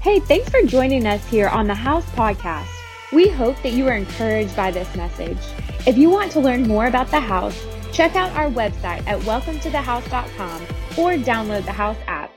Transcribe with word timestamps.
Hey, 0.00 0.18
thanks 0.18 0.48
for 0.48 0.62
joining 0.62 1.04
us 1.06 1.22
here 1.26 1.48
on 1.48 1.66
the 1.66 1.74
House 1.74 2.06
Podcast. 2.12 2.70
We 3.12 3.28
hope 3.28 3.62
that 3.62 3.74
you 3.74 3.86
are 3.86 3.92
encouraged 3.92 4.56
by 4.56 4.70
this 4.70 4.96
message. 4.96 5.36
If 5.86 5.98
you 5.98 6.08
want 6.08 6.32
to 6.32 6.40
learn 6.40 6.66
more 6.66 6.86
about 6.86 7.10
the 7.10 7.20
house, 7.20 7.66
check 7.92 8.16
out 8.16 8.32
our 8.32 8.48
website 8.48 9.06
at 9.06 9.20
welcometothehouse.com 9.20 10.62
or 10.96 11.22
download 11.22 11.66
the 11.66 11.72
House 11.72 11.98
app. 12.06 12.32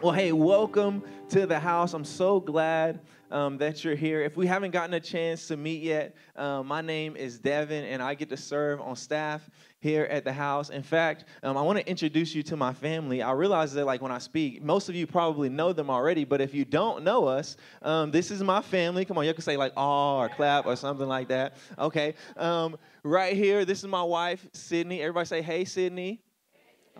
Well, 0.00 0.14
hey, 0.14 0.32
welcome 0.32 1.02
to 1.28 1.44
the 1.46 1.58
house. 1.58 1.92
I'm 1.92 2.06
so 2.06 2.40
glad 2.40 3.00
um, 3.32 3.58
that 3.58 3.82
you're 3.82 3.96
here. 3.96 4.20
If 4.20 4.36
we 4.36 4.46
haven't 4.46 4.70
gotten 4.70 4.94
a 4.94 5.00
chance 5.00 5.48
to 5.48 5.56
meet 5.56 5.82
yet, 5.82 6.14
uh, 6.36 6.62
my 6.62 6.82
name 6.82 7.16
is 7.16 7.40
Devyn, 7.40 7.82
and 7.90 8.02
I 8.02 8.14
get 8.14 8.28
to 8.28 8.36
serve 8.36 8.80
on 8.80 8.94
staff 8.94 9.48
here 9.80 10.04
at 10.04 10.22
the 10.22 10.32
house. 10.32 10.70
In 10.70 10.82
fact, 10.82 11.24
um, 11.42 11.56
I 11.56 11.62
want 11.62 11.78
to 11.78 11.88
introduce 11.88 12.34
you 12.34 12.42
to 12.44 12.56
my 12.56 12.72
family. 12.72 13.22
I 13.22 13.32
realize 13.32 13.72
that, 13.72 13.86
like, 13.86 14.00
when 14.00 14.12
I 14.12 14.18
speak, 14.18 14.62
most 14.62 14.88
of 14.88 14.94
you 14.94 15.06
probably 15.06 15.48
know 15.48 15.72
them 15.72 15.90
already, 15.90 16.24
but 16.24 16.40
if 16.40 16.54
you 16.54 16.64
don't 16.64 17.02
know 17.02 17.26
us, 17.26 17.56
um, 17.80 18.10
this 18.12 18.30
is 18.30 18.42
my 18.42 18.62
family. 18.62 19.04
Come 19.04 19.18
on, 19.18 19.26
you 19.26 19.34
can 19.34 19.42
say, 19.42 19.56
like, 19.56 19.72
aw, 19.76 20.20
or 20.20 20.28
clap 20.28 20.66
or 20.66 20.76
something 20.76 21.08
like 21.08 21.28
that. 21.28 21.56
Okay. 21.78 22.14
Um, 22.36 22.76
right 23.02 23.34
here, 23.34 23.64
this 23.64 23.78
is 23.78 23.86
my 23.86 24.02
wife, 24.02 24.46
Sydney. 24.52 25.00
Everybody 25.00 25.26
say, 25.26 25.42
hey, 25.42 25.64
Sydney. 25.64 26.20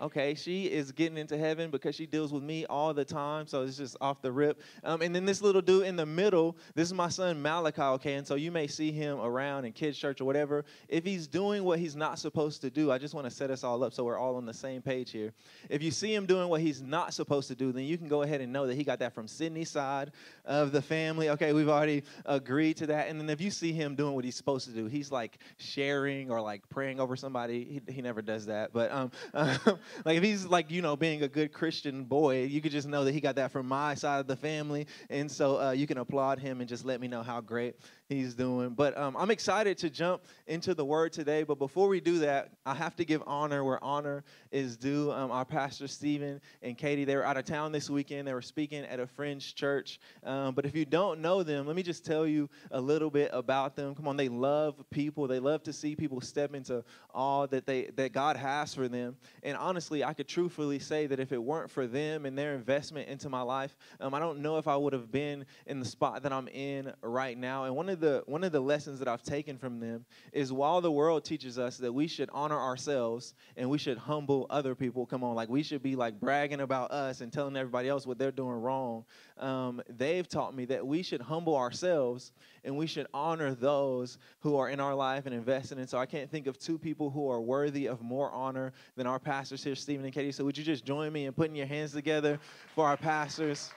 Okay, 0.01 0.33
she 0.33 0.65
is 0.65 0.91
getting 0.91 1.19
into 1.19 1.37
heaven 1.37 1.69
because 1.69 1.93
she 1.93 2.07
deals 2.07 2.33
with 2.33 2.41
me 2.41 2.65
all 2.65 2.95
the 2.95 3.05
time, 3.05 3.45
so 3.45 3.61
it's 3.61 3.77
just 3.77 3.95
off 4.01 4.23
the 4.23 4.31
rip. 4.31 4.59
Um, 4.83 5.03
and 5.03 5.13
then 5.13 5.23
this 5.23 5.39
little 5.39 5.61
dude 5.61 5.85
in 5.85 5.95
the 5.95 6.05
middle, 6.05 6.57
this 6.73 6.87
is 6.87 6.95
my 6.95 7.09
son 7.09 7.39
Malachi. 7.39 7.81
Okay, 7.81 8.15
and 8.15 8.25
so 8.25 8.33
you 8.33 8.51
may 8.51 8.65
see 8.65 8.91
him 8.91 9.21
around 9.21 9.65
in 9.65 9.71
kids' 9.71 9.99
church 9.99 10.19
or 10.19 10.25
whatever. 10.25 10.65
If 10.89 11.05
he's 11.05 11.27
doing 11.27 11.63
what 11.63 11.77
he's 11.77 11.95
not 11.95 12.17
supposed 12.17 12.61
to 12.61 12.71
do, 12.71 12.91
I 12.91 12.97
just 12.97 13.13
want 13.13 13.25
to 13.25 13.31
set 13.31 13.51
us 13.51 13.63
all 13.63 13.83
up 13.83 13.93
so 13.93 14.03
we're 14.03 14.17
all 14.17 14.35
on 14.35 14.47
the 14.47 14.53
same 14.53 14.81
page 14.81 15.11
here. 15.11 15.31
If 15.69 15.83
you 15.83 15.91
see 15.91 16.13
him 16.13 16.25
doing 16.25 16.49
what 16.49 16.61
he's 16.61 16.81
not 16.81 17.13
supposed 17.13 17.47
to 17.49 17.55
do, 17.55 17.71
then 17.71 17.83
you 17.83 17.99
can 17.99 18.07
go 18.07 18.23
ahead 18.23 18.41
and 18.41 18.51
know 18.51 18.65
that 18.65 18.75
he 18.75 18.83
got 18.83 18.97
that 18.97 19.13
from 19.13 19.27
Sydney's 19.27 19.69
side 19.69 20.11
of 20.43 20.71
the 20.71 20.81
family. 20.81 21.29
Okay, 21.29 21.53
we've 21.53 21.69
already 21.69 22.01
agreed 22.25 22.77
to 22.77 22.87
that. 22.87 23.09
And 23.09 23.21
then 23.21 23.29
if 23.29 23.39
you 23.39 23.51
see 23.51 23.73
him 23.73 23.93
doing 23.95 24.15
what 24.15 24.25
he's 24.25 24.35
supposed 24.35 24.65
to 24.65 24.73
do, 24.73 24.87
he's 24.87 25.11
like 25.11 25.37
sharing 25.57 26.31
or 26.31 26.41
like 26.41 26.67
praying 26.69 26.99
over 26.99 27.15
somebody. 27.15 27.81
He, 27.87 27.93
he 27.93 28.01
never 28.01 28.23
does 28.23 28.47
that, 28.47 28.73
but 28.73 28.91
um. 28.91 29.11
like 30.05 30.17
if 30.17 30.23
he's 30.23 30.45
like 30.45 30.71
you 30.71 30.81
know 30.81 30.95
being 30.95 31.23
a 31.23 31.27
good 31.27 31.53
Christian 31.53 32.03
boy, 32.03 32.43
you 32.43 32.61
could 32.61 32.71
just 32.71 32.87
know 32.87 33.03
that 33.03 33.13
he 33.13 33.21
got 33.21 33.35
that 33.35 33.51
from 33.51 33.67
my 33.67 33.95
side 33.95 34.19
of 34.19 34.27
the 34.27 34.35
family, 34.35 34.87
and 35.09 35.29
so 35.29 35.59
uh, 35.59 35.71
you 35.71 35.87
can 35.87 35.97
applaud 35.97 36.39
him 36.39 36.59
and 36.59 36.69
just 36.69 36.85
let 36.85 36.99
me 36.99 37.07
know 37.07 37.23
how 37.23 37.41
great 37.41 37.75
he's 38.09 38.33
doing. 38.33 38.71
But 38.71 38.97
um, 38.97 39.15
I'm 39.17 39.31
excited 39.31 39.77
to 39.79 39.89
jump 39.89 40.23
into 40.47 40.73
the 40.73 40.85
word 40.85 41.13
today. 41.13 41.43
But 41.43 41.57
before 41.59 41.87
we 41.87 41.99
do 41.99 42.19
that, 42.19 42.49
I 42.65 42.73
have 42.73 42.95
to 42.97 43.05
give 43.05 43.23
honor 43.25 43.63
where 43.63 43.83
honor 43.83 44.23
is 44.51 44.77
due. 44.77 45.11
Um, 45.11 45.31
our 45.31 45.45
pastor 45.45 45.87
Stephen 45.87 46.41
and 46.61 46.77
Katie, 46.77 47.05
they 47.05 47.15
were 47.15 47.25
out 47.25 47.37
of 47.37 47.45
town 47.45 47.71
this 47.71 47.89
weekend. 47.89 48.27
They 48.27 48.33
were 48.33 48.41
speaking 48.41 48.83
at 48.83 48.99
a 48.99 49.07
fringe 49.07 49.55
church. 49.55 49.99
Um, 50.23 50.53
but 50.53 50.65
if 50.65 50.75
you 50.75 50.85
don't 50.85 51.21
know 51.21 51.43
them, 51.43 51.65
let 51.65 51.75
me 51.75 51.83
just 51.83 52.05
tell 52.05 52.27
you 52.27 52.49
a 52.71 52.79
little 52.79 53.09
bit 53.09 53.29
about 53.33 53.75
them. 53.75 53.95
Come 53.95 54.07
on, 54.07 54.17
they 54.17 54.29
love 54.29 54.83
people. 54.89 55.27
They 55.27 55.39
love 55.39 55.63
to 55.63 55.73
see 55.73 55.95
people 55.95 56.21
step 56.21 56.53
into 56.53 56.83
all 57.13 57.47
that 57.47 57.65
they 57.65 57.89
that 57.95 58.11
God 58.11 58.35
has 58.37 58.73
for 58.73 58.87
them. 58.87 59.15
And 59.43 59.57
honestly, 59.57 60.03
I 60.03 60.13
could 60.13 60.27
truthfully 60.27 60.79
say 60.79 61.07
that 61.07 61.19
if 61.19 61.31
it 61.31 61.41
weren't 61.41 61.71
for 61.71 61.87
them 61.87 62.25
and 62.25 62.37
their 62.37 62.55
investment 62.55 63.07
into 63.07 63.29
my 63.29 63.41
life, 63.41 63.75
um, 63.99 64.13
I 64.13 64.19
don't 64.19 64.39
know 64.39 64.57
if 64.57 64.67
I 64.67 64.75
would 64.75 64.93
have 64.93 65.11
been 65.11 65.45
in 65.67 65.79
the 65.79 65.85
spot 65.85 66.23
that 66.23 66.33
I'm 66.33 66.47
in 66.49 66.93
right 67.01 67.37
now. 67.37 67.65
And 67.65 67.75
one 67.75 67.89
of 67.89 67.92
the 67.99 68.23
one 68.25 68.43
of 68.43 68.51
the 68.51 68.59
lessons 68.59 68.99
that 68.99 69.07
I've 69.07 69.23
taken 69.23 69.57
from 69.57 69.79
them 69.79 70.05
is 70.31 70.51
while 70.51 70.81
the 70.81 70.91
world 70.91 71.23
teaches 71.23 71.57
us 71.59 71.77
that 71.77 71.91
we 71.91 72.07
should 72.07 72.29
honor 72.33 72.59
ourselves 72.59 73.33
and 73.57 73.69
we 73.69 73.77
should 73.77 73.97
humble 73.97 74.47
other 74.49 74.75
people. 74.75 75.05
Come 75.05 75.23
on, 75.23 75.35
like 75.35 75.49
we 75.49 75.63
should 75.63 75.83
be 75.83 75.95
like 75.95 76.19
bragging 76.19 76.61
about 76.61 76.91
us 76.91 77.21
and 77.21 77.31
telling 77.31 77.55
everybody 77.57 77.89
else 77.89 78.05
what 78.05 78.17
they're 78.17 78.31
doing 78.31 78.55
wrong. 78.55 79.05
Um, 79.37 79.81
they've 79.89 80.27
taught 80.27 80.55
me 80.55 80.65
that 80.65 80.85
we 80.85 81.03
should 81.03 81.21
humble 81.21 81.55
ourselves 81.55 82.31
and 82.63 82.77
we 82.77 82.87
should 82.87 83.07
honor 83.13 83.55
those 83.55 84.17
who 84.39 84.55
are 84.57 84.69
in 84.69 84.79
our 84.79 84.95
life 84.95 85.25
and 85.25 85.33
invested 85.33 85.77
in. 85.77 85.87
So 85.87 85.97
I 85.97 86.05
can't 86.05 86.29
think 86.29 86.47
of 86.47 86.57
two 86.57 86.77
people 86.77 87.09
who 87.09 87.29
are 87.29 87.41
worthy 87.41 87.87
of 87.87 88.01
more 88.01 88.31
honor 88.31 88.73
than 88.95 89.07
our 89.07 89.19
pastors 89.19 89.63
here, 89.63 89.75
Stephen 89.75 90.05
and 90.05 90.13
Katie. 90.13 90.31
So 90.31 90.43
would 90.45 90.57
you 90.57 90.63
just 90.63 90.85
join 90.85 91.11
me 91.11 91.25
in 91.25 91.33
putting 91.33 91.55
your 91.55 91.67
hands 91.67 91.91
together 91.91 92.39
for 92.75 92.85
our 92.85 92.97
pastors? 92.97 93.71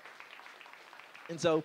And 1.28 1.40
so 1.40 1.64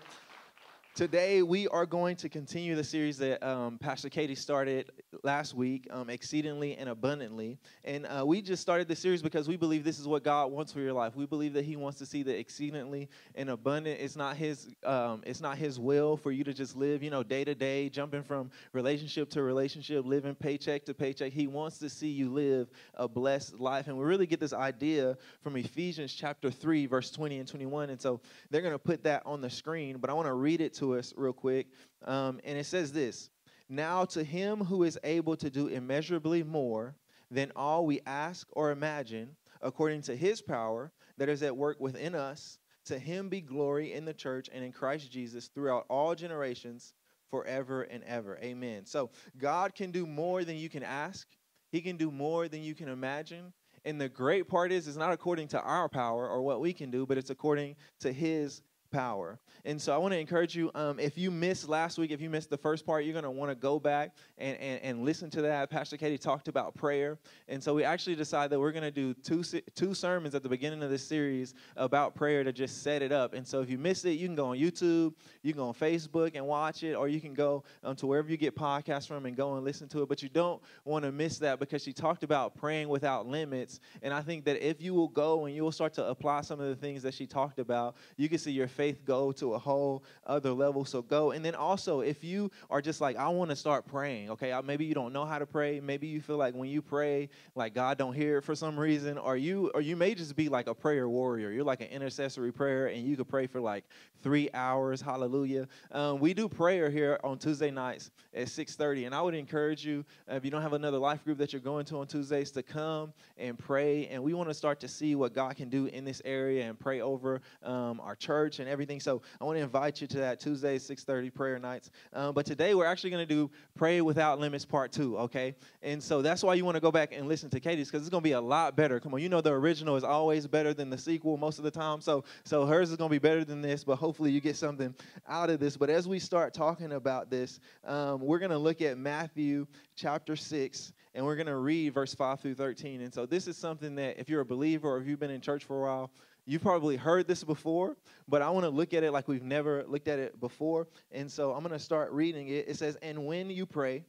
Today, 0.93 1.41
we 1.41 1.69
are 1.69 1.85
going 1.85 2.17
to 2.17 2.27
continue 2.27 2.75
the 2.75 2.83
series 2.83 3.17
that 3.19 3.41
um, 3.41 3.77
Pastor 3.77 4.09
Katie 4.09 4.35
started 4.35 4.91
last 5.23 5.53
week, 5.53 5.87
um, 5.89 6.09
Exceedingly 6.09 6.75
and 6.75 6.89
Abundantly. 6.89 7.57
And 7.85 8.05
uh, 8.07 8.25
we 8.25 8.41
just 8.41 8.61
started 8.61 8.89
the 8.89 8.95
series 8.97 9.21
because 9.21 9.47
we 9.47 9.55
believe 9.55 9.85
this 9.85 9.99
is 9.99 10.07
what 10.07 10.21
God 10.25 10.51
wants 10.51 10.73
for 10.73 10.81
your 10.81 10.91
life. 10.91 11.15
We 11.15 11.25
believe 11.25 11.53
that 11.53 11.63
He 11.63 11.77
wants 11.77 11.97
to 11.99 12.05
see 12.05 12.23
the 12.23 12.37
exceedingly 12.37 13.07
and 13.35 13.51
abundant. 13.51 14.01
It's 14.01 14.17
not 14.17 14.35
His, 14.35 14.67
um, 14.83 15.23
it's 15.25 15.39
not 15.39 15.57
His 15.57 15.79
will 15.79 16.17
for 16.17 16.33
you 16.33 16.43
to 16.43 16.53
just 16.53 16.75
live, 16.75 17.01
you 17.01 17.09
know, 17.09 17.23
day 17.23 17.45
to 17.45 17.55
day, 17.55 17.87
jumping 17.87 18.21
from 18.21 18.51
relationship 18.73 19.29
to 19.29 19.43
relationship, 19.43 20.05
living 20.05 20.35
paycheck 20.35 20.83
to 20.85 20.93
paycheck. 20.93 21.31
He 21.31 21.47
wants 21.47 21.77
to 21.77 21.89
see 21.89 22.09
you 22.09 22.29
live 22.29 22.69
a 22.95 23.07
blessed 23.07 23.61
life. 23.61 23.87
And 23.87 23.97
we 23.97 24.03
really 24.03 24.27
get 24.27 24.41
this 24.41 24.53
idea 24.53 25.17
from 25.41 25.55
Ephesians 25.55 26.13
chapter 26.13 26.51
3, 26.51 26.85
verse 26.85 27.11
20 27.11 27.39
and 27.39 27.47
21. 27.47 27.91
And 27.91 28.01
so 28.01 28.19
they're 28.49 28.61
going 28.61 28.73
to 28.73 28.79
put 28.79 29.03
that 29.03 29.23
on 29.25 29.39
the 29.39 29.49
screen, 29.49 29.97
but 29.97 30.09
I 30.09 30.13
want 30.13 30.27
to 30.27 30.33
read 30.33 30.59
it 30.59 30.80
to 30.81 30.95
us 30.95 31.13
real 31.15 31.33
quick. 31.33 31.67
Um, 32.05 32.39
and 32.43 32.57
it 32.57 32.65
says 32.65 32.91
this 32.91 33.29
Now 33.69 34.05
to 34.05 34.23
him 34.23 34.59
who 34.59 34.83
is 34.83 34.99
able 35.03 35.35
to 35.37 35.49
do 35.49 35.67
immeasurably 35.67 36.43
more 36.43 36.95
than 37.29 37.51
all 37.55 37.85
we 37.85 38.01
ask 38.05 38.47
or 38.51 38.71
imagine, 38.71 39.35
according 39.61 40.01
to 40.03 40.15
his 40.15 40.41
power 40.41 40.91
that 41.17 41.29
is 41.29 41.43
at 41.43 41.55
work 41.55 41.79
within 41.79 42.15
us, 42.15 42.57
to 42.85 42.97
him 42.97 43.29
be 43.29 43.41
glory 43.41 43.93
in 43.93 44.05
the 44.05 44.13
church 44.13 44.49
and 44.51 44.65
in 44.65 44.71
Christ 44.71 45.11
Jesus 45.11 45.47
throughout 45.47 45.85
all 45.87 46.15
generations, 46.15 46.93
forever 47.29 47.83
and 47.83 48.03
ever. 48.03 48.37
Amen. 48.43 48.85
So 48.85 49.09
God 49.37 49.73
can 49.73 49.91
do 49.91 50.05
more 50.05 50.43
than 50.43 50.57
you 50.57 50.69
can 50.69 50.83
ask, 50.83 51.27
He 51.71 51.81
can 51.81 51.95
do 51.95 52.11
more 52.11 52.47
than 52.47 52.61
you 52.61 52.75
can 52.75 52.89
imagine. 52.89 53.53
And 53.85 53.99
the 53.99 54.09
great 54.09 54.47
part 54.47 54.71
is, 54.71 54.87
it's 54.87 54.97
not 54.97 55.13
according 55.13 55.47
to 55.49 55.61
our 55.61 55.89
power 55.89 56.29
or 56.29 56.43
what 56.43 56.61
we 56.61 56.71
can 56.73 56.91
do, 56.91 57.05
but 57.05 57.17
it's 57.17 57.31
according 57.31 57.77
to 58.01 58.11
His 58.11 58.61
power. 58.91 59.39
And 59.63 59.81
so 59.81 59.93
I 59.93 59.97
want 59.97 60.13
to 60.13 60.19
encourage 60.19 60.55
you, 60.55 60.71
um, 60.75 60.99
if 60.99 61.17
you 61.17 61.31
missed 61.31 61.69
last 61.69 61.97
week, 61.97 62.11
if 62.11 62.19
you 62.19 62.29
missed 62.29 62.49
the 62.49 62.57
first 62.57 62.85
part, 62.85 63.05
you're 63.05 63.13
going 63.13 63.23
to 63.23 63.31
want 63.31 63.51
to 63.51 63.55
go 63.55 63.79
back 63.79 64.15
and, 64.37 64.57
and, 64.57 64.81
and 64.83 65.05
listen 65.05 65.29
to 65.31 65.41
that. 65.43 65.69
Pastor 65.69 65.97
Katie 65.97 66.17
talked 66.17 66.47
about 66.47 66.75
prayer. 66.75 67.17
And 67.47 67.63
so 67.63 67.73
we 67.73 67.83
actually 67.83 68.15
decided 68.15 68.51
that 68.51 68.59
we're 68.59 68.71
going 68.71 68.83
to 68.83 68.91
do 68.91 69.13
two, 69.13 69.43
two 69.75 69.93
sermons 69.93 70.35
at 70.35 70.43
the 70.43 70.49
beginning 70.49 70.83
of 70.83 70.89
this 70.89 71.05
series 71.05 71.53
about 71.77 72.15
prayer 72.15 72.43
to 72.43 72.51
just 72.51 72.83
set 72.83 73.01
it 73.01 73.11
up. 73.11 73.33
And 73.33 73.47
so 73.47 73.61
if 73.61 73.69
you 73.69 73.77
missed 73.77 74.05
it, 74.05 74.13
you 74.13 74.27
can 74.27 74.35
go 74.35 74.47
on 74.47 74.57
YouTube, 74.57 75.13
you 75.43 75.53
can 75.53 75.61
go 75.61 75.67
on 75.67 75.73
Facebook 75.73 76.31
and 76.35 76.45
watch 76.45 76.83
it, 76.83 76.93
or 76.95 77.07
you 77.07 77.21
can 77.21 77.33
go 77.33 77.63
um, 77.83 77.95
to 77.97 78.07
wherever 78.07 78.29
you 78.29 78.37
get 78.37 78.55
podcasts 78.55 79.07
from 79.07 79.25
and 79.25 79.35
go 79.35 79.55
and 79.55 79.63
listen 79.63 79.87
to 79.89 80.01
it. 80.01 80.09
But 80.09 80.23
you 80.23 80.29
don't 80.29 80.61
want 80.85 81.05
to 81.05 81.11
miss 81.11 81.37
that 81.39 81.59
because 81.59 81.83
she 81.83 81.93
talked 81.93 82.23
about 82.23 82.55
praying 82.55 82.89
without 82.89 83.27
limits. 83.27 83.79
And 84.01 84.13
I 84.13 84.21
think 84.21 84.45
that 84.45 84.67
if 84.67 84.81
you 84.81 84.93
will 84.93 85.07
go 85.07 85.45
and 85.45 85.55
you 85.55 85.63
will 85.63 85.71
start 85.71 85.93
to 85.93 86.07
apply 86.07 86.41
some 86.41 86.59
of 86.59 86.67
the 86.67 86.75
things 86.75 87.03
that 87.03 87.13
she 87.13 87.27
talked 87.27 87.59
about, 87.59 87.95
you 88.17 88.27
can 88.27 88.37
see 88.37 88.51
your 88.51 88.67
faith 88.67 88.80
go 88.89 89.31
to 89.33 89.53
a 89.53 89.59
whole 89.59 90.03
other 90.25 90.51
level. 90.51 90.85
So 90.85 91.01
go. 91.01 91.31
And 91.31 91.43
then 91.43 91.55
also, 91.55 92.01
if 92.01 92.23
you 92.23 92.49
are 92.69 92.81
just 92.81 93.01
like, 93.01 93.17
I 93.17 93.27
want 93.29 93.49
to 93.51 93.55
start 93.55 93.85
praying, 93.85 94.29
okay, 94.31 94.59
maybe 94.63 94.85
you 94.85 94.93
don't 94.93 95.13
know 95.13 95.25
how 95.25 95.39
to 95.39 95.45
pray. 95.45 95.79
Maybe 95.79 96.07
you 96.07 96.21
feel 96.21 96.37
like 96.37 96.53
when 96.55 96.69
you 96.69 96.81
pray, 96.81 97.29
like 97.55 97.73
God 97.73 97.97
don't 97.97 98.13
hear 98.13 98.39
it 98.39 98.43
for 98.43 98.55
some 98.55 98.79
reason, 98.79 99.17
or 99.17 99.37
you, 99.37 99.71
or 99.73 99.81
you 99.81 99.95
may 99.95 100.15
just 100.15 100.35
be 100.35 100.49
like 100.49 100.67
a 100.67 100.73
prayer 100.73 101.07
warrior. 101.07 101.51
You're 101.51 101.63
like 101.63 101.81
an 101.81 101.87
intercessory 101.87 102.51
prayer, 102.51 102.87
and 102.87 103.05
you 103.05 103.15
could 103.15 103.27
pray 103.27 103.47
for 103.47 103.61
like 103.61 103.83
three 104.23 104.49
hours. 104.53 105.01
Hallelujah. 105.01 105.67
Um, 105.91 106.19
we 106.19 106.33
do 106.33 106.47
prayer 106.47 106.89
here 106.89 107.19
on 107.23 107.37
Tuesday 107.37 107.71
nights 107.71 108.11
at 108.33 108.47
6:30, 108.47 109.05
and 109.05 109.15
I 109.15 109.21
would 109.21 109.33
encourage 109.33 109.85
you, 109.85 110.05
uh, 110.29 110.35
if 110.35 110.45
you 110.45 110.51
don't 110.51 110.61
have 110.61 110.73
another 110.73 110.97
life 110.97 111.23
group 111.23 111.37
that 111.39 111.53
you're 111.53 111.61
going 111.61 111.85
to 111.85 111.97
on 111.97 112.07
Tuesdays, 112.07 112.51
to 112.51 112.63
come 112.63 113.13
and 113.37 113.57
pray. 113.57 114.07
And 114.07 114.23
we 114.23 114.33
want 114.33 114.49
to 114.49 114.53
start 114.53 114.79
to 114.81 114.87
see 114.87 115.15
what 115.15 115.33
God 115.33 115.55
can 115.55 115.69
do 115.69 115.87
in 115.87 116.05
this 116.05 116.21
area 116.25 116.67
and 116.67 116.79
pray 116.79 117.01
over 117.01 117.41
um, 117.63 117.99
our 117.99 118.15
church 118.15 118.59
and 118.59 118.69
everything. 118.71 118.99
So 118.99 119.21
I 119.39 119.43
want 119.43 119.57
to 119.57 119.63
invite 119.63 120.01
you 120.01 120.07
to 120.07 120.17
that 120.17 120.39
Tuesday 120.39 120.77
6:30 120.77 121.29
prayer 121.33 121.59
nights. 121.59 121.91
Um, 122.13 122.33
but 122.33 122.45
today 122.45 122.73
we're 122.73 122.85
actually 122.85 123.09
going 123.09 123.27
to 123.27 123.33
do 123.33 123.51
Pray 123.75 124.01
Without 124.01 124.39
Limits 124.39 124.65
Part 124.65 124.91
Two. 124.91 125.17
Okay, 125.19 125.55
and 125.83 126.01
so 126.01 126.21
that's 126.21 126.43
why 126.43 126.53
you 126.53 126.65
want 126.65 126.75
to 126.75 126.81
go 126.81 126.91
back 126.91 127.13
and 127.13 127.27
listen 127.27 127.49
to 127.49 127.59
Katie's 127.59 127.89
because 127.89 128.01
it's 128.01 128.09
going 128.09 128.23
to 128.23 128.27
be 128.27 128.33
a 128.33 128.41
lot 128.41 128.75
better. 128.75 128.99
Come 128.99 129.13
on, 129.13 129.21
you 129.21 129.29
know 129.29 129.41
the 129.41 129.51
original 129.51 129.95
is 129.95 130.03
always 130.03 130.47
better 130.47 130.73
than 130.73 130.89
the 130.89 130.97
sequel 130.97 131.37
most 131.37 131.57
of 131.57 131.63
the 131.63 131.71
time. 131.71 132.01
So 132.01 132.23
so 132.45 132.65
hers 132.65 132.89
is 132.89 132.97
going 132.97 133.09
to 133.09 133.13
be 133.13 133.19
better 133.19 133.43
than 133.43 133.61
this, 133.61 133.83
but 133.83 133.97
hopefully 133.97 134.31
you 134.31 134.39
get 134.39 134.55
something 134.55 134.95
out 135.27 135.49
of 135.49 135.59
this. 135.59 135.75
But 135.77 135.89
as 135.89 136.07
we 136.07 136.19
start 136.19 136.53
talking 136.53 136.93
about 136.93 137.29
this, 137.29 137.59
um, 137.85 138.21
we're 138.21 138.39
going 138.39 138.51
to 138.51 138.57
look 138.57 138.81
at 138.81 138.97
Matthew 138.97 139.67
chapter 139.95 140.35
six 140.35 140.93
and 141.13 141.25
we're 141.25 141.35
going 141.35 141.47
to 141.47 141.57
read 141.57 141.93
verse 141.93 142.13
5 142.13 142.39
through 142.39 142.55
13. 142.55 143.01
And 143.01 143.13
so 143.13 143.25
this 143.25 143.47
is 143.47 143.57
something 143.57 143.95
that 143.95 144.19
if 144.19 144.29
you're 144.29 144.41
a 144.41 144.45
believer 144.45 144.89
or 144.89 144.97
if 144.99 145.07
you've 145.07 145.19
been 145.19 145.31
in 145.31 145.41
church 145.41 145.65
for 145.65 145.81
a 145.81 145.81
while, 145.81 146.11
You've 146.45 146.61
probably 146.61 146.97
heard 146.97 147.27
this 147.27 147.43
before, 147.43 147.97
but 148.27 148.41
I 148.41 148.49
want 148.49 148.65
to 148.65 148.69
look 148.69 148.93
at 148.93 149.03
it 149.03 149.11
like 149.11 149.27
we've 149.27 149.43
never 149.43 149.83
looked 149.87 150.07
at 150.07 150.19
it 150.19 150.39
before. 150.39 150.87
And 151.11 151.31
so 151.31 151.53
I'm 151.53 151.61
going 151.61 151.71
to 151.71 151.79
start 151.79 152.11
reading 152.11 152.47
it. 152.47 152.67
It 152.67 152.77
says, 152.77 152.97
And 153.01 153.25
when 153.25 153.49
you 153.49 153.65
pray, 153.65 154.05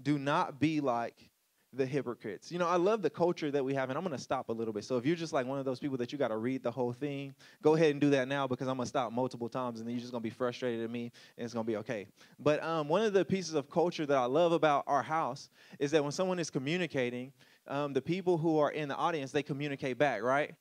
do 0.00 0.18
not 0.18 0.60
be 0.60 0.80
like 0.80 1.30
the 1.72 1.86
hypocrites. 1.86 2.52
You 2.52 2.58
know, 2.58 2.68
I 2.68 2.76
love 2.76 3.00
the 3.00 3.10
culture 3.10 3.50
that 3.50 3.64
we 3.64 3.74
have, 3.74 3.88
and 3.88 3.96
I'm 3.96 4.04
going 4.04 4.16
to 4.16 4.22
stop 4.22 4.50
a 4.50 4.52
little 4.52 4.74
bit. 4.74 4.84
So 4.84 4.98
if 4.98 5.06
you're 5.06 5.16
just 5.16 5.32
like 5.32 5.46
one 5.46 5.58
of 5.58 5.64
those 5.64 5.78
people 5.78 5.96
that 5.98 6.12
you 6.12 6.18
got 6.18 6.28
to 6.28 6.36
read 6.36 6.62
the 6.62 6.70
whole 6.70 6.92
thing, 6.92 7.34
go 7.62 7.74
ahead 7.74 7.92
and 7.92 8.00
do 8.00 8.10
that 8.10 8.28
now 8.28 8.46
because 8.46 8.68
I'm 8.68 8.76
going 8.76 8.84
to 8.84 8.90
stop 8.90 9.10
multiple 9.12 9.48
times, 9.48 9.80
and 9.80 9.88
then 9.88 9.94
you're 9.94 10.00
just 10.00 10.12
going 10.12 10.22
to 10.22 10.28
be 10.28 10.34
frustrated 10.34 10.84
at 10.84 10.90
me, 10.90 11.10
and 11.38 11.44
it's 11.44 11.54
going 11.54 11.64
to 11.64 11.70
be 11.70 11.76
okay. 11.78 12.06
But 12.38 12.62
um, 12.62 12.88
one 12.88 13.02
of 13.02 13.14
the 13.14 13.24
pieces 13.24 13.54
of 13.54 13.70
culture 13.70 14.04
that 14.04 14.16
I 14.16 14.26
love 14.26 14.52
about 14.52 14.84
our 14.86 15.02
house 15.02 15.48
is 15.78 15.90
that 15.92 16.02
when 16.02 16.12
someone 16.12 16.38
is 16.38 16.50
communicating, 16.50 17.32
um, 17.66 17.94
the 17.94 18.02
people 18.02 18.36
who 18.36 18.58
are 18.58 18.70
in 18.70 18.88
the 18.88 18.96
audience 18.96 19.32
they 19.32 19.42
communicate 19.42 19.96
back, 19.96 20.22
right? 20.22 20.54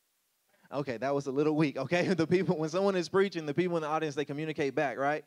Okay, 0.74 0.98
that 0.98 1.14
was 1.14 1.28
a 1.28 1.32
little 1.32 1.56
weak. 1.56 1.78
Okay, 1.78 2.08
the 2.14 2.28
people 2.28 2.58
when 2.58 2.70
someone 2.70 2.96
is 2.96 3.10
preaching, 3.10 3.46
the 3.46 3.54
people 3.54 3.78
in 3.78 3.84
the 3.84 3.90
audience 3.90 4.16
they 4.16 4.26
communicate 4.26 4.76
back, 4.76 4.98
right? 4.98 5.24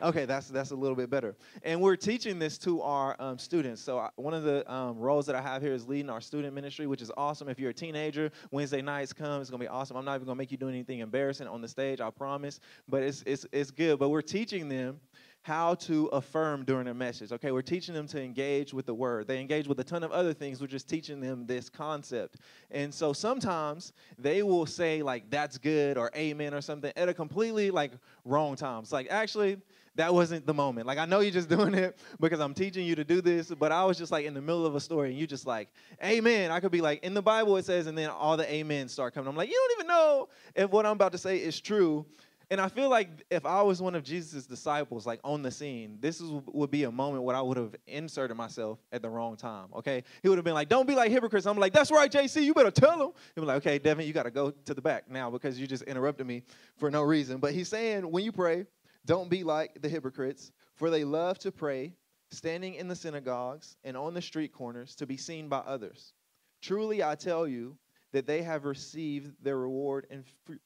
Okay, 0.00 0.26
that's 0.26 0.48
that's 0.48 0.70
a 0.70 0.76
little 0.76 0.94
bit 0.94 1.10
better. 1.10 1.34
And 1.64 1.80
we're 1.80 1.96
teaching 1.96 2.38
this 2.38 2.56
to 2.58 2.80
our 2.82 3.16
um, 3.18 3.36
students. 3.36 3.82
So 3.82 3.98
I, 3.98 4.10
one 4.14 4.32
of 4.32 4.44
the 4.44 4.70
um, 4.72 4.96
roles 4.98 5.26
that 5.26 5.34
I 5.34 5.42
have 5.42 5.60
here 5.60 5.72
is 5.72 5.88
leading 5.88 6.08
our 6.08 6.20
student 6.20 6.54
ministry, 6.54 6.86
which 6.86 7.02
is 7.02 7.10
awesome. 7.16 7.48
If 7.48 7.58
you're 7.58 7.70
a 7.70 7.74
teenager, 7.74 8.30
Wednesday 8.52 8.80
nights 8.80 9.12
come. 9.12 9.40
It's 9.40 9.50
gonna 9.50 9.60
be 9.60 9.68
awesome. 9.68 9.96
I'm 9.96 10.04
not 10.04 10.14
even 10.14 10.26
gonna 10.26 10.36
make 10.36 10.52
you 10.52 10.56
do 10.56 10.68
anything 10.68 11.00
embarrassing 11.00 11.48
on 11.48 11.60
the 11.60 11.68
stage. 11.68 12.00
I 12.00 12.10
promise. 12.10 12.60
But 12.88 13.02
it's 13.02 13.24
it's 13.26 13.44
it's 13.50 13.70
good. 13.72 13.98
But 13.98 14.10
we're 14.10 14.22
teaching 14.22 14.68
them 14.68 15.00
how 15.48 15.74
to 15.74 16.08
affirm 16.08 16.62
during 16.62 16.88
a 16.88 16.94
message. 16.94 17.32
Okay, 17.32 17.52
we're 17.52 17.62
teaching 17.62 17.94
them 17.94 18.06
to 18.06 18.22
engage 18.22 18.74
with 18.74 18.84
the 18.84 18.92
word. 18.92 19.26
They 19.26 19.40
engage 19.40 19.66
with 19.66 19.80
a 19.80 19.84
ton 19.84 20.02
of 20.02 20.12
other 20.12 20.34
things. 20.34 20.60
We're 20.60 20.66
just 20.66 20.90
teaching 20.90 21.22
them 21.22 21.46
this 21.46 21.70
concept. 21.70 22.36
And 22.70 22.92
so 22.92 23.14
sometimes 23.14 23.94
they 24.18 24.42
will 24.42 24.66
say 24.66 25.02
like 25.02 25.30
that's 25.30 25.56
good 25.56 25.96
or 25.96 26.10
amen 26.14 26.52
or 26.52 26.60
something 26.60 26.92
at 26.94 27.08
a 27.08 27.14
completely 27.14 27.70
like 27.70 27.92
wrong 28.26 28.56
time. 28.56 28.82
It's 28.82 28.92
like 28.92 29.06
actually 29.08 29.56
that 29.94 30.12
wasn't 30.12 30.44
the 30.44 30.52
moment. 30.52 30.86
Like 30.86 30.98
I 30.98 31.06
know 31.06 31.20
you're 31.20 31.30
just 31.30 31.48
doing 31.58 31.72
it 31.72 31.98
because 32.20 32.40
I'm 32.40 32.52
teaching 32.52 32.84
you 32.84 32.94
to 32.96 33.04
do 33.04 33.22
this, 33.22 33.48
but 33.48 33.72
I 33.72 33.86
was 33.86 33.96
just 33.96 34.12
like 34.12 34.26
in 34.26 34.34
the 34.34 34.42
middle 34.42 34.66
of 34.66 34.74
a 34.74 34.80
story 34.80 35.08
and 35.08 35.18
you 35.18 35.26
just 35.26 35.46
like, 35.46 35.70
Amen. 36.04 36.50
I 36.50 36.60
could 36.60 36.72
be 36.72 36.82
like, 36.82 37.02
in 37.02 37.14
the 37.14 37.22
Bible 37.22 37.56
it 37.56 37.64
says, 37.64 37.86
and 37.86 37.96
then 37.96 38.10
all 38.10 38.36
the 38.36 38.60
amens 38.60 38.92
start 38.92 39.14
coming. 39.14 39.28
I'm 39.28 39.36
like, 39.36 39.48
you 39.48 39.56
don't 39.56 39.80
even 39.80 39.86
know 39.88 40.28
if 40.54 40.70
what 40.70 40.84
I'm 40.84 40.92
about 40.92 41.12
to 41.12 41.18
say 41.18 41.38
is 41.38 41.58
true. 41.58 42.04
And 42.50 42.62
I 42.62 42.68
feel 42.68 42.88
like 42.88 43.10
if 43.30 43.44
I 43.44 43.60
was 43.60 43.82
one 43.82 43.94
of 43.94 44.02
Jesus' 44.02 44.46
disciples, 44.46 45.06
like 45.06 45.20
on 45.22 45.42
the 45.42 45.50
scene, 45.50 45.98
this 46.00 46.18
is, 46.20 46.30
would 46.46 46.70
be 46.70 46.84
a 46.84 46.90
moment 46.90 47.24
where 47.24 47.36
I 47.36 47.42
would 47.42 47.58
have 47.58 47.76
inserted 47.86 48.36
myself 48.38 48.78
at 48.90 49.02
the 49.02 49.10
wrong 49.10 49.36
time. 49.36 49.66
Okay, 49.76 50.02
he 50.22 50.30
would 50.30 50.38
have 50.38 50.46
been 50.46 50.54
like, 50.54 50.70
"Don't 50.70 50.86
be 50.86 50.94
like 50.94 51.10
hypocrites." 51.10 51.46
I'm 51.46 51.58
like, 51.58 51.74
"That's 51.74 51.90
right, 51.90 52.10
JC. 52.10 52.42
You 52.42 52.54
better 52.54 52.70
tell 52.70 53.08
him." 53.08 53.12
He'd 53.34 53.42
be 53.42 53.46
like, 53.46 53.58
"Okay, 53.58 53.78
Devyn, 53.78 54.06
you 54.06 54.14
got 54.14 54.22
to 54.22 54.30
go 54.30 54.50
to 54.50 54.72
the 54.72 54.80
back 54.80 55.10
now 55.10 55.30
because 55.30 55.60
you 55.60 55.66
just 55.66 55.82
interrupted 55.82 56.26
me 56.26 56.42
for 56.78 56.90
no 56.90 57.02
reason." 57.02 57.38
But 57.38 57.52
he's 57.52 57.68
saying, 57.68 58.10
when 58.10 58.24
you 58.24 58.32
pray, 58.32 58.64
don't 59.04 59.28
be 59.28 59.44
like 59.44 59.82
the 59.82 59.88
hypocrites, 59.88 60.50
for 60.74 60.88
they 60.88 61.04
love 61.04 61.38
to 61.40 61.52
pray, 61.52 61.92
standing 62.30 62.74
in 62.74 62.88
the 62.88 62.96
synagogues 62.96 63.76
and 63.84 63.96
on 63.96 64.14
the 64.14 64.22
street 64.22 64.52
corners 64.52 64.94
to 64.96 65.06
be 65.06 65.16
seen 65.18 65.48
by 65.48 65.58
others. 65.58 66.14
Truly, 66.62 67.02
I 67.02 67.14
tell 67.14 67.46
you 67.46 67.76
that 68.12 68.26
they 68.26 68.42
have 68.42 68.64
received 68.64 69.32
their 69.42 69.58
reward 69.58 70.06
in, 70.10 70.24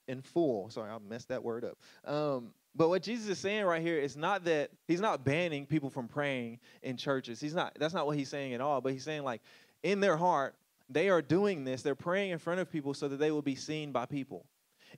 in 0.08 0.22
full. 0.22 0.70
Sorry, 0.70 0.90
I 0.90 0.98
messed 1.08 1.28
that 1.28 1.42
word 1.42 1.64
up. 1.64 1.78
Um, 2.10 2.52
but 2.74 2.88
what 2.88 3.02
Jesus 3.02 3.28
is 3.28 3.38
saying 3.38 3.64
right 3.64 3.82
here 3.82 3.98
is 3.98 4.16
not 4.16 4.44
that 4.44 4.70
he's 4.86 5.00
not 5.00 5.24
banning 5.24 5.66
people 5.66 5.90
from 5.90 6.08
praying 6.08 6.60
in 6.82 6.96
churches. 6.96 7.40
He's 7.40 7.54
not. 7.54 7.76
That's 7.78 7.94
not 7.94 8.06
what 8.06 8.16
he's 8.16 8.28
saying 8.28 8.54
at 8.54 8.60
all. 8.60 8.80
But 8.80 8.92
he's 8.92 9.04
saying 9.04 9.24
like 9.24 9.42
in 9.82 10.00
their 10.00 10.16
heart 10.16 10.54
they 10.88 11.08
are 11.08 11.22
doing 11.22 11.64
this. 11.64 11.82
They're 11.82 11.94
praying 11.94 12.30
in 12.30 12.38
front 12.38 12.60
of 12.60 12.70
people 12.70 12.94
so 12.94 13.08
that 13.08 13.16
they 13.16 13.30
will 13.30 13.42
be 13.42 13.54
seen 13.54 13.92
by 13.92 14.06
people. 14.06 14.46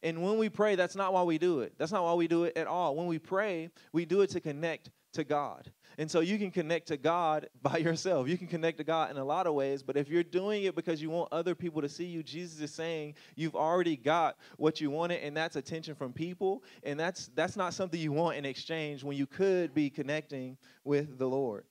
And 0.03 0.23
when 0.23 0.39
we 0.39 0.49
pray, 0.49 0.75
that's 0.75 0.97
not 0.97 1.13
why 1.13 1.23
we 1.23 1.39
do 1.39 1.61
it. 1.61 1.75
That's 1.79 1.93
not 1.93 2.03
why 2.03 2.15
we 2.15 2.27
do 2.27 2.45
it 2.45 2.57
at 2.57 2.67
all. 2.67 2.97
When 2.97 3.07
we 3.07 3.19
pray, 3.19 3.71
we 3.93 4.05
do 4.05 4.23
it 4.23 4.31
to 4.31 4.41
connect 4.41 4.91
to 5.15 5.25
God. 5.25 5.71
And 5.97 6.11
so 6.11 6.21
you 6.21 6.39
can 6.39 6.51
connect 6.51 6.89
to 6.89 6.97
God 6.97 7.49
by 7.63 7.79
yourself. 7.79 8.29
You 8.29 8.37
can 8.37 8.47
connect 8.47 8.79
to 8.79 8.85
God 8.85 9.11
in 9.11 9.17
a 9.17 9.25
lot 9.25 9.47
of 9.47 9.55
ways, 9.55 9.83
but 9.83 9.97
if 9.97 10.09
you're 10.09 10.23
doing 10.23 10.65
it 10.65 10.75
because 10.75 11.01
you 11.01 11.11
want 11.11 11.33
other 11.33 11.55
people 11.55 11.81
to 11.83 11.89
see 11.89 12.05
you, 12.05 12.23
Jesus 12.23 12.61
is 12.61 12.73
saying 12.73 13.15
you've 13.37 13.55
already 13.55 13.97
got 13.97 14.37
what 14.57 14.81
you 14.81 14.91
wanted 14.91 15.23
and 15.23 15.37
that's 15.37 15.57
attention 15.57 15.95
from 15.95 16.13
people, 16.13 16.63
and 16.83 16.99
that's 16.99 17.31
that's 17.35 17.57
not 17.57 17.75
something 17.75 18.01
you 18.01 18.13
want 18.13 18.37
in 18.37 18.45
exchange 18.45 19.05
when 19.05 19.17
you 19.17 19.27
could 19.27 19.75
be 19.75 19.91
connecting 19.91 20.57
with 20.85 21.19
the 21.19 21.27
Lord. 21.27 21.65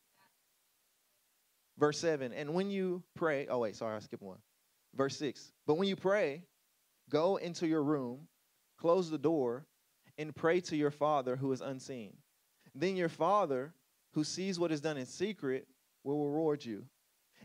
Verse 1.77 1.99
7, 1.99 2.33
and 2.33 2.53
when 2.53 2.69
you 2.69 3.01
pray, 3.15 3.47
oh 3.49 3.59
wait, 3.59 3.75
sorry, 3.75 3.95
I 3.95 3.99
skipped 3.99 4.23
one. 4.23 4.37
Verse 4.95 5.17
6, 5.17 5.51
but 5.65 5.75
when 5.75 5.87
you 5.87 5.95
pray, 5.95 6.43
go 7.09 7.37
into 7.37 7.67
your 7.67 7.81
room, 7.81 8.27
close 8.77 9.09
the 9.09 9.17
door, 9.17 9.65
and 10.19 10.35
pray 10.35 10.61
to 10.61 10.75
your 10.75 10.91
Father 10.91 11.35
who 11.35 11.51
is 11.51 11.61
unseen 11.61 12.13
then 12.75 12.95
your 12.95 13.09
Father, 13.09 13.73
who 14.13 14.23
sees 14.23 14.59
what 14.59 14.71
is 14.71 14.81
done 14.81 14.97
in 14.97 15.05
secret, 15.05 15.67
will 16.03 16.25
reward 16.25 16.63
you. 16.63 16.85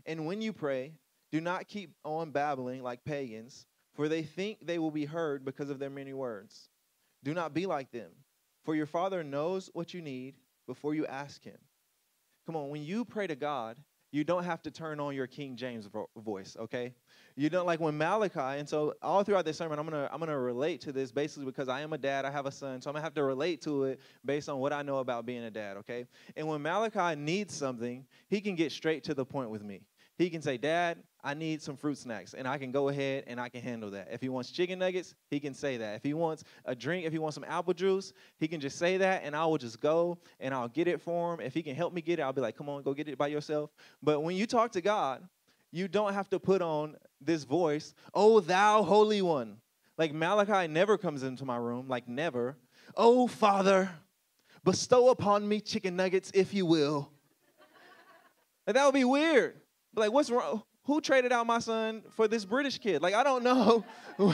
And 0.05 0.25
when 0.25 0.41
you 0.41 0.53
pray, 0.53 0.93
do 1.31 1.41
not 1.41 1.67
keep 1.67 1.93
on 2.03 2.31
babbling 2.31 2.81
like 2.83 3.03
pagans, 3.03 3.65
for 3.93 4.07
they 4.07 4.23
think 4.23 4.59
they 4.65 4.79
will 4.79 4.91
be 4.91 5.05
heard 5.05 5.45
because 5.45 5.69
of 5.69 5.79
their 5.79 5.89
many 5.89 6.13
words. 6.13 6.69
Do 7.23 7.33
not 7.33 7.53
be 7.53 7.65
like 7.65 7.91
them, 7.91 8.11
for 8.63 8.75
your 8.75 8.85
Father 8.85 9.23
knows 9.23 9.69
what 9.73 9.93
you 9.93 10.01
need 10.01 10.35
before 10.67 10.93
you 10.93 11.05
ask 11.05 11.43
Him. 11.43 11.57
Come 12.45 12.55
on, 12.55 12.69
when 12.69 12.83
you 12.83 13.05
pray 13.05 13.27
to 13.27 13.35
God, 13.35 13.77
you 14.11 14.23
don't 14.23 14.43
have 14.43 14.61
to 14.63 14.71
turn 14.71 14.99
on 14.99 15.15
your 15.15 15.27
King 15.27 15.55
James 15.55 15.85
vo- 15.85 16.09
voice, 16.17 16.57
okay? 16.59 16.93
You 17.35 17.49
don't 17.49 17.65
like 17.65 17.79
when 17.79 17.97
Malachi, 17.97 18.39
and 18.59 18.67
so 18.67 18.93
all 19.01 19.23
throughout 19.23 19.45
this 19.45 19.57
sermon, 19.57 19.79
I'm 19.79 19.85
gonna 19.85 20.09
I'm 20.11 20.19
gonna 20.19 20.37
relate 20.37 20.81
to 20.81 20.91
this 20.91 21.11
basically 21.11 21.45
because 21.45 21.69
I 21.69 21.81
am 21.81 21.93
a 21.93 21.97
dad, 21.97 22.25
I 22.25 22.31
have 22.31 22.45
a 22.45 22.51
son, 22.51 22.81
so 22.81 22.89
I'm 22.89 22.93
gonna 22.93 23.03
have 23.03 23.13
to 23.15 23.23
relate 23.23 23.61
to 23.63 23.85
it 23.85 23.99
based 24.25 24.49
on 24.49 24.59
what 24.59 24.73
I 24.73 24.81
know 24.81 24.97
about 24.97 25.25
being 25.25 25.43
a 25.43 25.51
dad, 25.51 25.77
okay? 25.77 26.05
And 26.35 26.47
when 26.47 26.61
Malachi 26.61 27.19
needs 27.19 27.53
something, 27.53 28.05
he 28.29 28.41
can 28.41 28.55
get 28.55 28.71
straight 28.71 29.03
to 29.05 29.13
the 29.13 29.25
point 29.25 29.49
with 29.49 29.63
me. 29.63 29.81
He 30.17 30.29
can 30.29 30.41
say, 30.41 30.57
Dad, 30.57 31.01
I 31.21 31.33
need 31.33 31.61
some 31.61 31.75
fruit 31.75 31.97
snacks, 31.97 32.33
and 32.33 32.47
I 32.47 32.57
can 32.57 32.71
go 32.71 32.87
ahead 32.87 33.25
and 33.27 33.41
I 33.41 33.49
can 33.49 33.61
handle 33.61 33.91
that. 33.91 34.07
If 34.11 34.21
he 34.21 34.29
wants 34.29 34.51
chicken 34.51 34.79
nuggets, 34.79 35.15
he 35.29 35.39
can 35.41 35.53
say 35.53 35.75
that. 35.77 35.95
If 35.95 36.03
he 36.03 36.13
wants 36.13 36.45
a 36.63 36.73
drink, 36.73 37.05
if 37.05 37.11
he 37.11 37.19
wants 37.19 37.35
some 37.35 37.43
apple 37.45 37.73
juice, 37.73 38.13
he 38.37 38.47
can 38.47 38.61
just 38.61 38.77
say 38.77 38.95
that, 38.97 39.23
and 39.25 39.35
I 39.35 39.45
will 39.45 39.57
just 39.57 39.81
go 39.81 40.17
and 40.39 40.53
I'll 40.53 40.69
get 40.69 40.87
it 40.87 41.01
for 41.01 41.33
him. 41.33 41.41
If 41.41 41.53
he 41.53 41.61
can 41.61 41.75
help 41.75 41.93
me 41.93 42.01
get 42.01 42.19
it, 42.19 42.21
I'll 42.21 42.31
be 42.31 42.41
like, 42.41 42.55
come 42.55 42.69
on, 42.69 42.83
go 42.83 42.93
get 42.93 43.09
it 43.09 43.17
by 43.17 43.27
yourself. 43.27 43.69
But 44.01 44.21
when 44.21 44.37
you 44.37 44.45
talk 44.45 44.71
to 44.73 44.81
God, 44.81 45.27
you 45.71 45.89
don't 45.89 46.13
have 46.13 46.29
to 46.29 46.39
put 46.39 46.61
on 46.61 46.95
this 47.19 47.43
voice, 47.43 47.93
oh, 48.13 48.39
thou 48.39 48.83
holy 48.83 49.21
one. 49.21 49.57
Like 49.97 50.13
Malachi 50.13 50.71
never 50.71 50.97
comes 50.97 51.23
into 51.23 51.43
my 51.43 51.57
room, 51.57 51.89
like 51.89 52.07
never. 52.07 52.55
Oh, 52.95 53.27
Father, 53.27 53.89
bestow 54.63 55.09
upon 55.09 55.45
me 55.45 55.59
chicken 55.59 55.97
nuggets, 55.97 56.31
if 56.33 56.53
you 56.53 56.65
will. 56.65 57.11
Like, 58.65 58.75
that 58.75 58.85
would 58.85 58.93
be 58.93 59.03
weird. 59.03 59.55
But 59.93 60.01
Like, 60.01 60.11
what's 60.11 60.29
wrong? 60.29 60.63
Who 60.89 61.01
traded 61.01 61.31
out 61.31 61.45
my 61.45 61.59
son 61.59 62.01
for 62.15 62.27
this 62.27 62.45
British 62.45 62.79
kid? 62.79 63.03
Like, 63.03 63.13
I 63.13 63.23
don't 63.23 63.43
know. 63.43 63.85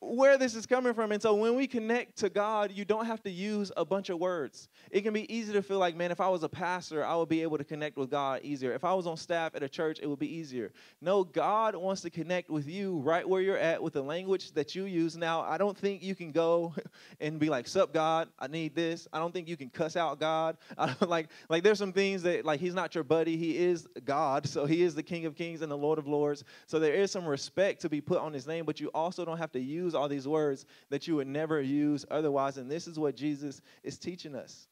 where 0.00 0.36
this 0.36 0.54
is 0.54 0.66
coming 0.66 0.92
from. 0.92 1.12
And 1.12 1.22
so 1.22 1.34
when 1.34 1.54
we 1.54 1.66
connect 1.66 2.16
to 2.18 2.28
God, 2.28 2.72
you 2.72 2.84
don't 2.84 3.06
have 3.06 3.22
to 3.22 3.30
use 3.30 3.72
a 3.76 3.84
bunch 3.84 4.10
of 4.10 4.18
words. 4.18 4.68
It 4.90 5.00
can 5.00 5.14
be 5.14 5.32
easy 5.34 5.52
to 5.54 5.62
feel 5.62 5.78
like, 5.78 5.96
man, 5.96 6.10
if 6.10 6.20
I 6.20 6.28
was 6.28 6.42
a 6.42 6.48
pastor, 6.48 7.04
I 7.04 7.16
would 7.16 7.28
be 7.28 7.42
able 7.42 7.56
to 7.56 7.64
connect 7.64 7.96
with 7.96 8.10
God 8.10 8.40
easier. 8.42 8.72
If 8.72 8.84
I 8.84 8.92
was 8.92 9.06
on 9.06 9.16
staff 9.16 9.54
at 9.54 9.62
a 9.62 9.68
church, 9.68 9.98
it 10.02 10.06
would 10.06 10.18
be 10.18 10.30
easier. 10.30 10.72
No, 11.00 11.24
God 11.24 11.74
wants 11.74 12.02
to 12.02 12.10
connect 12.10 12.50
with 12.50 12.68
you 12.68 12.98
right 12.98 13.26
where 13.26 13.40
you're 13.40 13.56
at 13.56 13.82
with 13.82 13.94
the 13.94 14.02
language 14.02 14.52
that 14.52 14.74
you 14.74 14.84
use. 14.84 15.16
Now, 15.16 15.40
I 15.40 15.56
don't 15.56 15.76
think 15.76 16.02
you 16.02 16.14
can 16.14 16.32
go 16.32 16.74
and 17.20 17.38
be 17.38 17.48
like, 17.48 17.66
sup, 17.66 17.94
God, 17.94 18.28
I 18.38 18.46
need 18.46 18.74
this. 18.74 19.08
I 19.12 19.18
don't 19.18 19.32
think 19.32 19.48
you 19.48 19.56
can 19.56 19.70
cuss 19.70 19.96
out 19.96 20.20
God. 20.20 20.56
Like, 21.08 21.28
like 21.48 21.62
there's 21.62 21.78
some 21.78 21.92
things 21.92 22.22
that 22.24 22.44
like 22.44 22.60
he's 22.60 22.74
not 22.74 22.94
your 22.94 23.04
buddy. 23.04 23.36
He 23.36 23.56
is 23.56 23.86
God. 24.04 24.46
So 24.46 24.66
he 24.66 24.82
is 24.82 24.94
the 24.94 25.02
King 25.02 25.26
of 25.26 25.34
Kings 25.34 25.62
and 25.62 25.70
the 25.70 25.76
Lord 25.76 25.98
of 25.98 26.06
Lords. 26.06 26.44
So 26.66 26.78
there 26.78 26.92
is 26.92 27.10
some 27.10 27.24
respect 27.24 27.80
to 27.82 27.88
be 27.88 28.00
put 28.00 28.18
on 28.18 28.32
his 28.32 28.46
name, 28.46 28.64
but 28.64 28.78
you 28.78 28.88
also 28.88 29.24
don't 29.24 29.38
have 29.38 29.52
to 29.52 29.60
use 29.60 29.77
use 29.78 29.94
all 29.94 30.08
these 30.08 30.28
words 30.28 30.66
that 30.90 31.06
you 31.06 31.16
would 31.16 31.26
never 31.26 31.60
use 31.60 32.04
otherwise. 32.10 32.56
And 32.58 32.70
this 32.70 32.86
is 32.86 32.98
what 32.98 33.16
Jesus 33.16 33.60
is 33.82 33.98
teaching 33.98 34.34
us. 34.34 34.66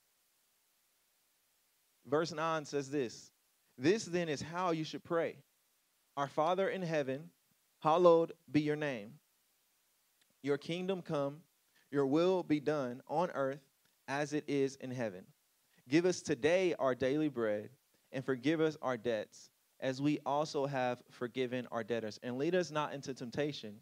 Verse 2.07 2.33
9 2.33 2.65
says 2.65 2.91
this 2.91 3.31
This 3.79 4.05
then 4.05 4.29
is 4.29 4.41
how 4.41 4.71
you 4.71 4.85
should 4.85 5.05
pray 5.05 5.37
Our 6.17 6.29
Father 6.29 6.69
in 6.69 6.83
heaven, 6.83 7.31
hallowed 7.81 8.33
be 8.51 8.61
your 8.61 8.77
name. 8.77 9.15
Your 10.43 10.59
kingdom 10.59 11.03
come, 11.03 11.39
your 11.91 12.07
will 12.07 12.43
be 12.43 12.61
done 12.61 13.03
on 13.09 13.31
earth 13.33 13.67
as 14.07 14.33
it 14.33 14.45
is 14.47 14.77
in 14.77 14.91
heaven. 14.91 15.25
Give 15.89 16.05
us 16.05 16.21
today 16.21 16.75
our 16.79 16.95
daily 16.95 17.29
bread, 17.29 17.71
and 18.13 18.25
forgive 18.25 18.61
us 18.61 18.77
our 18.83 18.97
debts, 18.97 19.51
as 19.81 20.01
we 20.01 20.19
also 20.25 20.67
have 20.67 21.03
forgiven 21.11 21.67
our 21.71 21.85
debtors. 21.85 22.19
And 22.23 22.39
lead 22.39 22.55
us 22.55 22.71
not 22.71 22.93
into 22.93 23.15
temptation, 23.15 23.77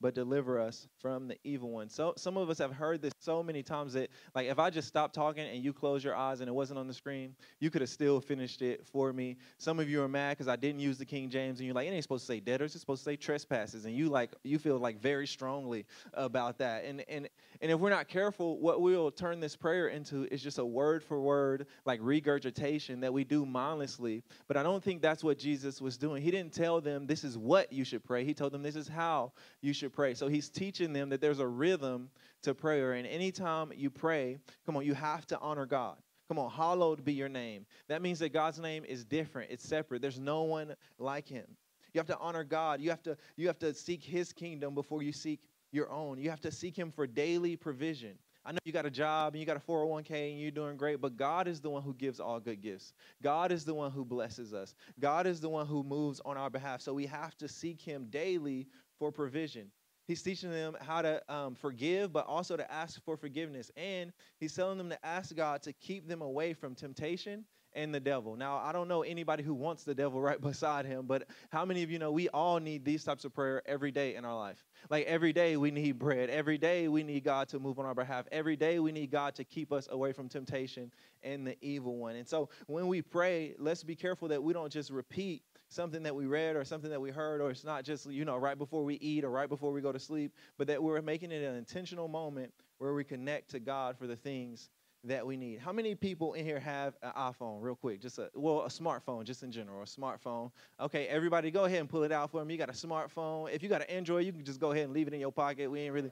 but 0.00 0.14
deliver 0.14 0.60
us 0.60 0.88
from 0.98 1.28
the 1.28 1.36
evil 1.44 1.70
one. 1.70 1.88
So 1.88 2.12
some 2.16 2.36
of 2.36 2.50
us 2.50 2.58
have 2.58 2.72
heard 2.72 3.00
this 3.00 3.12
so 3.18 3.42
many 3.42 3.62
times 3.62 3.94
that 3.94 4.10
like 4.34 4.48
if 4.48 4.58
I 4.58 4.70
just 4.70 4.88
stopped 4.88 5.14
talking 5.14 5.46
and 5.46 5.62
you 5.64 5.72
close 5.72 6.04
your 6.04 6.14
eyes 6.14 6.40
and 6.40 6.48
it 6.48 6.52
wasn't 6.52 6.78
on 6.78 6.86
the 6.86 6.94
screen, 6.94 7.34
you 7.60 7.70
could 7.70 7.80
have 7.80 7.90
still 7.90 8.20
finished 8.20 8.62
it 8.62 8.86
for 8.86 9.12
me. 9.12 9.36
Some 9.58 9.80
of 9.80 9.88
you 9.88 10.02
are 10.02 10.08
mad 10.08 10.36
because 10.36 10.48
I 10.48 10.56
didn't 10.56 10.80
use 10.80 10.98
the 10.98 11.04
King 11.04 11.30
James 11.30 11.58
and 11.58 11.66
you're 11.66 11.74
like, 11.74 11.88
it 11.88 11.92
ain't 11.92 12.02
supposed 12.02 12.26
to 12.26 12.32
say 12.32 12.40
debtors, 12.40 12.74
it's 12.74 12.80
supposed 12.80 13.04
to 13.04 13.10
say 13.10 13.16
trespasses. 13.16 13.84
And 13.86 13.94
you 13.94 14.08
like 14.08 14.34
you 14.44 14.58
feel 14.58 14.78
like 14.78 15.00
very 15.00 15.26
strongly 15.26 15.86
about 16.14 16.58
that. 16.58 16.84
And 16.84 17.02
and 17.08 17.28
and 17.62 17.70
if 17.70 17.78
we're 17.78 17.90
not 17.90 18.08
careful, 18.08 18.58
what 18.60 18.80
we'll 18.82 19.10
turn 19.10 19.40
this 19.40 19.56
prayer 19.56 19.88
into 19.88 20.26
is 20.30 20.42
just 20.42 20.58
a 20.58 20.64
word 20.64 21.02
for 21.02 21.20
word, 21.20 21.66
like 21.86 22.00
regurgitation 22.02 23.00
that 23.00 23.12
we 23.12 23.24
do 23.24 23.46
mindlessly. 23.46 24.22
But 24.46 24.56
I 24.56 24.62
don't 24.62 24.82
think 24.82 25.00
that's 25.00 25.24
what 25.24 25.38
Jesus 25.38 25.80
was 25.80 25.96
doing. 25.96 26.22
He 26.22 26.30
didn't 26.30 26.52
tell 26.52 26.80
them 26.80 27.06
this 27.06 27.24
is 27.24 27.38
what 27.38 27.72
you 27.72 27.84
should 27.84 28.04
pray. 28.04 28.24
He 28.24 28.34
told 28.34 28.52
them 28.52 28.62
this 28.62 28.76
is 28.76 28.88
how 28.88 29.32
you 29.62 29.72
should 29.72 29.85
pray. 29.88 30.14
So 30.14 30.28
he's 30.28 30.48
teaching 30.48 30.92
them 30.92 31.08
that 31.10 31.20
there's 31.20 31.40
a 31.40 31.46
rhythm 31.46 32.10
to 32.42 32.54
prayer. 32.54 32.92
And 32.92 33.06
anytime 33.06 33.72
you 33.74 33.90
pray, 33.90 34.38
come 34.64 34.76
on, 34.76 34.84
you 34.84 34.94
have 34.94 35.26
to 35.28 35.38
honor 35.40 35.66
God. 35.66 35.96
Come 36.28 36.38
on, 36.38 36.50
hallowed 36.50 37.04
be 37.04 37.12
your 37.12 37.28
name. 37.28 37.66
That 37.88 38.02
means 38.02 38.18
that 38.18 38.32
God's 38.32 38.58
name 38.58 38.84
is 38.84 39.04
different, 39.04 39.50
it's 39.50 39.66
separate. 39.66 40.02
There's 40.02 40.18
no 40.18 40.42
one 40.42 40.74
like 40.98 41.28
him. 41.28 41.46
You 41.92 42.00
have 42.00 42.06
to 42.08 42.18
honor 42.18 42.44
God. 42.44 42.80
You 42.80 42.90
have 42.90 43.02
to 43.04 43.16
you 43.36 43.46
have 43.46 43.58
to 43.60 43.72
seek 43.72 44.02
his 44.02 44.32
kingdom 44.32 44.74
before 44.74 45.02
you 45.02 45.12
seek 45.12 45.40
your 45.72 45.90
own. 45.90 46.18
You 46.18 46.30
have 46.30 46.40
to 46.42 46.50
seek 46.50 46.76
him 46.76 46.90
for 46.90 47.06
daily 47.06 47.56
provision. 47.56 48.18
I 48.44 48.52
know 48.52 48.58
you 48.64 48.72
got 48.72 48.86
a 48.86 48.90
job 48.90 49.34
and 49.34 49.40
you 49.40 49.46
got 49.46 49.56
a 49.56 49.60
401k 49.60 50.30
and 50.30 50.40
you're 50.40 50.52
doing 50.52 50.76
great, 50.76 51.00
but 51.00 51.16
God 51.16 51.48
is 51.48 51.60
the 51.60 51.68
one 51.68 51.82
who 51.82 51.92
gives 51.94 52.20
all 52.20 52.38
good 52.38 52.60
gifts. 52.60 52.92
God 53.20 53.50
is 53.50 53.64
the 53.64 53.74
one 53.74 53.90
who 53.90 54.04
blesses 54.04 54.54
us. 54.54 54.74
God 55.00 55.26
is 55.26 55.40
the 55.40 55.48
one 55.48 55.66
who 55.66 55.82
moves 55.82 56.20
on 56.24 56.36
our 56.36 56.48
behalf. 56.48 56.80
So 56.80 56.94
we 56.94 57.06
have 57.06 57.36
to 57.38 57.48
seek 57.48 57.80
him 57.80 58.06
daily 58.08 58.68
for 59.00 59.10
provision. 59.10 59.72
He's 60.06 60.22
teaching 60.22 60.50
them 60.50 60.76
how 60.80 61.02
to 61.02 61.20
um, 61.32 61.54
forgive, 61.54 62.12
but 62.12 62.26
also 62.26 62.56
to 62.56 62.72
ask 62.72 63.02
for 63.04 63.16
forgiveness. 63.16 63.70
And 63.76 64.12
he's 64.38 64.54
telling 64.54 64.78
them 64.78 64.90
to 64.90 65.06
ask 65.06 65.34
God 65.34 65.62
to 65.62 65.72
keep 65.72 66.06
them 66.08 66.22
away 66.22 66.54
from 66.54 66.74
temptation 66.74 67.44
and 67.76 67.94
the 67.94 68.00
devil. 68.00 68.36
Now, 68.36 68.56
I 68.56 68.72
don't 68.72 68.88
know 68.88 69.02
anybody 69.02 69.42
who 69.42 69.52
wants 69.52 69.84
the 69.84 69.94
devil 69.94 70.20
right 70.22 70.40
beside 70.40 70.86
him, 70.86 71.06
but 71.06 71.28
how 71.50 71.64
many 71.64 71.82
of 71.82 71.90
you 71.90 71.98
know 71.98 72.10
we 72.10 72.28
all 72.30 72.58
need 72.58 72.84
these 72.84 73.04
types 73.04 73.24
of 73.24 73.34
prayer 73.34 73.62
every 73.66 73.90
day 73.90 74.16
in 74.16 74.24
our 74.24 74.36
life? 74.36 74.64
Like 74.90 75.06
every 75.06 75.32
day 75.32 75.56
we 75.56 75.70
need 75.70 75.98
bread. 75.98 76.30
Every 76.30 76.58
day 76.58 76.88
we 76.88 77.02
need 77.02 77.22
God 77.22 77.48
to 77.48 77.58
move 77.58 77.78
on 77.78 77.84
our 77.84 77.94
behalf. 77.94 78.26
Every 78.32 78.56
day 78.56 78.78
we 78.78 78.92
need 78.92 79.10
God 79.10 79.34
to 79.36 79.44
keep 79.44 79.72
us 79.72 79.88
away 79.90 80.12
from 80.12 80.28
temptation 80.28 80.90
and 81.22 81.46
the 81.46 81.56
evil 81.60 81.96
one. 81.96 82.16
And 82.16 82.26
so 82.26 82.48
when 82.66 82.86
we 82.88 83.02
pray, 83.02 83.54
let's 83.58 83.84
be 83.84 83.94
careful 83.94 84.28
that 84.28 84.42
we 84.42 84.52
don't 84.52 84.72
just 84.72 84.90
repeat 84.90 85.42
something 85.68 86.02
that 86.02 86.14
we 86.14 86.26
read 86.26 86.56
or 86.56 86.64
something 86.64 86.90
that 86.90 87.00
we 87.00 87.10
heard, 87.10 87.40
or 87.40 87.50
it's 87.50 87.64
not 87.64 87.84
just, 87.84 88.10
you 88.10 88.24
know, 88.24 88.36
right 88.36 88.58
before 88.58 88.84
we 88.84 88.94
eat 88.96 89.24
or 89.24 89.30
right 89.30 89.48
before 89.48 89.72
we 89.72 89.80
go 89.80 89.92
to 89.92 89.98
sleep, 89.98 90.32
but 90.58 90.66
that 90.66 90.82
we're 90.82 91.02
making 91.02 91.32
it 91.32 91.42
an 91.42 91.56
intentional 91.56 92.08
moment 92.08 92.52
where 92.78 92.94
we 92.94 93.04
connect 93.04 93.50
to 93.50 93.60
God 93.60 93.96
for 93.98 94.06
the 94.06 94.16
things 94.16 94.70
that 95.04 95.24
we 95.24 95.36
need. 95.36 95.60
How 95.60 95.72
many 95.72 95.94
people 95.94 96.34
in 96.34 96.44
here 96.44 96.58
have 96.58 96.94
an 97.02 97.12
iPhone, 97.16 97.58
real 97.60 97.76
quick? 97.76 98.00
Just 98.00 98.18
a 98.18 98.30
well, 98.34 98.62
a 98.62 98.68
smartphone, 98.68 99.24
just 99.24 99.42
in 99.42 99.52
general, 99.52 99.82
a 99.82 99.86
smartphone. 99.86 100.50
Okay, 100.80 101.06
everybody, 101.06 101.50
go 101.50 101.64
ahead 101.64 101.80
and 101.80 101.88
pull 101.88 102.02
it 102.02 102.12
out 102.12 102.30
for 102.30 102.44
me. 102.44 102.54
You 102.54 102.58
got 102.58 102.70
a 102.70 102.72
smartphone. 102.72 103.52
If 103.52 103.62
you 103.62 103.68
got 103.68 103.82
an 103.82 103.88
Android, 103.88 104.26
you 104.26 104.32
can 104.32 104.44
just 104.44 104.58
go 104.58 104.72
ahead 104.72 104.84
and 104.84 104.92
leave 104.92 105.06
it 105.06 105.14
in 105.14 105.20
your 105.20 105.32
pocket. 105.32 105.70
We 105.70 105.80
ain't 105.80 105.94
really 105.94 106.10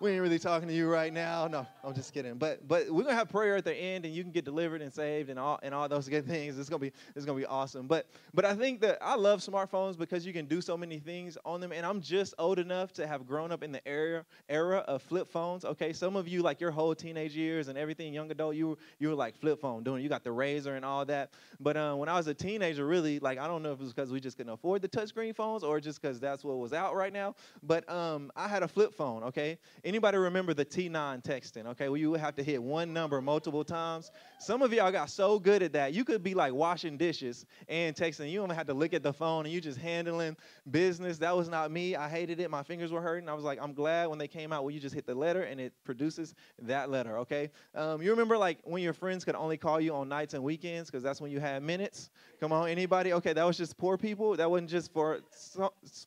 we 0.00 0.12
ain't 0.12 0.22
really 0.22 0.38
talking 0.38 0.68
to 0.68 0.74
you 0.74 0.88
right 0.88 1.12
now. 1.12 1.48
No, 1.48 1.66
I'm 1.82 1.92
just 1.92 2.14
kidding. 2.14 2.34
But 2.34 2.66
but 2.68 2.88
we're 2.88 3.02
gonna 3.02 3.16
have 3.16 3.28
prayer 3.28 3.56
at 3.56 3.64
the 3.64 3.74
end, 3.74 4.04
and 4.04 4.14
you 4.14 4.22
can 4.22 4.30
get 4.30 4.44
delivered 4.44 4.80
and 4.80 4.92
saved, 4.92 5.28
and 5.28 5.38
all 5.38 5.58
and 5.62 5.74
all 5.74 5.88
those 5.88 6.08
good 6.08 6.26
things. 6.26 6.58
It's 6.58 6.68
gonna 6.68 6.78
be 6.80 6.92
it's 7.16 7.24
gonna 7.24 7.38
be 7.38 7.46
awesome. 7.46 7.88
But 7.88 8.06
but 8.32 8.44
I 8.44 8.54
think 8.54 8.80
that 8.82 8.98
I 9.02 9.16
love 9.16 9.40
smartphones 9.40 9.98
because 9.98 10.24
you 10.24 10.32
can 10.32 10.46
do 10.46 10.60
so 10.60 10.76
many 10.76 11.00
things 11.00 11.36
on 11.44 11.60
them. 11.60 11.72
And 11.72 11.84
I'm 11.84 12.00
just 12.00 12.34
old 12.38 12.58
enough 12.60 12.92
to 12.94 13.06
have 13.06 13.26
grown 13.26 13.50
up 13.50 13.62
in 13.64 13.72
the 13.72 13.86
era 13.88 14.24
era 14.48 14.78
of 14.86 15.02
flip 15.02 15.28
phones. 15.28 15.64
Okay, 15.64 15.92
some 15.92 16.14
of 16.14 16.28
you 16.28 16.42
like 16.42 16.60
your 16.60 16.70
whole 16.70 16.94
teenage 16.94 17.34
years 17.34 17.66
and 17.66 17.76
everything, 17.76 18.14
young 18.14 18.30
adult, 18.30 18.54
you 18.54 18.68
were, 18.68 18.76
you 19.00 19.08
were 19.08 19.14
like 19.14 19.36
flip 19.36 19.60
phone 19.60 19.82
doing. 19.82 20.02
You 20.02 20.08
got 20.08 20.22
the 20.22 20.30
RAZR 20.30 20.76
and 20.76 20.84
all 20.84 21.04
that. 21.06 21.32
But 21.58 21.76
uh, 21.76 21.94
when 21.94 22.08
I 22.08 22.16
was 22.16 22.28
a 22.28 22.34
teenager, 22.34 22.86
really 22.86 23.18
like 23.18 23.38
I 23.38 23.48
don't 23.48 23.62
know 23.64 23.72
if 23.72 23.80
it 23.80 23.82
was 23.82 23.92
because 23.92 24.12
we 24.12 24.20
just 24.20 24.36
couldn't 24.36 24.52
afford 24.52 24.80
the 24.80 24.88
touchscreen 24.88 25.34
phones 25.34 25.64
or 25.64 25.80
just 25.80 26.00
because 26.00 26.20
that's 26.20 26.44
what 26.44 26.58
was 26.58 26.72
out 26.72 26.94
right 26.94 27.12
now. 27.12 27.34
But 27.64 27.88
um, 27.90 28.30
I 28.36 28.46
had 28.46 28.62
a 28.62 28.68
flip 28.68 28.94
phone. 28.94 29.24
Okay, 29.24 29.58
Anybody 29.88 30.18
remember 30.18 30.52
the 30.52 30.66
T9 30.66 31.24
texting? 31.24 31.64
Okay, 31.64 31.88
well, 31.88 31.96
you 31.96 32.10
would 32.10 32.20
have 32.20 32.34
to 32.34 32.42
hit 32.42 32.62
one 32.62 32.92
number 32.92 33.22
multiple 33.22 33.64
times. 33.64 34.10
Some 34.38 34.60
of 34.60 34.70
y'all 34.70 34.92
got 34.92 35.08
so 35.08 35.38
good 35.38 35.62
at 35.62 35.72
that. 35.72 35.94
You 35.94 36.04
could 36.04 36.22
be 36.22 36.34
like 36.34 36.52
washing 36.52 36.98
dishes 36.98 37.46
and 37.70 37.96
texting. 37.96 38.30
You 38.30 38.38
don't 38.38 38.50
have 38.50 38.66
to 38.66 38.74
look 38.74 38.92
at 38.92 39.02
the 39.02 39.14
phone 39.14 39.46
and 39.46 39.54
you 39.54 39.62
just 39.62 39.78
handling 39.78 40.36
business. 40.70 41.16
That 41.16 41.34
was 41.34 41.48
not 41.48 41.70
me. 41.70 41.96
I 41.96 42.06
hated 42.06 42.38
it. 42.38 42.50
My 42.50 42.62
fingers 42.62 42.92
were 42.92 43.00
hurting. 43.00 43.30
I 43.30 43.32
was 43.32 43.44
like, 43.44 43.58
I'm 43.62 43.72
glad 43.72 44.08
when 44.08 44.18
they 44.18 44.28
came 44.28 44.52
out, 44.52 44.62
well, 44.62 44.70
you 44.70 44.78
just 44.78 44.94
hit 44.94 45.06
the 45.06 45.14
letter 45.14 45.44
and 45.44 45.58
it 45.58 45.72
produces 45.84 46.34
that 46.64 46.90
letter, 46.90 47.16
okay? 47.20 47.50
Um, 47.74 48.02
you 48.02 48.10
remember 48.10 48.36
like 48.36 48.58
when 48.64 48.82
your 48.82 48.92
friends 48.92 49.24
could 49.24 49.36
only 49.36 49.56
call 49.56 49.80
you 49.80 49.94
on 49.94 50.06
nights 50.06 50.34
and 50.34 50.44
weekends 50.44 50.90
because 50.90 51.02
that's 51.02 51.18
when 51.18 51.30
you 51.30 51.40
had 51.40 51.62
minutes? 51.62 52.10
Come 52.40 52.52
on, 52.52 52.68
anybody? 52.68 53.14
Okay, 53.14 53.32
that 53.32 53.44
was 53.44 53.56
just 53.56 53.78
poor 53.78 53.96
people. 53.96 54.36
That 54.36 54.50
wasn't 54.50 54.68
just 54.68 54.92
for 54.92 55.20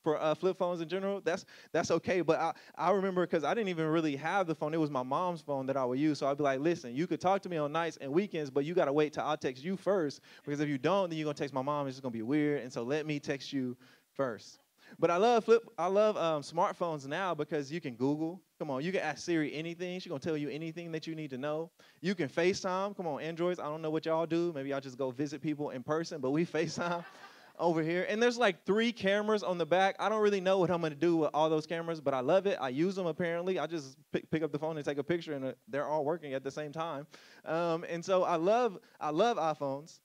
for 0.03 0.21
uh, 0.21 0.35
flip 0.35 0.59
phones 0.59 0.81
in 0.81 0.87
general. 0.87 1.19
That's 1.19 1.45
that's 1.71 1.89
okay. 1.89 2.21
But 2.21 2.39
I, 2.39 2.53
I 2.75 2.91
remember 2.91 3.25
because 3.25 3.43
I 3.43 3.55
didn't 3.55 3.70
even 3.71 3.87
really 3.87 4.15
have 4.15 4.47
the 4.47 4.55
phone. 4.55 4.73
It 4.73 4.79
was 4.79 4.91
my 4.91 5.03
mom's 5.03 5.41
phone 5.41 5.65
that 5.65 5.75
I 5.75 5.83
would 5.83 5.99
use. 5.99 6.19
So 6.19 6.27
I'd 6.27 6.37
be 6.37 6.43
like, 6.43 6.59
listen, 6.59 6.95
you 6.95 7.07
could 7.07 7.19
talk 7.19 7.41
to 7.41 7.49
me 7.49 7.57
on 7.57 7.71
nights 7.71 7.97
and 7.99 8.11
weekends, 8.11 8.49
but 8.49 8.63
you 8.65 8.73
got 8.73 8.85
to 8.85 8.93
wait 8.93 9.13
till 9.13 9.25
I 9.25 9.35
text 9.35 9.63
you 9.63 9.75
first. 9.75 10.21
Because 10.45 10.59
if 10.59 10.69
you 10.69 10.77
don't, 10.77 11.09
then 11.09 11.17
you're 11.17 11.25
going 11.25 11.35
to 11.35 11.41
text 11.41 11.53
my 11.53 11.61
mom. 11.61 11.87
It's 11.87 11.95
just 11.95 12.03
going 12.03 12.13
to 12.13 12.17
be 12.17 12.23
weird. 12.23 12.61
And 12.61 12.71
so 12.71 12.83
let 12.83 13.05
me 13.05 13.19
text 13.19 13.51
you 13.51 13.75
first. 14.13 14.59
But 14.99 15.09
I 15.09 15.17
love 15.17 15.45
flip. 15.45 15.63
I 15.77 15.87
love 15.87 16.17
um, 16.17 16.41
smartphones 16.41 17.07
now 17.07 17.33
because 17.33 17.71
you 17.71 17.79
can 17.81 17.95
Google. 17.95 18.41
Come 18.59 18.69
on, 18.69 18.83
you 18.83 18.91
can 18.91 19.01
ask 19.01 19.23
Siri 19.23 19.53
anything. 19.53 19.99
She's 19.99 20.09
gonna 20.09 20.19
tell 20.19 20.37
you 20.37 20.49
anything 20.49 20.91
that 20.91 21.07
you 21.07 21.15
need 21.15 21.29
to 21.31 21.37
know. 21.37 21.71
You 22.01 22.13
can 22.13 22.27
FaceTime. 22.27 22.95
Come 22.95 23.07
on, 23.07 23.21
Androids. 23.21 23.59
I 23.59 23.63
don't 23.63 23.81
know 23.81 23.89
what 23.89 24.05
y'all 24.05 24.25
do. 24.25 24.51
Maybe 24.53 24.69
y'all 24.69 24.81
just 24.81 24.97
go 24.97 25.11
visit 25.11 25.41
people 25.41 25.69
in 25.69 25.81
person, 25.81 26.19
but 26.19 26.31
we 26.31 26.45
FaceTime 26.57 27.03
over 27.61 27.81
here. 27.81 28.05
And 28.09 28.21
there's 28.21 28.37
like 28.37 28.65
three 28.65 28.91
cameras 28.91 29.43
on 29.43 29.57
the 29.57 29.65
back. 29.65 29.95
I 29.99 30.09
don't 30.09 30.21
really 30.21 30.41
know 30.41 30.57
what 30.57 30.69
I'm 30.69 30.81
to 30.81 30.89
do 30.95 31.15
with 31.15 31.29
all 31.33 31.49
those 31.49 31.65
cameras, 31.67 32.01
but 32.01 32.13
I 32.13 32.19
love 32.19 32.47
it. 32.47 32.57
I 32.59 32.69
use 32.69 32.95
them 32.95 33.05
apparently. 33.05 33.59
I 33.59 33.67
just 33.67 33.97
pick, 34.11 34.29
pick 34.31 34.43
up 34.43 34.51
the 34.51 34.59
phone 34.59 34.75
and 34.75 34.85
take 34.85 34.97
a 34.97 35.03
picture, 35.03 35.33
and 35.33 35.45
uh, 35.45 35.53
they're 35.67 35.85
all 35.85 36.03
working 36.03 36.33
at 36.33 36.43
the 36.43 36.51
same 36.51 36.71
time. 36.71 37.05
Um, 37.45 37.85
and 37.87 38.03
so 38.03 38.23
I 38.23 38.35
love 38.35 38.77
I 38.99 39.11
love 39.11 39.37
iPhones. 39.37 39.99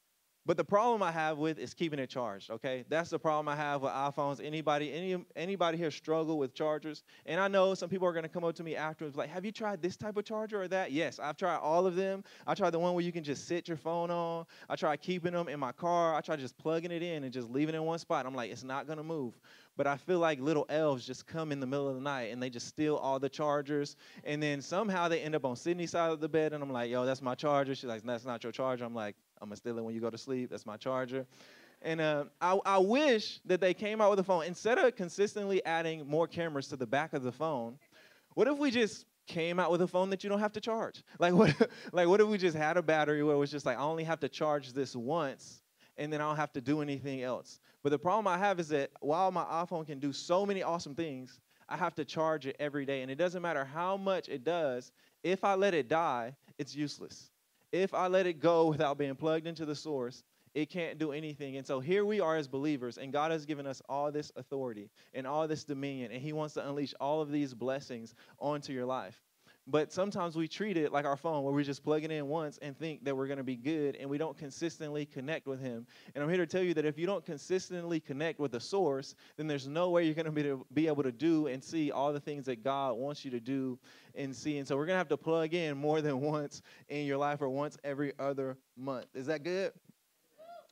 But 0.47 0.57
the 0.57 0.65
problem 0.65 1.03
I 1.03 1.11
have 1.11 1.38
with 1.38 1.59
is 1.59 1.75
keeping 1.75 1.99
it 1.99 2.09
charged, 2.09 2.50
okay? 2.50 2.85
That's 2.88 3.11
the 3.11 3.19
problem 3.19 3.49
I 3.49 3.57
have 3.57 3.83
with 3.83 3.91
iPhones. 3.91 4.45
Anybody 4.45 4.93
any 4.93 5.25
anybody 5.35 5.76
here 5.76 5.91
struggle 5.91 6.38
with 6.38 6.55
chargers? 6.55 7.03
And 7.26 7.41
I 7.41 7.49
know 7.49 7.75
some 7.75 7.88
people 7.88 8.07
are 8.07 8.12
to 8.23 8.29
come 8.29 8.45
up 8.45 8.55
to 8.55 8.62
me 8.62 8.76
afterwards 8.76 9.17
like, 9.17 9.29
"Have 9.29 9.45
you 9.45 9.50
tried 9.50 9.83
this 9.83 9.97
type 9.97 10.17
of 10.17 10.25
charger 10.25 10.62
or 10.62 10.69
that?" 10.69 10.93
Yes, 10.93 11.19
I've 11.19 11.37
tried 11.37 11.57
all 11.57 11.87
of 11.87 11.97
them. 11.97 12.23
I 12.47 12.55
tried 12.55 12.71
the 12.71 12.79
one 12.79 12.95
where 12.95 13.05
you 13.05 13.12
can 13.12 13.25
just 13.25 13.47
sit 13.47 13.67
your 13.67 13.76
phone 13.76 14.11
on. 14.11 14.47
I 14.69 14.76
tried 14.76 15.00
keeping 15.00 15.33
them 15.33 15.49
in 15.49 15.59
my 15.59 15.73
car. 15.73 16.15
I 16.15 16.21
tried 16.21 16.38
just 16.38 16.57
plugging 16.57 16.93
it 16.93 17.03
in 17.03 17.25
and 17.25 17.33
just 17.33 17.50
leaving 17.50 17.75
it 17.75 17.79
in 17.79 17.85
one 17.85 17.99
spot. 17.99 18.25
I'm 18.25 18.35
like, 18.35 18.53
"It's 18.53 18.62
not 18.65 18.87
to 18.87 19.03
move." 19.03 19.38
But 19.76 19.87
I 19.87 19.97
feel 19.97 20.21
like 20.21 20.41
little 20.41 20.65
elves 20.69 21.07
just 21.07 21.26
come 21.26 21.53
in 21.53 21.61
the 21.61 21.67
middle 21.67 21.88
of 21.88 21.97
the 21.97 22.00
night 22.00 22.33
and 22.33 22.43
they 22.43 22.49
just 22.49 22.67
steal 22.69 22.97
all 22.97 23.19
the 23.19 23.29
chargers. 23.29 23.97
And 24.25 24.43
then 24.43 24.62
somehow 24.62 25.09
they 25.09 25.21
end 25.21 25.35
up 25.35 25.45
on 25.45 25.57
Sydney's 25.57 25.91
side 25.91 26.12
of 26.12 26.21
the 26.21 26.29
bed. 26.29 26.53
And 26.53 26.62
I'm 26.62 26.73
like, 26.73 26.91
yo, 26.91 27.05
that's 27.05 27.21
my 27.21 27.35
charger. 27.35 27.75
She's 27.75 27.85
like, 27.85 28.03
that's 28.03 28.25
not 28.25 28.43
your 28.43 28.53
charger. 28.53 28.85
I'm 28.85 28.95
like, 28.95 29.17
I'm 29.40 29.50
to 29.50 29.57
steal 29.57 29.78
it 29.78 29.85
when 29.85 29.95
you 29.95 30.00
go 30.00 30.11
to 30.11 30.19
sleep. 30.19 30.50
That's 30.50 30.66
my 30.66 30.76
charger. 30.76 31.26
And 31.83 32.00
uh, 32.00 32.25
I, 32.40 32.59
I 32.64 32.78
wish 32.78 33.40
that 33.45 33.61
they 33.61 33.75
came 33.75 34.00
out 34.00 34.11
with 34.11 34.19
a 34.19 34.25
phone. 34.25 34.45
Instead 34.45 34.78
of 34.78 34.97
consistently 34.97 35.64
adding 35.64 36.07
more 36.09 36.26
cameras 36.26 36.69
to 36.69 36.76
the 36.76 36.87
back 36.87 37.12
of 37.12 37.23
the 37.23 37.33
phone, 37.33 37.78
what 38.35 38.49
if 38.49 38.59
we 38.59 38.71
just 38.71 39.05
came 39.26 39.59
out 39.61 39.71
with 39.71 39.83
a 39.83 39.87
phone 39.87 40.11
that 40.11 40.25
you 40.25 40.31
don't 40.31 40.40
have 40.40 40.52
to 40.52 40.61
charge? 40.61 41.02
Like 41.19 41.35
what, 41.35 41.55
like 41.93 42.09
what 42.09 42.21
if 42.21 42.28
we 42.28 42.38
just 42.38 42.57
had 42.57 42.76
a 42.76 42.83
battery 42.83 43.23
where 43.23 43.35
it 43.35 43.38
was 43.38 43.50
just 43.50 43.66
like, 43.66 43.78
I 43.78 43.83
only 43.83 44.05
have 44.05 44.21
to 44.21 44.28
charge 44.28 44.73
this 44.73 44.97
once 44.97 45.62
and 45.99 46.12
then 46.12 46.21
I 46.21 46.25
don't 46.25 46.37
have 46.37 46.52
to 46.55 46.61
do 46.61 46.83
anything 46.83 47.23
else. 47.23 47.61
But 47.83 47.90
the 47.90 47.99
problem 47.99 48.26
I 48.26 48.38
have 48.38 48.61
is 48.61 48.69
that 48.69 48.90
while 49.00 49.31
my 49.31 49.45
iPhone 49.45 49.87
can 49.87 49.99
do 49.99 50.12
so 50.12 50.45
many 50.45 50.62
awesome 50.62 50.95
things, 50.95 51.40
I 51.69 51.76
have 51.76 51.95
to 51.97 52.05
charge 52.05 52.47
it 52.47 52.57
every 52.59 52.85
day. 52.87 53.02
And 53.02 53.11
it 53.11 53.16
doesn't 53.16 53.43
matter 53.43 53.64
how 53.64 53.97
much 53.97 54.28
it 54.28 54.45
does, 54.45 54.93
if 55.23 55.45
I 55.45 55.55
let 55.55 55.75
it 55.75 55.88
die, 55.88 56.37
it's 56.59 56.75
useless. 56.75 57.31
If 57.73 57.94
I 57.94 58.06
let 58.06 58.26
it 58.26 58.40
go 58.40 58.66
without 58.68 58.99
being 58.99 59.14
plugged 59.14 59.46
into 59.46 59.64
the 59.64 59.75
source, 59.75 60.25
it 60.54 60.70
can't 60.70 60.99
do 60.99 61.12
anything. 61.12 61.56
And 61.56 61.66
so 61.66 61.80
here 61.80 62.04
we 62.04 62.20
are 62.20 62.37
as 62.37 62.49
believers, 62.49 62.96
and 62.96 63.12
God 63.12 63.30
has 63.30 63.44
given 63.44 63.66
us 63.66 63.82
all 63.88 64.11
this 64.11 64.32
authority 64.37 64.90
and 65.12 65.26
all 65.26 65.46
this 65.46 65.64
dominion, 65.64 66.12
and 66.12 66.23
He 66.23 66.32
wants 66.32 66.54
to 66.54 66.66
unleash 66.66 66.94
all 66.99 67.20
of 67.20 67.30
these 67.30 67.52
blessings 67.52 68.14
onto 68.38 68.73
your 68.73 68.87
life. 68.87 69.20
But 69.68 69.92
sometimes 69.92 70.37
we 70.37 70.46
treat 70.46 70.76
it 70.76 70.92
like 70.92 71.04
our 71.04 71.16
phone, 71.16 71.42
where 71.42 71.52
we 71.52 71.64
just 71.64 71.82
plug 71.82 72.04
it 72.04 72.11
in 72.12 72.28
once 72.28 72.56
and 72.62 72.78
think 72.78 73.04
that 73.04 73.16
we're 73.16 73.26
going 73.26 73.38
to 73.38 73.44
be 73.44 73.56
good, 73.56 73.96
and 73.96 74.08
we 74.08 74.16
don't 74.16 74.38
consistently 74.38 75.04
connect 75.04 75.49
with 75.49 75.61
Him. 75.61 75.87
And 76.14 76.23
I'm 76.23 76.30
here 76.30 76.38
to 76.38 76.46
tell 76.46 76.62
you 76.62 76.73
that 76.75 76.85
if 76.85 76.96
you 76.96 77.06
don't 77.06 77.25
consistently 77.25 77.99
connect 77.99 78.38
with 78.38 78.52
the 78.52 78.61
source, 78.61 79.16
then 79.37 79.49
there's 79.49 79.66
no 79.66 79.90
way 79.90 80.04
you're 80.04 80.14
going 80.14 80.32
to 80.32 80.64
be, 80.73 80.87
able 80.87 81.02
to 81.02 81.11
do 81.11 81.49
and 81.49 81.62
see 81.62 81.90
all 81.90 82.12
the 82.12 82.20
things 82.20 82.46
that 82.46 82.62
God 82.62 82.96
wants 82.96 83.25
you 83.25 83.30
to 83.32 83.40
do 83.40 83.76
and 84.14 84.35
see. 84.35 84.58
And 84.58 84.68
so 84.68 84.76
we're 84.76 84.87
going 84.87 84.94
to 84.94 84.99
have 84.99 85.08
to 85.08 85.16
plug 85.16 85.52
in 85.52 85.76
more 85.76 86.00
than 86.00 86.20
once 86.26 86.62
in 86.88 87.04
your 87.04 87.16
life 87.16 87.42
or 87.42 87.49
once 87.49 87.76
every 87.82 88.12
other 88.20 88.56
month. 88.76 89.06
Is 89.14 89.26
that 89.26 89.42
good? 89.42 89.73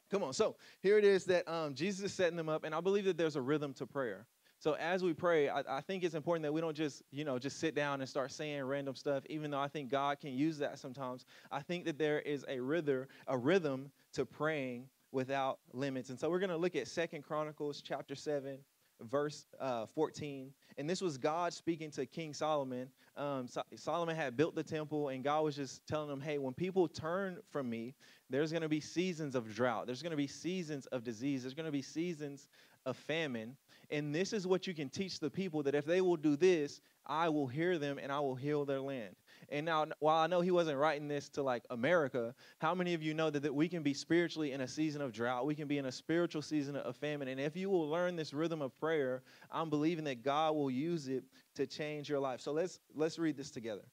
Come 0.08 0.22
on. 0.22 0.32
So 0.32 0.54
here 0.80 0.98
it 0.98 1.04
is 1.04 1.24
that 1.24 1.48
um, 1.48 1.74
Jesus 1.74 2.04
is 2.04 2.14
setting 2.14 2.36
them 2.36 2.48
up, 2.48 2.62
and 2.62 2.72
I 2.72 2.80
believe 2.80 3.06
that 3.06 3.16
there's 3.16 3.34
a 3.34 3.42
rhythm 3.42 3.72
to 3.74 3.86
prayer. 3.86 4.26
So 4.64 4.72
as 4.76 5.04
we 5.04 5.12
pray, 5.12 5.50
I, 5.50 5.62
I, 5.68 5.82
think 5.82 6.04
it's 6.04 6.14
important 6.14 6.42
that 6.44 6.52
we 6.54 6.62
don't 6.62 6.74
just, 6.74 7.02
you 7.10 7.22
know, 7.22 7.38
just 7.38 7.60
sit 7.60 7.74
down 7.74 8.00
and 8.00 8.08
start 8.08 8.32
saying 8.32 8.64
random 8.64 8.94
stuff, 8.94 9.22
even 9.28 9.50
though 9.50 9.60
I 9.60 9.68
think 9.68 9.90
God 9.90 10.20
can 10.20 10.32
use 10.32 10.56
that 10.56 10.78
sometimes. 10.78 11.26
I 11.52 11.60
think 11.60 11.84
that 11.84 11.98
there 11.98 12.20
is 12.20 12.46
a 12.48 12.58
rhythm, 12.58 13.04
a 13.26 13.36
rhythm 13.36 13.90
to 14.14 14.24
praying 14.24 14.88
without 15.12 15.58
limits. 15.74 16.08
And 16.08 16.18
so 16.18 16.30
we're 16.30 16.38
going 16.38 16.48
to 16.48 16.56
look 16.56 16.76
at 16.76 16.88
Second 16.88 17.24
Chronicles 17.24 17.82
chapter 17.82 18.14
7, 18.14 18.56
verse 19.02 19.44
uh, 19.60 19.84
14. 19.94 20.50
And 20.78 20.88
this 20.88 21.02
was 21.02 21.18
God 21.18 21.52
speaking 21.52 21.90
to 21.90 22.06
King 22.06 22.32
Solomon. 22.32 22.88
Um, 23.18 23.46
so- 23.46 23.64
Solomon 23.76 24.16
had 24.16 24.34
built 24.34 24.54
the 24.54 24.64
temple, 24.64 25.10
and 25.10 25.22
God 25.22 25.42
was 25.42 25.56
just 25.56 25.86
telling 25.86 26.08
him, 26.10 26.22
hey, 26.22 26.38
when 26.38 26.54
people 26.54 26.88
turn 26.88 27.36
from 27.50 27.68
me, 27.68 27.92
there's 28.30 28.50
going 28.50 28.62
to 28.62 28.70
be 28.70 28.80
seasons 28.80 29.34
of 29.34 29.54
drought. 29.54 29.84
There's 29.84 30.00
going 30.00 30.12
to 30.12 30.16
be 30.16 30.26
seasons 30.26 30.86
of 30.86 31.04
disease. 31.04 31.42
There's 31.42 31.52
going 31.52 31.66
to 31.66 31.70
be 31.70 31.82
seasons 31.82 32.48
of 32.86 32.96
famine. 32.96 33.58
And 33.94 34.12
this 34.12 34.32
is 34.32 34.44
what 34.44 34.66
you 34.66 34.74
can 34.74 34.88
teach 34.88 35.20
the 35.20 35.30
people 35.30 35.62
that 35.62 35.74
if 35.76 35.84
they 35.84 36.00
will 36.00 36.16
do 36.16 36.34
this, 36.34 36.80
I 37.06 37.28
will 37.28 37.46
hear 37.46 37.78
them 37.78 38.00
and 38.02 38.10
I 38.10 38.18
will 38.18 38.34
heal 38.34 38.64
their 38.64 38.80
land. 38.80 39.14
And 39.50 39.64
now, 39.64 39.86
while 40.00 40.16
I 40.16 40.26
know 40.26 40.40
he 40.40 40.50
wasn't 40.50 40.78
writing 40.78 41.06
this 41.06 41.28
to 41.30 41.44
like 41.44 41.62
America, 41.70 42.34
how 42.58 42.74
many 42.74 42.94
of 42.94 43.04
you 43.04 43.14
know 43.14 43.30
that, 43.30 43.44
that 43.44 43.54
we 43.54 43.68
can 43.68 43.84
be 43.84 43.94
spiritually 43.94 44.50
in 44.50 44.62
a 44.62 44.66
season 44.66 45.00
of 45.00 45.12
drought? 45.12 45.46
We 45.46 45.54
can 45.54 45.68
be 45.68 45.78
in 45.78 45.86
a 45.86 45.92
spiritual 45.92 46.42
season 46.42 46.74
of 46.74 46.96
famine. 46.96 47.28
And 47.28 47.38
if 47.38 47.56
you 47.56 47.70
will 47.70 47.88
learn 47.88 48.16
this 48.16 48.34
rhythm 48.34 48.62
of 48.62 48.76
prayer, 48.80 49.22
I'm 49.48 49.70
believing 49.70 50.02
that 50.06 50.24
God 50.24 50.56
will 50.56 50.72
use 50.72 51.06
it 51.06 51.22
to 51.54 51.64
change 51.64 52.08
your 52.08 52.18
life. 52.18 52.40
So 52.40 52.50
let's 52.50 52.80
let's 52.96 53.20
read 53.20 53.36
this 53.36 53.52
together. 53.52 53.84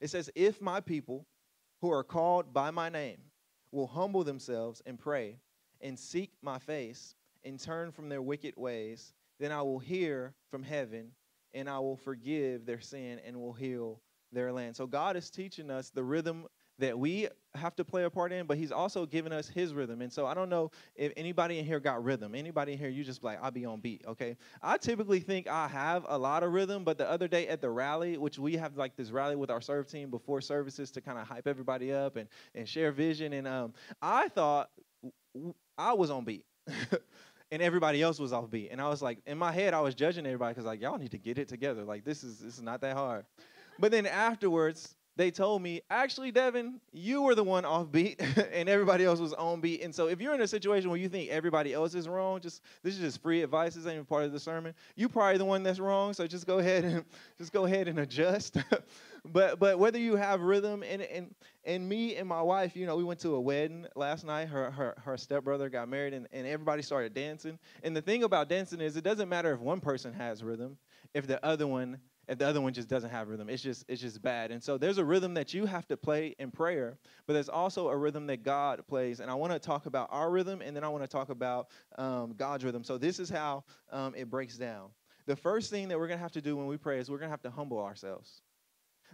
It 0.00 0.10
says, 0.10 0.28
If 0.34 0.60
my 0.60 0.80
people 0.80 1.26
who 1.80 1.92
are 1.92 2.02
called 2.02 2.52
by 2.52 2.72
my 2.72 2.88
name 2.88 3.18
will 3.70 3.86
humble 3.86 4.24
themselves 4.24 4.82
and 4.84 4.98
pray 4.98 5.36
and 5.80 5.96
seek 5.96 6.32
my 6.42 6.58
face 6.58 7.14
and 7.44 7.60
turn 7.60 7.92
from 7.92 8.08
their 8.08 8.20
wicked 8.20 8.54
ways, 8.56 9.14
then 9.38 9.52
I 9.52 9.62
will 9.62 9.78
hear 9.78 10.34
from 10.50 10.62
heaven 10.62 11.12
and 11.54 11.68
I 11.68 11.78
will 11.78 11.96
forgive 11.96 12.66
their 12.66 12.80
sin 12.80 13.20
and 13.24 13.36
will 13.40 13.52
heal 13.52 14.00
their 14.32 14.52
land. 14.52 14.76
So 14.76 14.86
God 14.86 15.16
is 15.16 15.30
teaching 15.30 15.70
us 15.70 15.90
the 15.90 16.04
rhythm 16.04 16.46
that 16.78 16.96
we 16.96 17.26
have 17.54 17.74
to 17.74 17.84
play 17.84 18.04
a 18.04 18.10
part 18.10 18.32
in, 18.32 18.46
but 18.46 18.56
he's 18.56 18.70
also 18.70 19.04
giving 19.04 19.32
us 19.32 19.48
his 19.48 19.74
rhythm. 19.74 20.00
And 20.00 20.12
so 20.12 20.26
I 20.26 20.34
don't 20.34 20.48
know 20.48 20.70
if 20.94 21.12
anybody 21.16 21.58
in 21.58 21.64
here 21.64 21.80
got 21.80 22.04
rhythm. 22.04 22.34
Anybody 22.34 22.72
in 22.72 22.78
here, 22.78 22.88
you 22.88 23.02
just 23.02 23.24
like, 23.24 23.38
I'll 23.42 23.50
be 23.50 23.64
on 23.64 23.80
beat, 23.80 24.04
okay? 24.06 24.36
I 24.62 24.76
typically 24.76 25.18
think 25.18 25.48
I 25.48 25.66
have 25.66 26.06
a 26.08 26.16
lot 26.16 26.44
of 26.44 26.52
rhythm, 26.52 26.84
but 26.84 26.96
the 26.96 27.10
other 27.10 27.26
day 27.26 27.48
at 27.48 27.60
the 27.60 27.70
rally, 27.70 28.16
which 28.16 28.38
we 28.38 28.54
have 28.54 28.76
like 28.76 28.96
this 28.96 29.10
rally 29.10 29.34
with 29.34 29.50
our 29.50 29.60
serve 29.60 29.88
team 29.88 30.10
before 30.10 30.40
services 30.40 30.90
to 30.92 31.00
kind 31.00 31.18
of 31.18 31.26
hype 31.26 31.48
everybody 31.48 31.92
up 31.92 32.16
and, 32.16 32.28
and 32.54 32.68
share 32.68 32.92
vision. 32.92 33.32
And 33.32 33.48
um, 33.48 33.72
I 34.00 34.28
thought 34.28 34.70
I 35.76 35.92
was 35.94 36.10
on 36.10 36.24
beat. 36.24 36.44
and 37.50 37.62
everybody 37.62 38.02
else 38.02 38.18
was 38.18 38.32
off 38.32 38.50
beat. 38.50 38.70
And 38.70 38.80
I 38.80 38.88
was 38.88 39.00
like, 39.02 39.18
in 39.26 39.38
my 39.38 39.52
head, 39.52 39.74
I 39.74 39.80
was 39.80 39.94
judging 39.94 40.26
everybody 40.26 40.52
because 40.52 40.66
like 40.66 40.80
y'all 40.80 40.98
need 40.98 41.12
to 41.12 41.18
get 41.18 41.38
it 41.38 41.48
together. 41.48 41.84
Like 41.84 42.04
this 42.04 42.24
is 42.24 42.38
this 42.38 42.54
is 42.54 42.62
not 42.62 42.80
that 42.82 42.96
hard. 42.96 43.24
But 43.78 43.92
then 43.92 44.06
afterwards, 44.06 44.94
they 45.18 45.32
told 45.32 45.62
me, 45.62 45.80
actually, 45.90 46.30
Devyn, 46.30 46.74
you 46.92 47.22
were 47.22 47.34
the 47.34 47.42
one 47.42 47.64
off 47.64 47.90
beat 47.90 48.22
and 48.52 48.68
everybody 48.68 49.04
else 49.04 49.18
was 49.18 49.32
on 49.34 49.60
beat. 49.60 49.82
And 49.82 49.92
so 49.92 50.06
if 50.06 50.20
you're 50.20 50.32
in 50.32 50.40
a 50.42 50.46
situation 50.46 50.90
where 50.90 50.98
you 50.98 51.08
think 51.08 51.28
everybody 51.28 51.74
else 51.74 51.96
is 51.96 52.08
wrong, 52.08 52.40
just 52.40 52.62
this 52.84 52.94
is 52.94 53.00
just 53.00 53.20
free 53.20 53.42
advice, 53.42 53.74
this 53.74 53.84
ain't 53.84 53.94
even 53.94 54.04
part 54.04 54.22
of 54.22 54.32
the 54.32 54.38
sermon. 54.38 54.74
You're 54.94 55.08
probably 55.08 55.38
the 55.38 55.44
one 55.44 55.64
that's 55.64 55.80
wrong, 55.80 56.12
so 56.14 56.24
just 56.28 56.46
go 56.46 56.60
ahead 56.60 56.84
and 56.84 57.04
just 57.38 57.52
go 57.52 57.64
ahead 57.64 57.88
and 57.88 57.98
adjust. 57.98 58.58
but 59.24 59.58
but 59.58 59.80
whether 59.80 59.98
you 59.98 60.14
have 60.14 60.40
rhythm 60.40 60.84
and 60.84 61.02
and 61.02 61.34
and 61.64 61.88
me 61.88 62.14
and 62.14 62.28
my 62.28 62.40
wife, 62.40 62.76
you 62.76 62.86
know, 62.86 62.94
we 62.94 63.02
went 63.02 63.18
to 63.20 63.34
a 63.34 63.40
wedding 63.40 63.86
last 63.96 64.24
night. 64.24 64.46
Her 64.46 64.70
her 64.70 64.94
her 65.04 65.16
stepbrother 65.16 65.68
got 65.68 65.88
married 65.88 66.14
and, 66.14 66.28
and 66.32 66.46
everybody 66.46 66.82
started 66.82 67.12
dancing. 67.12 67.58
And 67.82 67.96
the 67.96 68.02
thing 68.02 68.22
about 68.22 68.48
dancing 68.48 68.80
is 68.80 68.96
it 68.96 69.02
doesn't 69.02 69.28
matter 69.28 69.52
if 69.52 69.58
one 69.58 69.80
person 69.80 70.12
has 70.12 70.44
rhythm, 70.44 70.78
if 71.12 71.26
the 71.26 71.44
other 71.44 71.66
one 71.66 71.98
if 72.28 72.38
the 72.38 72.46
other 72.46 72.60
one 72.60 72.74
just 72.74 72.88
doesn't 72.88 73.10
have 73.10 73.28
rhythm. 73.28 73.48
It's 73.48 73.62
just 73.62 73.84
it's 73.88 74.02
just 74.02 74.20
bad. 74.20 74.50
And 74.50 74.62
so 74.62 74.76
there's 74.76 74.98
a 74.98 75.04
rhythm 75.04 75.34
that 75.34 75.54
you 75.54 75.64
have 75.64 75.86
to 75.88 75.96
play 75.96 76.34
in 76.38 76.50
prayer 76.50 76.98
but 77.26 77.32
there's 77.32 77.48
also 77.48 77.88
a 77.88 77.96
rhythm 77.96 78.26
that 78.26 78.42
god 78.42 78.86
plays. 78.86 79.20
And 79.20 79.30
i 79.30 79.34
want 79.34 79.52
to 79.52 79.58
talk 79.58 79.86
about 79.86 80.08
our 80.10 80.30
rhythm 80.30 80.60
and 80.60 80.76
then 80.76 80.84
i 80.84 80.88
want 80.88 81.02
to 81.02 81.08
talk 81.08 81.30
about 81.30 81.68
um, 81.96 82.34
god's 82.36 82.64
rhythm. 82.64 82.84
So 82.84 82.98
this 82.98 83.18
is 83.18 83.30
how 83.30 83.64
um, 83.90 84.14
it 84.14 84.30
breaks 84.30 84.56
down. 84.56 84.90
The 85.26 85.36
first 85.36 85.70
thing 85.70 85.88
that 85.88 85.98
we're 85.98 86.06
going 86.06 86.18
to 86.18 86.22
have 86.22 86.32
to 86.32 86.42
do 86.42 86.56
when 86.56 86.66
we 86.66 86.76
pray 86.76 86.98
is 86.98 87.10
we're 87.10 87.18
going 87.18 87.28
to 87.28 87.32
have 87.32 87.42
to 87.42 87.50
humble 87.50 87.78
ourselves. 87.78 88.42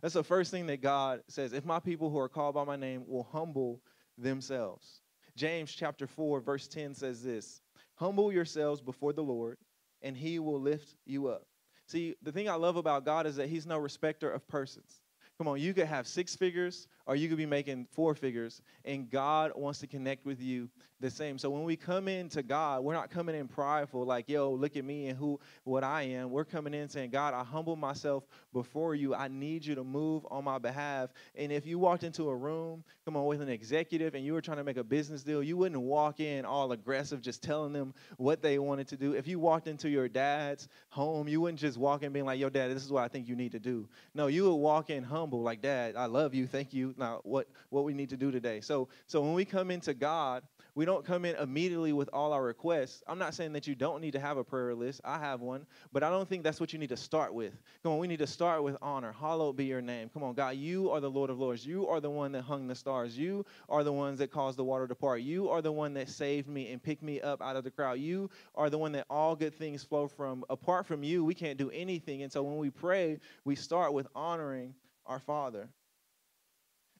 That's 0.00 0.14
the 0.14 0.24
first 0.24 0.50
thing 0.50 0.66
that 0.66 0.80
god 0.80 1.22
says 1.28 1.52
if 1.52 1.64
my 1.64 1.78
people 1.78 2.10
who 2.10 2.18
are 2.18 2.28
called 2.28 2.54
by 2.56 2.64
my 2.64 2.76
name 2.76 3.04
will 3.06 3.28
humble 3.30 3.80
themselves. 4.18 5.00
James 5.36 5.72
chapter 5.72 6.06
4 6.06 6.40
verse 6.40 6.66
10 6.66 6.94
says 6.94 7.22
this 7.22 7.60
humble 7.96 8.32
yourselves 8.32 8.80
before 8.80 9.12
the 9.12 9.22
lord 9.22 9.56
and 10.02 10.16
he 10.16 10.40
will 10.40 10.60
lift 10.60 10.96
you 11.06 11.28
up 11.28 11.46
See, 11.86 12.14
the 12.22 12.32
thing 12.32 12.48
I 12.48 12.54
love 12.54 12.76
about 12.76 13.04
God 13.04 13.26
is 13.26 13.36
that 13.36 13.48
He's 13.48 13.66
no 13.66 13.78
respecter 13.78 14.30
of 14.30 14.46
persons. 14.48 15.00
Come 15.38 15.48
on, 15.48 15.60
you 15.60 15.74
could 15.74 15.86
have 15.86 16.06
six 16.06 16.36
figures 16.36 16.88
or 17.06 17.16
you 17.16 17.28
could 17.28 17.38
be 17.38 17.46
making 17.46 17.86
four 17.92 18.14
figures, 18.14 18.62
and 18.84 19.10
God 19.10 19.52
wants 19.54 19.80
to 19.80 19.86
connect 19.86 20.24
with 20.24 20.40
you 20.40 20.68
the 21.00 21.10
same. 21.10 21.38
So 21.38 21.50
when 21.50 21.64
we 21.64 21.76
come 21.76 22.08
into 22.08 22.42
God, 22.42 22.82
we're 22.82 22.94
not 22.94 23.10
coming 23.10 23.34
in 23.34 23.46
prideful, 23.46 24.06
like, 24.06 24.28
yo, 24.28 24.52
look 24.52 24.76
at 24.76 24.84
me 24.84 25.08
and 25.08 25.18
who 25.18 25.38
what 25.64 25.84
I 25.84 26.02
am. 26.02 26.30
We're 26.30 26.44
coming 26.44 26.72
in 26.72 26.88
saying, 26.88 27.10
God, 27.10 27.34
I 27.34 27.44
humble 27.44 27.76
myself 27.76 28.24
before 28.52 28.94
you. 28.94 29.14
I 29.14 29.28
need 29.28 29.66
you 29.66 29.74
to 29.74 29.84
move 29.84 30.26
on 30.30 30.44
my 30.44 30.58
behalf. 30.58 31.10
And 31.34 31.52
if 31.52 31.66
you 31.66 31.78
walked 31.78 32.04
into 32.04 32.30
a 32.30 32.34
room, 32.34 32.84
come 33.04 33.16
on, 33.16 33.26
with 33.26 33.42
an 33.42 33.50
executive 33.50 34.14
and 34.14 34.24
you 34.24 34.32
were 34.32 34.40
trying 34.40 34.56
to 34.56 34.64
make 34.64 34.78
a 34.78 34.84
business 34.84 35.22
deal, 35.22 35.42
you 35.42 35.58
wouldn't 35.58 35.80
walk 35.80 36.20
in 36.20 36.46
all 36.46 36.72
aggressive, 36.72 37.20
just 37.20 37.42
telling 37.42 37.72
them 37.74 37.92
what 38.16 38.40
they 38.40 38.58
wanted 38.58 38.88
to 38.88 38.96
do. 38.96 39.12
If 39.12 39.28
you 39.28 39.38
walked 39.38 39.66
into 39.66 39.90
your 39.90 40.08
dad's 40.08 40.68
home, 40.88 41.28
you 41.28 41.40
wouldn't 41.42 41.60
just 41.60 41.76
walk 41.76 42.02
in 42.02 42.12
being 42.12 42.24
like, 42.24 42.40
yo, 42.40 42.48
dad, 42.48 42.70
this 42.70 42.84
is 42.84 42.92
what 42.92 43.02
I 43.02 43.08
think 43.08 43.28
you 43.28 43.36
need 43.36 43.52
to 43.52 43.60
do. 43.60 43.88
No, 44.14 44.28
you 44.28 44.44
would 44.44 44.54
walk 44.54 44.88
in 44.88 45.04
humble, 45.04 45.42
like, 45.42 45.60
dad, 45.60 45.96
I 45.96 46.06
love 46.06 46.34
you. 46.34 46.46
Thank 46.46 46.72
you 46.72 46.93
now 46.98 47.20
what 47.24 47.48
what 47.70 47.84
we 47.84 47.94
need 47.94 48.10
to 48.10 48.16
do 48.16 48.30
today. 48.30 48.60
So 48.60 48.88
so 49.06 49.20
when 49.20 49.34
we 49.34 49.44
come 49.44 49.70
into 49.70 49.94
God, 49.94 50.42
we 50.74 50.84
don't 50.84 51.04
come 51.04 51.24
in 51.24 51.36
immediately 51.36 51.92
with 51.92 52.08
all 52.12 52.32
our 52.32 52.42
requests. 52.42 53.02
I'm 53.06 53.18
not 53.18 53.34
saying 53.34 53.52
that 53.52 53.66
you 53.66 53.74
don't 53.74 54.00
need 54.00 54.12
to 54.12 54.20
have 54.20 54.36
a 54.36 54.44
prayer 54.44 54.74
list. 54.74 55.00
I 55.04 55.18
have 55.18 55.40
one, 55.40 55.66
but 55.92 56.02
I 56.02 56.10
don't 56.10 56.28
think 56.28 56.42
that's 56.42 56.60
what 56.60 56.72
you 56.72 56.78
need 56.78 56.88
to 56.88 56.96
start 56.96 57.32
with. 57.32 57.52
Come 57.82 57.92
on, 57.92 57.98
we 57.98 58.08
need 58.08 58.18
to 58.18 58.26
start 58.26 58.62
with 58.62 58.76
honor. 58.82 59.12
Hallowed 59.12 59.56
be 59.56 59.66
your 59.66 59.80
name. 59.80 60.08
Come 60.08 60.24
on, 60.24 60.34
God, 60.34 60.56
you 60.56 60.90
are 60.90 61.00
the 61.00 61.10
Lord 61.10 61.30
of 61.30 61.38
Lords. 61.38 61.64
You 61.64 61.86
are 61.86 62.00
the 62.00 62.10
one 62.10 62.32
that 62.32 62.42
hung 62.42 62.66
the 62.66 62.74
stars. 62.74 63.16
You 63.16 63.46
are 63.68 63.84
the 63.84 63.92
ones 63.92 64.18
that 64.18 64.32
caused 64.32 64.58
the 64.58 64.64
water 64.64 64.88
to 64.88 64.94
part. 64.94 65.22
You 65.22 65.48
are 65.48 65.62
the 65.62 65.72
one 65.72 65.94
that 65.94 66.08
saved 66.08 66.48
me 66.48 66.72
and 66.72 66.82
picked 66.82 67.02
me 67.02 67.20
up 67.20 67.40
out 67.40 67.56
of 67.56 67.64
the 67.64 67.70
crowd. 67.70 68.00
You 68.00 68.30
are 68.54 68.68
the 68.68 68.78
one 68.78 68.92
that 68.92 69.06
all 69.08 69.36
good 69.36 69.54
things 69.54 69.84
flow 69.84 70.08
from. 70.08 70.44
Apart 70.50 70.86
from 70.86 71.02
you, 71.02 71.24
we 71.24 71.34
can't 71.34 71.58
do 71.58 71.70
anything. 71.70 72.22
And 72.22 72.32
so 72.32 72.42
when 72.42 72.56
we 72.56 72.70
pray, 72.70 73.20
we 73.44 73.54
start 73.54 73.92
with 73.92 74.08
honoring 74.14 74.74
our 75.06 75.20
Father 75.20 75.68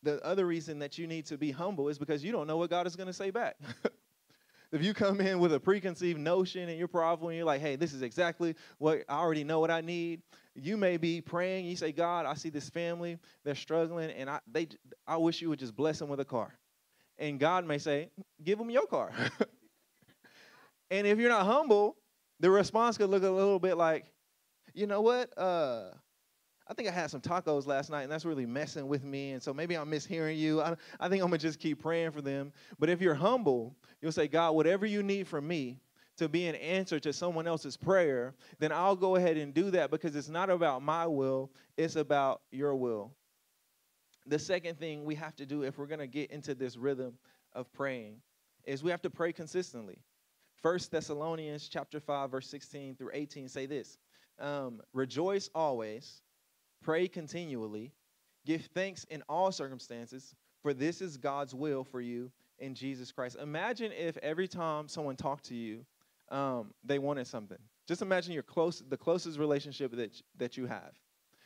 the 0.05 0.25
other 0.25 0.47
reason 0.47 0.79
that 0.79 0.99
you 0.99 1.07
need 1.07 1.27
to 1.27 1.39
be 1.39 1.51
humble 1.51 1.89
is 1.89 1.99
because 1.99 2.23
you 2.23 2.31
don't 2.31 2.47
know 2.47 2.57
what 2.57 2.71
God 2.71 2.87
is 2.87 2.95
going 2.95 3.07
to 3.07 3.13
say 3.13 3.31
back. 3.31 3.57
if 4.73 4.83
you 4.83 4.95
come 4.95 5.21
in 5.21 5.39
with 5.39 5.53
a 5.55 5.61
preconceived 5.61 6.21
notion 6.21 6.69
and 6.69 6.79
you're 6.79 6.89
powerful 6.89 7.29
and 7.29 7.37
you're 7.37 7.47
like, 7.47 7.61
hey, 7.61 7.77
this 7.77 7.93
is 7.93 8.03
exactly 8.03 8.55
what 8.79 9.05
I 9.09 9.19
already 9.19 9.45
know 9.45 9.61
what 9.61 9.71
I 9.71 9.81
need, 9.81 10.23
you 10.55 10.77
may 10.77 10.97
be 10.97 11.21
praying. 11.21 11.65
You 11.67 11.77
say, 11.77 11.93
God, 11.93 12.27
I 12.27 12.35
see 12.35 12.51
this 12.51 12.69
family, 12.69 13.19
they're 13.45 13.55
struggling, 13.55 14.11
and 14.11 14.29
I, 14.29 14.41
they, 14.51 14.69
I 15.07 15.17
wish 15.17 15.41
you 15.41 15.49
would 15.49 15.59
just 15.59 15.75
bless 15.75 15.99
them 15.99 16.09
with 16.09 16.21
a 16.21 16.25
car. 16.25 16.55
And 17.19 17.39
God 17.39 17.65
may 17.65 17.79
say, 17.79 18.11
give 18.43 18.59
them 18.59 18.71
your 18.71 18.87
car. 18.87 19.13
and 20.91 21.07
if 21.07 21.19
you're 21.19 21.31
not 21.31 21.47
humble, 21.47 21.97
the 22.41 22.51
response 22.51 22.99
could 22.99 23.11
look 23.11 23.23
a 23.23 23.31
little 23.31 23.59
bit 23.59 23.77
like, 23.77 24.07
you 24.75 24.87
know 24.87 25.01
what? 25.01 25.37
Uh, 25.39 25.91
I 26.67 26.73
think 26.73 26.89
I 26.89 26.93
had 26.93 27.11
some 27.11 27.21
tacos 27.21 27.67
last 27.67 27.91
night, 27.91 28.03
and 28.05 28.13
that's 28.13 28.25
really 28.25 28.47
messing 28.47 28.89
with 28.89 29.05
me. 29.05 29.33
And 29.33 29.43
so 29.43 29.53
maybe 29.53 29.77
I'm 29.77 29.91
mishearing 29.91 30.39
you. 30.39 30.63
I, 30.63 30.77
I 30.99 31.09
think 31.09 31.23
I'm 31.23 31.29
going 31.29 31.39
to 31.39 31.47
just 31.47 31.61
keep 31.61 31.83
praying 31.83 32.13
for 32.13 32.23
them. 32.23 32.53
But 32.79 32.89
if 32.89 33.03
you're 33.03 33.15
humble, 33.15 33.77
you'll 34.01 34.13
say, 34.13 34.29
God, 34.29 34.53
whatever 34.53 34.87
you 34.87 35.03
need 35.03 35.29
from 35.29 35.47
me 35.47 35.79
to 36.17 36.29
be 36.29 36.47
an 36.47 36.55
answer 36.55 36.99
to 37.01 37.13
someone 37.13 37.47
else's 37.47 37.77
prayer, 37.77 38.35
then 38.61 38.73
I'll 38.73 38.97
go 38.97 39.17
ahead 39.17 39.37
and 39.37 39.53
do 39.53 39.71
that 39.73 39.91
because 39.91 40.17
it's 40.17 40.29
not 40.29 40.49
about 40.49 40.83
my 40.83 41.07
will, 41.07 41.51
it's 41.77 41.97
about 41.97 42.41
your 42.51 42.75
will. 42.77 43.13
The 44.27 44.39
second 44.39 44.79
thing 44.79 45.05
we 45.05 45.15
have 45.17 45.37
to 45.37 45.45
do 45.45 45.65
if 45.65 45.77
we're 45.77 45.87
going 45.87 45.99
to 45.99 46.07
get 46.07 46.31
into 46.31 46.55
this 46.55 46.77
rhythm 46.77 47.19
of 47.53 47.71
praying 47.73 48.17
is 48.65 48.83
we 48.83 48.91
have 48.91 49.03
to 49.03 49.11
pray 49.11 49.33
consistently. 49.33 49.99
First 50.63 50.91
Thessalonians 50.91 51.69
chapter 51.69 52.01
5 52.01 52.31
verse 52.31 52.49
16 52.49 52.97
through 52.97 53.11
18 53.13 53.49
say 53.49 53.67
this. 53.67 53.99
Um, 54.39 54.81
rejoice 54.95 55.51
always 55.55 56.23
Pray 56.85 57.09
continually. 57.09 57.93
Give 58.45 58.61
thanks 58.75 59.05
in 59.05 59.23
all 59.27 59.51
circumstances, 59.51 60.35
for 60.63 60.75
this 60.75 61.01
is 61.01 61.17
God's 61.17 61.55
will 61.55 61.83
for 61.83 62.03
you 62.03 62.31
in 62.59 62.75
Jesus 62.75 63.11
Christ. 63.11 63.39
Imagine 63.41 63.91
if 63.91 64.19
every 64.19 64.47
time 64.47 64.87
someone 64.87 65.17
talked 65.17 65.45
to 65.47 65.55
you, 65.55 65.87
um, 66.31 66.75
they 66.85 66.99
wanted 66.99 67.27
something. 67.27 67.57
Just 67.89 68.03
imagine 68.03 68.35
your 68.35 68.43
close, 68.43 68.83
the 68.87 68.99
closest 68.99 69.39
relationship 69.39 69.93
that, 69.97 70.21
that 70.37 70.59
you 70.59 70.67
have. 70.67 70.93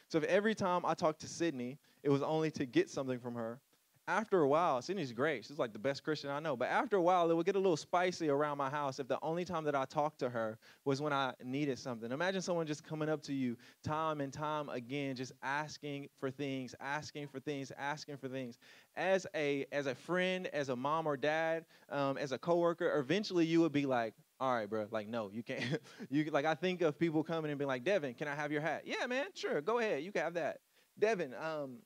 So 0.09 0.18
if 0.18 0.24
every 0.24 0.57
time 0.57 0.85
I 0.85 0.94
talked 0.94 1.20
to 1.20 1.29
Sydney, 1.29 1.79
it 2.03 2.09
was 2.09 2.22
only 2.22 2.51
to 2.53 2.66
get 2.66 2.90
something 2.90 3.20
from 3.20 3.35
her, 3.35 3.61
after 4.09 4.40
a 4.40 4.49
while, 4.49 4.81
Sydney's 4.81 5.12
great. 5.12 5.44
She's 5.44 5.59
like 5.59 5.75
the 5.75 5.79
best 5.79 6.03
Christian 6.03 6.31
I 6.31 6.40
know. 6.40 6.57
But 6.57 6.68
after 6.68 6.97
a 6.97 7.03
while, 7.03 7.31
it 7.31 7.37
would 7.37 7.44
get 7.47 7.57
a 7.57 7.61
little 7.61 7.77
spicy 7.77 8.31
around 8.31 8.57
my 8.57 8.71
house 8.71 8.99
if 8.99 9.07
the 9.07 9.18
only 9.23 9.44
time 9.44 9.64
that 9.64 9.75
I 9.75 9.85
talked 9.85 10.18
to 10.21 10.31
her 10.31 10.59
was 10.87 11.03
when 11.03 11.12
I 11.12 11.35
needed 11.44 11.79
something. 11.79 12.11
Imagine 12.11 12.40
someone 12.40 12.66
just 12.66 12.83
coming 12.83 13.11
up 13.11 13.23
to 13.25 13.35
you 13.35 13.57
time 13.85 14.23
and 14.23 14.33
time 14.33 14.71
again, 14.71 15.14
just 15.14 15.33
asking 15.42 16.09
for 16.18 16.31
things, 16.31 16.75
asking 16.81 17.29
for 17.29 17.38
things, 17.38 17.71
asking 17.79 18.16
for 18.16 18.29
things. 18.29 18.59
As 18.97 19.27
a 19.35 19.66
as 19.73 19.87
a 19.87 19.94
friend, 19.94 20.47
as 20.49 20.71
a 20.71 20.77
mom 20.77 21.07
or 21.07 21.16
dad, 21.18 21.66
um, 21.90 22.16
as 22.16 22.33
a 22.33 22.38
coworker, 22.38 22.99
eventually 22.99 23.44
you 23.44 23.61
would 23.61 23.73
be 23.73 23.85
like, 23.85 24.14
all 24.40 24.55
right, 24.55 24.68
bro. 24.71 24.87
Like, 24.90 25.09
no, 25.09 25.31
you 25.31 25.42
can't. 25.42 25.81
you 26.11 26.25
like, 26.31 26.47
I 26.47 26.55
think 26.55 26.81
of 26.81 26.99
people 26.99 27.23
coming 27.23 27.51
and 27.51 27.59
being 27.59 27.68
like, 27.68 27.85
Devyn, 27.85 28.16
can 28.16 28.27
I 28.27 28.35
have 28.35 28.51
your 28.53 28.62
hat? 28.62 28.83
Yeah, 28.87 29.07
man, 29.07 29.27
sure, 29.35 29.61
go 29.61 29.79
ahead. 29.79 30.03
You 30.03 30.12
can 30.12 30.23
have 30.23 30.35
that. 30.35 30.61
Devyn, 30.99 31.38
um, 31.40 31.79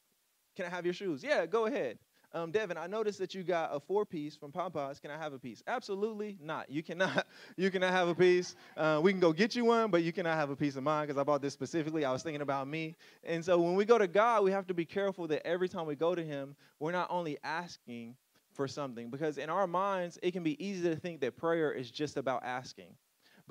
can 0.57 0.67
I 0.67 0.69
have 0.69 0.85
your 0.85 0.95
shoes? 0.95 1.23
Yeah, 1.23 1.47
go 1.47 1.67
ahead. 1.67 1.99
Um, 2.35 2.51
Devyn, 2.51 2.79
I 2.79 2.87
noticed 2.87 3.18
that 3.18 3.35
you 3.35 3.42
got 3.42 3.71
a 3.75 3.81
four 3.81 4.07
piece 4.07 4.37
from 4.37 4.53
Popeyes. 4.53 5.01
Can 5.01 5.11
I 5.11 5.18
have 5.18 5.35
a 5.35 5.38
piece? 5.38 5.62
Absolutely 5.66 6.38
not. 6.40 6.71
You 6.71 6.83
cannot. 6.83 7.27
You 7.57 7.71
cannot 7.71 7.92
have 7.92 8.09
a 8.09 8.14
piece. 8.14 8.57
Uh, 8.77 9.01
we 9.03 9.12
can 9.12 9.21
go 9.21 9.33
get 9.33 9.55
you 9.55 9.64
one, 9.64 9.90
but 9.90 10.03
you 10.03 10.12
cannot 10.12 10.37
have 10.37 10.51
a 10.51 10.57
piece 10.57 10.77
of 10.77 10.83
mine 10.83 11.07
because 11.07 11.18
I 11.18 11.23
bought 11.23 11.42
this 11.42 11.53
specifically. 11.53 12.05
I 12.05 12.12
was 12.12 12.23
thinking 12.23 12.40
about 12.40 12.66
me. 12.66 12.97
And 13.25 13.45
so 13.45 13.59
when 13.59 13.75
we 13.75 13.85
go 13.85 13.99
to 13.99 14.07
God, 14.09 14.42
we 14.45 14.53
have 14.53 14.66
to 14.68 14.75
be 14.75 14.85
careful 14.85 15.27
that 15.29 15.47
every 15.47 15.68
time 15.68 15.87
we 15.87 15.95
go 15.95 16.14
to 16.14 16.25
Him, 16.25 16.57
we're 16.79 16.92
not 16.92 17.09
only 17.11 17.37
asking 17.45 18.16
for 18.55 18.66
something 18.68 19.11
because 19.11 19.38
in 19.38 19.51
our 19.51 19.66
minds, 19.66 20.18
it 20.23 20.33
can 20.33 20.42
be 20.42 20.62
easy 20.64 20.88
to 20.88 20.97
think 20.97 21.21
that 21.21 21.37
prayer 21.37 21.73
is 21.73 21.90
just 21.90 22.16
about 22.16 22.42
asking. 22.45 22.95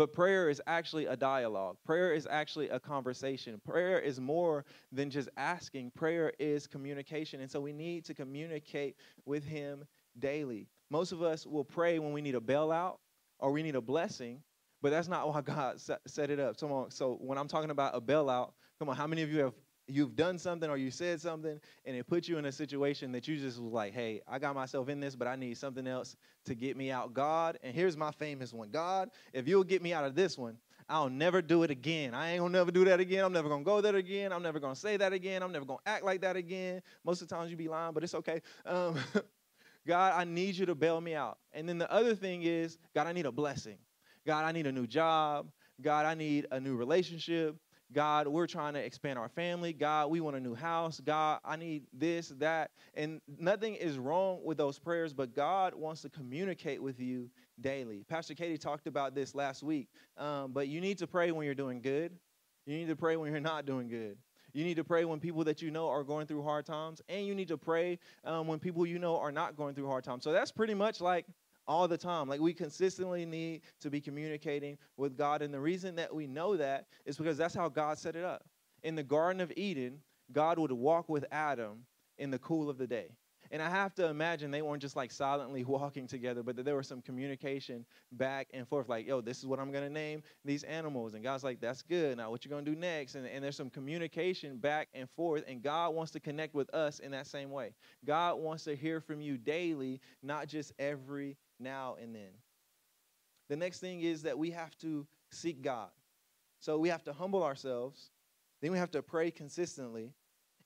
But 0.02 0.14
prayer 0.14 0.50
is 0.50 0.60
actually 0.66 1.06
a 1.06 1.16
dialogue. 1.16 1.78
Prayer 1.86 2.12
is 2.12 2.28
actually 2.28 2.70
a 2.70 2.80
conversation. 2.80 3.62
Prayer 3.64 4.00
is 4.00 4.20
more 4.20 4.66
than 4.92 5.12
just 5.12 5.30
asking. 5.38 5.92
Prayer 5.92 6.34
is 6.40 6.66
communication. 6.66 7.40
And 7.40 7.52
so 7.52 7.62
we 7.62 7.72
need 7.72 8.06
to 8.06 8.16
communicate 8.16 8.96
with 9.28 9.44
Him 9.46 9.86
daily. 10.18 10.68
Most 10.90 11.12
of 11.12 11.22
us 11.22 11.46
will 11.46 11.64
pray 11.64 12.00
when 12.00 12.14
we 12.14 12.22
need 12.24 12.34
a 12.34 12.40
bailout 12.40 12.96
or 13.38 13.52
we 13.52 13.62
need 13.62 13.76
a 13.76 13.82
blessing, 13.82 14.42
but 14.82 14.90
that's 14.90 15.08
not 15.08 15.28
why 15.28 15.42
God 15.56 15.80
set 15.80 16.32
it 16.32 16.40
up. 16.40 16.60
Come 16.60 16.72
on. 16.72 16.90
So 16.90 17.20
when 17.22 17.38
I'm 17.38 17.48
talking 17.48 17.70
about 17.70 17.96
a 17.96 18.02
bailout, 18.02 18.54
come 18.80 18.90
on, 18.90 18.96
how 18.96 19.06
many 19.06 19.22
of 19.22 19.32
you 19.32 19.42
have 19.42 19.54
you've 19.96 20.16
done 20.16 20.38
something 20.38 20.70
or 20.70 20.78
you 20.78 20.92
said 20.92 21.22
something 21.22 21.60
and 21.86 21.96
it 21.96 22.08
put 22.08 22.28
you 22.28 22.38
in 22.38 22.46
a 22.46 22.52
situation 22.52 23.12
that 23.12 23.28
you 23.28 23.38
just 23.38 23.60
was 23.60 23.72
like, 23.72 23.94
hey, 23.94 24.22
I 24.28 24.40
got 24.40 24.56
myself 24.56 24.90
in 24.90 25.00
this, 25.00 25.16
but 25.16 25.28
I 25.28 25.36
need 25.36 25.58
something 25.58 25.88
else 25.88 26.16
to 26.46 26.56
get 26.56 26.78
me 26.78 26.92
out. 26.92 27.14
God, 27.14 27.60
and 27.64 27.76
here's 27.76 27.98
my 27.98 28.12
famous 28.12 28.54
one 28.54 28.70
God, 28.70 29.10
if 29.34 29.48
you'll 29.48 29.64
get 29.64 29.82
me 29.82 29.94
out 29.94 30.06
of 30.06 30.16
this 30.16 30.38
one, 30.38 30.58
I'll 30.90 31.10
never 31.10 31.42
do 31.42 31.64
it 31.64 31.72
again. 31.72 32.14
I 32.14 32.32
ain't 32.32 32.42
gonna 32.42 32.58
never 32.58 32.72
do 32.72 32.84
that 32.86 33.00
again. 33.00 33.24
I'm 33.24 33.32
never 33.32 33.48
gonna 33.48 33.64
go 33.64 33.80
there 33.80 33.96
again. 33.96 34.34
I'm 34.34 34.44
never 34.44 34.60
gonna 34.60 34.76
say 34.76 34.98
that 34.98 35.14
again. 35.14 35.42
I'm 35.42 35.52
never 35.52 35.66
gonna 35.66 35.80
act 35.86 36.04
like 36.04 36.22
that 36.22 36.36
again. 36.36 36.82
Most 37.06 37.22
of 37.22 37.30
the 37.30 37.36
times 37.36 37.50
you 37.50 37.56
be 37.56 37.70
lying, 37.70 37.94
but 37.94 38.04
it's 38.04 38.16
okay. 38.16 38.42
Um, 38.66 38.98
God, 39.88 40.14
I 40.16 40.26
need 40.26 40.56
you 40.56 40.66
to 40.66 40.76
bail 40.76 41.00
me 41.00 41.16
out. 41.16 41.38
And 41.54 41.68
then 41.68 41.78
the 41.78 41.92
other 41.92 42.14
thing 42.14 42.44
is, 42.44 42.78
God, 42.94 43.08
I 43.08 43.14
need 43.14 43.26
a 43.26 43.32
blessing. 43.32 43.78
God, 44.26 44.46
I 44.46 44.52
need 44.52 44.68
a 44.68 44.72
new 44.72 44.86
job. 44.86 45.50
God, 45.82 46.06
I 46.06 46.14
need 46.14 46.46
a 46.52 46.60
new 46.60 46.76
relationship. 46.76 47.56
God, 47.94 48.28
we're 48.28 48.48
trying 48.48 48.74
to 48.74 48.80
expand 48.80 49.20
our 49.20 49.30
family. 49.30 49.74
God, 49.74 50.10
we 50.10 50.22
want 50.22 50.36
a 50.36 50.40
new 50.40 50.56
house. 50.56 51.00
God, 51.00 51.40
I 51.44 51.56
need 51.56 51.84
this, 51.94 52.30
that. 52.40 52.72
And 52.94 53.22
nothing 53.40 53.76
is 53.76 53.98
wrong 53.98 54.40
with 54.44 54.58
those 54.58 54.80
prayers, 54.80 55.14
but 55.14 55.36
God 55.36 55.76
wants 55.76 56.02
to 56.02 56.10
communicate 56.10 56.82
with 56.82 57.00
you 57.00 57.30
daily. 57.60 58.04
Pastor 58.08 58.34
Katie 58.34 58.58
talked 58.58 58.88
about 58.88 59.16
this 59.16 59.36
last 59.36 59.64
week, 59.64 59.90
um, 60.18 60.52
but 60.52 60.68
you 60.68 60.82
need 60.82 60.98
to 61.00 61.08
pray 61.08 61.32
when 61.32 61.46
you're 61.46 61.56
doing 61.56 61.82
good. 61.82 62.14
You 62.66 62.78
need 62.78 62.88
to 62.88 62.96
pray 62.96 63.18
when 63.18 63.32
you're 63.32 63.42
not 63.42 63.66
doing 63.66 63.88
good. 63.88 64.18
You 64.54 64.66
need 64.66 64.76
to 64.76 64.84
pray 64.84 65.06
when 65.06 65.20
people 65.20 65.44
that 65.46 65.62
you 65.62 65.72
know 65.72 65.88
are 65.88 66.04
going 66.04 66.28
through 66.28 66.44
hard 66.44 66.66
times, 66.66 67.02
and 67.08 67.26
you 67.26 67.34
need 67.34 67.48
to 67.48 67.58
pray 67.58 68.00
um, 68.26 68.48
when 68.48 68.60
people 68.60 68.86
you 68.86 69.00
know 69.00 69.18
are 69.18 69.32
not 69.32 69.56
going 69.56 69.76
through 69.76 69.88
hard 69.88 70.04
times. 70.04 70.24
So 70.24 70.32
that's 70.32 70.52
pretty 70.52 70.74
much 70.74 71.00
like 71.00 71.26
all 71.67 71.88
the 71.88 71.97
time. 71.97 72.28
Like 72.28 72.39
we 72.39 72.54
consistently 72.54 73.26
need 73.26 73.62
to 73.80 73.89
be 73.89 74.02
communicating 74.02 74.78
with 74.97 75.17
God. 75.17 75.41
And 75.41 75.54
the 75.54 75.60
reason 75.60 75.95
that 75.95 76.13
we 76.13 76.28
know 76.28 76.58
that 76.58 76.88
is 77.06 77.17
because 77.17 77.38
that's 77.38 77.56
how 77.56 77.69
God 77.69 77.97
set 77.97 78.15
it 78.15 78.26
up. 78.26 78.45
In 78.84 78.95
the 78.95 79.04
Garden 79.04 79.41
of 79.41 79.52
Eden, 79.56 80.02
God 80.32 80.58
would 80.60 80.71
walk 80.71 81.10
with 81.10 81.26
Adam 81.32 81.86
in 82.17 82.32
the 82.32 82.39
cool 82.39 82.69
of 82.69 82.78
the 82.78 82.88
day. 82.88 83.10
And 83.52 83.62
I 83.62 83.69
have 83.69 83.93
to 83.95 84.08
imagine 84.08 84.50
they 84.50 84.62
weren't 84.62 84.82
just 84.82 84.95
like 84.95 85.12
silently 85.12 85.63
walking 85.65 86.08
together, 86.08 86.41
but 86.41 86.56
that 86.56 86.63
there 86.63 86.76
was 86.76 86.88
some 86.88 87.02
communication 87.02 87.86
back 88.13 88.47
and 88.54 88.65
forth, 88.67 88.88
like, 88.88 89.06
yo, 89.06 89.19
this 89.19 89.39
is 89.39 89.45
what 89.45 89.60
I'm 89.60 89.71
gonna 89.71 89.89
name 89.89 90.24
these 90.45 90.63
animals. 90.63 91.13
And 91.13 91.24
God's 91.24 91.43
like, 91.43 91.60
that's 91.60 91.82
good. 91.82 92.17
Now 92.17 92.32
what 92.32 92.45
you 92.45 92.50
gonna 92.50 92.63
do 92.63 92.76
next? 92.76 93.15
And, 93.15 93.28
and 93.28 93.43
there's 93.43 93.58
some 93.58 93.69
communication 93.69 94.58
back 94.58 94.88
and 94.93 95.10
forth. 95.10 95.43
And 95.47 95.62
God 95.62 95.93
wants 95.93 96.12
to 96.13 96.19
connect 96.19 96.56
with 96.56 96.74
us 96.74 97.00
in 97.00 97.12
that 97.12 97.28
same 97.28 97.52
way. 97.52 97.74
God 98.06 98.36
wants 98.39 98.63
to 98.65 98.76
hear 98.76 99.02
from 99.02 99.19
you 99.19 99.38
daily, 99.38 100.00
not 100.24 100.47
just 100.47 100.71
every 100.80 101.36
now 101.62 101.95
and 102.02 102.13
then. 102.15 102.32
The 103.50 103.56
next 103.56 103.80
thing 103.80 104.02
is 104.02 104.24
that 104.24 104.38
we 104.38 104.52
have 104.52 104.78
to 104.80 105.06
seek 105.30 105.62
God. 105.62 105.89
So 106.60 106.78
we 106.78 106.89
have 106.89 107.04
to 107.06 107.13
humble 107.13 107.43
ourselves, 107.43 108.12
then 108.62 108.71
we 108.71 108.78
have 108.78 108.91
to 108.91 109.02
pray 109.02 109.32
consistently, 109.32 110.13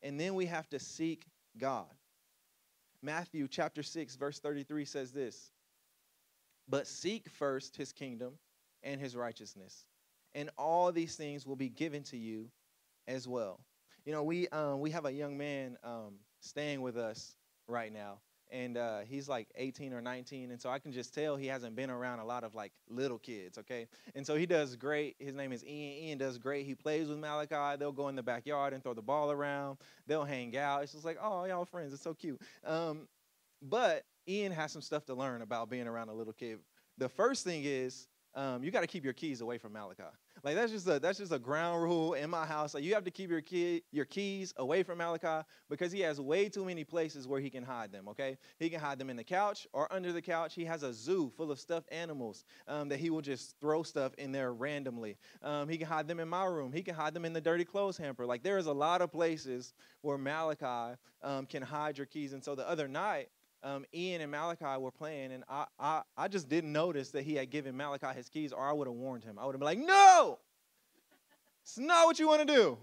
and 0.03 0.19
then 0.19 0.35
we 0.35 0.45
have 0.45 0.69
to 0.69 0.79
seek 0.79 1.25
God. 1.57 1.87
Matthew 3.01 3.47
chapter 3.47 3.81
6 3.81 4.15
verse 4.15 4.39
33 4.39 4.83
says 4.85 5.11
this, 5.11 5.51
"But 6.67 6.87
seek 6.87 7.29
first 7.29 7.75
his 7.75 7.93
kingdom 7.93 8.37
and 8.83 8.99
his 8.99 9.15
righteousness, 9.15 9.85
and 10.33 10.49
all 10.57 10.91
these 10.91 11.15
things 11.15 11.45
will 11.45 11.55
be 11.55 11.69
given 11.69 12.03
to 12.03 12.17
you 12.17 12.51
as 13.07 13.27
well." 13.27 13.63
You 14.05 14.11
know, 14.11 14.23
we 14.23 14.47
um, 14.49 14.81
we 14.81 14.91
have 14.91 15.05
a 15.05 15.11
young 15.11 15.37
man 15.37 15.77
um, 15.83 16.19
staying 16.41 16.81
with 16.81 16.97
us 16.97 17.37
right 17.67 17.91
now, 17.91 18.19
and 18.51 18.77
uh, 18.77 18.99
he's 18.99 19.27
like 19.27 19.47
18 19.55 19.93
or 19.93 20.01
19 20.01 20.51
and 20.51 20.61
so 20.61 20.69
i 20.69 20.79
can 20.79 20.91
just 20.91 21.13
tell 21.13 21.35
he 21.35 21.47
hasn't 21.47 21.75
been 21.75 21.89
around 21.89 22.19
a 22.19 22.25
lot 22.25 22.43
of 22.43 22.55
like 22.55 22.71
little 22.89 23.17
kids 23.17 23.57
okay? 23.57 23.87
And 24.13 24.25
so 24.25 24.35
he 24.35 24.45
does 24.45 24.75
great 24.75 25.15
his 25.19 25.33
name 25.33 25.51
is 25.51 25.63
ian. 25.63 26.03
Ian 26.05 26.17
does 26.17 26.37
great. 26.37 26.65
He 26.65 26.75
plays 26.75 27.07
with 27.07 27.17
malachi. 27.17 27.77
They'll 27.77 27.91
go 27.91 28.07
in 28.09 28.15
the 28.15 28.23
backyard 28.23 28.73
and 28.73 28.83
throw 28.83 28.93
the 28.93 29.01
ball 29.01 29.31
around. 29.31 29.77
They'll 30.07 30.25
hang 30.25 30.55
out. 30.57 30.83
It's 30.83 30.91
just 30.91 31.05
like 31.05 31.17
oh 31.21 31.45
y'all 31.45 31.65
friends. 31.65 31.93
It's 31.93 32.03
so 32.03 32.13
cute. 32.13 32.41
Um, 32.65 33.07
but 33.61 34.03
ian 34.27 34.51
has 34.51 34.71
some 34.71 34.81
stuff 34.81 35.05
to 35.05 35.15
learn 35.15 35.41
about 35.41 35.69
being 35.69 35.87
around 35.87 36.09
a 36.09 36.13
little 36.13 36.33
kid. 36.33 36.59
The 36.97 37.09
first 37.09 37.43
thing 37.43 37.63
is 37.65 38.07
um, 38.35 38.63
you 38.63 38.71
got 38.71 38.81
to 38.81 38.87
keep 38.87 39.03
your 39.03 39.13
keys 39.13 39.41
away 39.41 39.57
from 39.57 39.73
malachi 39.73 40.03
like 40.45 40.53
that's 40.53 40.71
just 40.71 40.87
a 40.87 40.99
that's 40.99 41.17
just 41.17 41.31
a 41.31 41.39
ground 41.39 41.81
rule 41.81 42.13
in 42.13 42.29
my 42.29 42.45
house. 42.45 42.75
Like 42.75 42.83
you 42.83 42.93
have 42.93 43.03
to 43.05 43.11
keep 43.11 43.31
your 43.31 43.41
key 43.41 43.81
your 43.91 44.05
keys 44.05 44.53
away 44.57 44.83
from 44.83 44.99
Malachi 44.99 45.43
because 45.69 45.91
he 45.91 46.01
has 46.01 46.21
way 46.21 46.49
too 46.49 46.63
many 46.63 46.83
places 46.83 47.27
where 47.27 47.39
he 47.39 47.49
can 47.49 47.63
hide 47.63 47.91
them. 47.91 48.07
Okay, 48.09 48.37
he 48.59 48.69
can 48.69 48.79
hide 48.79 48.99
them 48.99 49.09
in 49.09 49.17
the 49.17 49.23
couch 49.23 49.65
or 49.73 49.91
under 49.91 50.13
the 50.13 50.21
couch. 50.21 50.53
He 50.53 50.63
has 50.65 50.83
a 50.83 50.93
zoo 50.93 51.31
full 51.35 51.51
of 51.51 51.59
stuffed 51.59 51.91
animals 51.91 52.45
um, 52.67 52.89
that 52.89 52.99
he 52.99 53.09
will 53.09 53.21
just 53.21 53.55
throw 53.59 53.81
stuff 53.81 54.13
in 54.19 54.31
there 54.31 54.53
randomly. 54.53 55.17
Um, 55.41 55.67
he 55.67 55.79
can 55.79 55.87
hide 55.87 56.07
them 56.07 56.19
in 56.19 56.27
my 56.27 56.45
room. 56.45 56.71
He 56.71 56.83
can 56.83 56.93
hide 56.93 57.15
them 57.15 57.25
in 57.25 57.33
the 57.33 57.41
dirty 57.41 57.65
clothes 57.65 57.97
hamper. 57.97 58.27
Like 58.27 58.43
there 58.43 58.59
is 58.59 58.67
a 58.67 58.73
lot 58.73 59.01
of 59.01 59.11
places 59.11 59.73
where 60.01 60.19
Malachi 60.19 60.95
um, 61.23 61.47
can 61.47 61.63
hide 61.63 61.97
your 61.97 62.05
keys. 62.05 62.33
And 62.33 62.43
so 62.43 62.53
the 62.53 62.69
other 62.69 62.87
night 62.87 63.29
um, 63.65 63.83
Ian 63.93 64.21
and 64.21 64.31
Malachi 64.31 64.79
were 64.79 64.91
playing, 64.91 65.31
and 65.31 65.43
I, 65.49 65.65
I, 65.79 66.01
I 66.15 66.27
just 66.27 66.47
didn't 66.47 66.71
notice 66.71 67.09
that 67.09 67.23
he 67.23 67.33
had 67.35 67.49
given 67.49 67.75
Malachi 67.75 68.15
his 68.15 68.29
keys, 68.29 68.53
or 68.53 68.63
I 68.63 68.71
would 68.71 68.87
have 68.87 68.95
warned 68.95 69.23
him. 69.23 69.39
I 69.39 69.45
would 69.45 69.55
have 69.55 69.59
been 69.59 69.65
like, 69.65 69.79
no, 69.79 70.37
it's 71.63 71.79
not 71.79 72.05
what 72.05 72.19
you 72.19 72.27
want 72.27 72.47
to 72.47 72.53
do. 72.53 72.77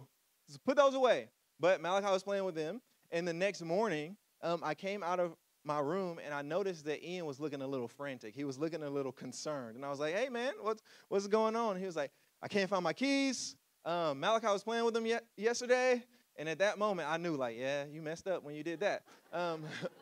Just 0.49 0.62
put 0.64 0.77
those 0.77 0.95
away. 0.95 1.29
But 1.61 1.81
Malachi 1.81 2.09
was 2.09 2.25
playing 2.25 2.45
with 2.45 2.57
them, 2.57 2.83
and 3.12 3.27
the 3.27 3.33
next 3.33 3.62
morning, 3.62 4.16
um, 4.42 4.61
I 4.64 4.75
came 4.75 5.05
out 5.05 5.21
of 5.21 5.37
my 5.64 5.79
room 5.79 6.18
and 6.25 6.35
I 6.35 6.42
noticed 6.42 6.85
that 6.87 7.09
Ian 7.09 7.25
was 7.25 7.38
looking 7.38 7.62
a 7.62 7.66
little 7.66 7.87
frantic. 7.87 8.35
He 8.35 8.42
was 8.42 8.59
looking 8.59 8.83
a 8.83 8.90
little 8.90 9.12
concerned, 9.12 9.77
and 9.77 9.85
I 9.85 9.90
was 9.90 10.01
like, 10.01 10.14
"Hey, 10.14 10.29
man, 10.29 10.55
what's 10.61 10.83
what's 11.09 11.29
going 11.29 11.55
on?" 11.55 11.79
He 11.79 11.87
was 11.87 11.95
like, 11.95 12.11
"I 12.42 12.49
can't 12.49 12.68
find 12.68 12.83
my 12.83 12.92
keys." 12.92 13.55
Um, 13.85 14.18
Malachi 14.18 14.49
was 14.49 14.64
playing 14.64 14.85
with 14.85 14.95
them 14.95 15.07
yet 15.07 15.25
yesterday, 15.37 16.03
and 16.37 16.49
at 16.49 16.59
that 16.59 16.79
moment, 16.79 17.09
I 17.09 17.16
knew, 17.16 17.37
like, 17.37 17.57
yeah, 17.57 17.85
you 17.85 18.03
messed 18.03 18.27
up 18.27 18.42
when 18.42 18.57
you 18.57 18.64
did 18.64 18.81
that. 18.81 19.03
Um, 19.33 19.64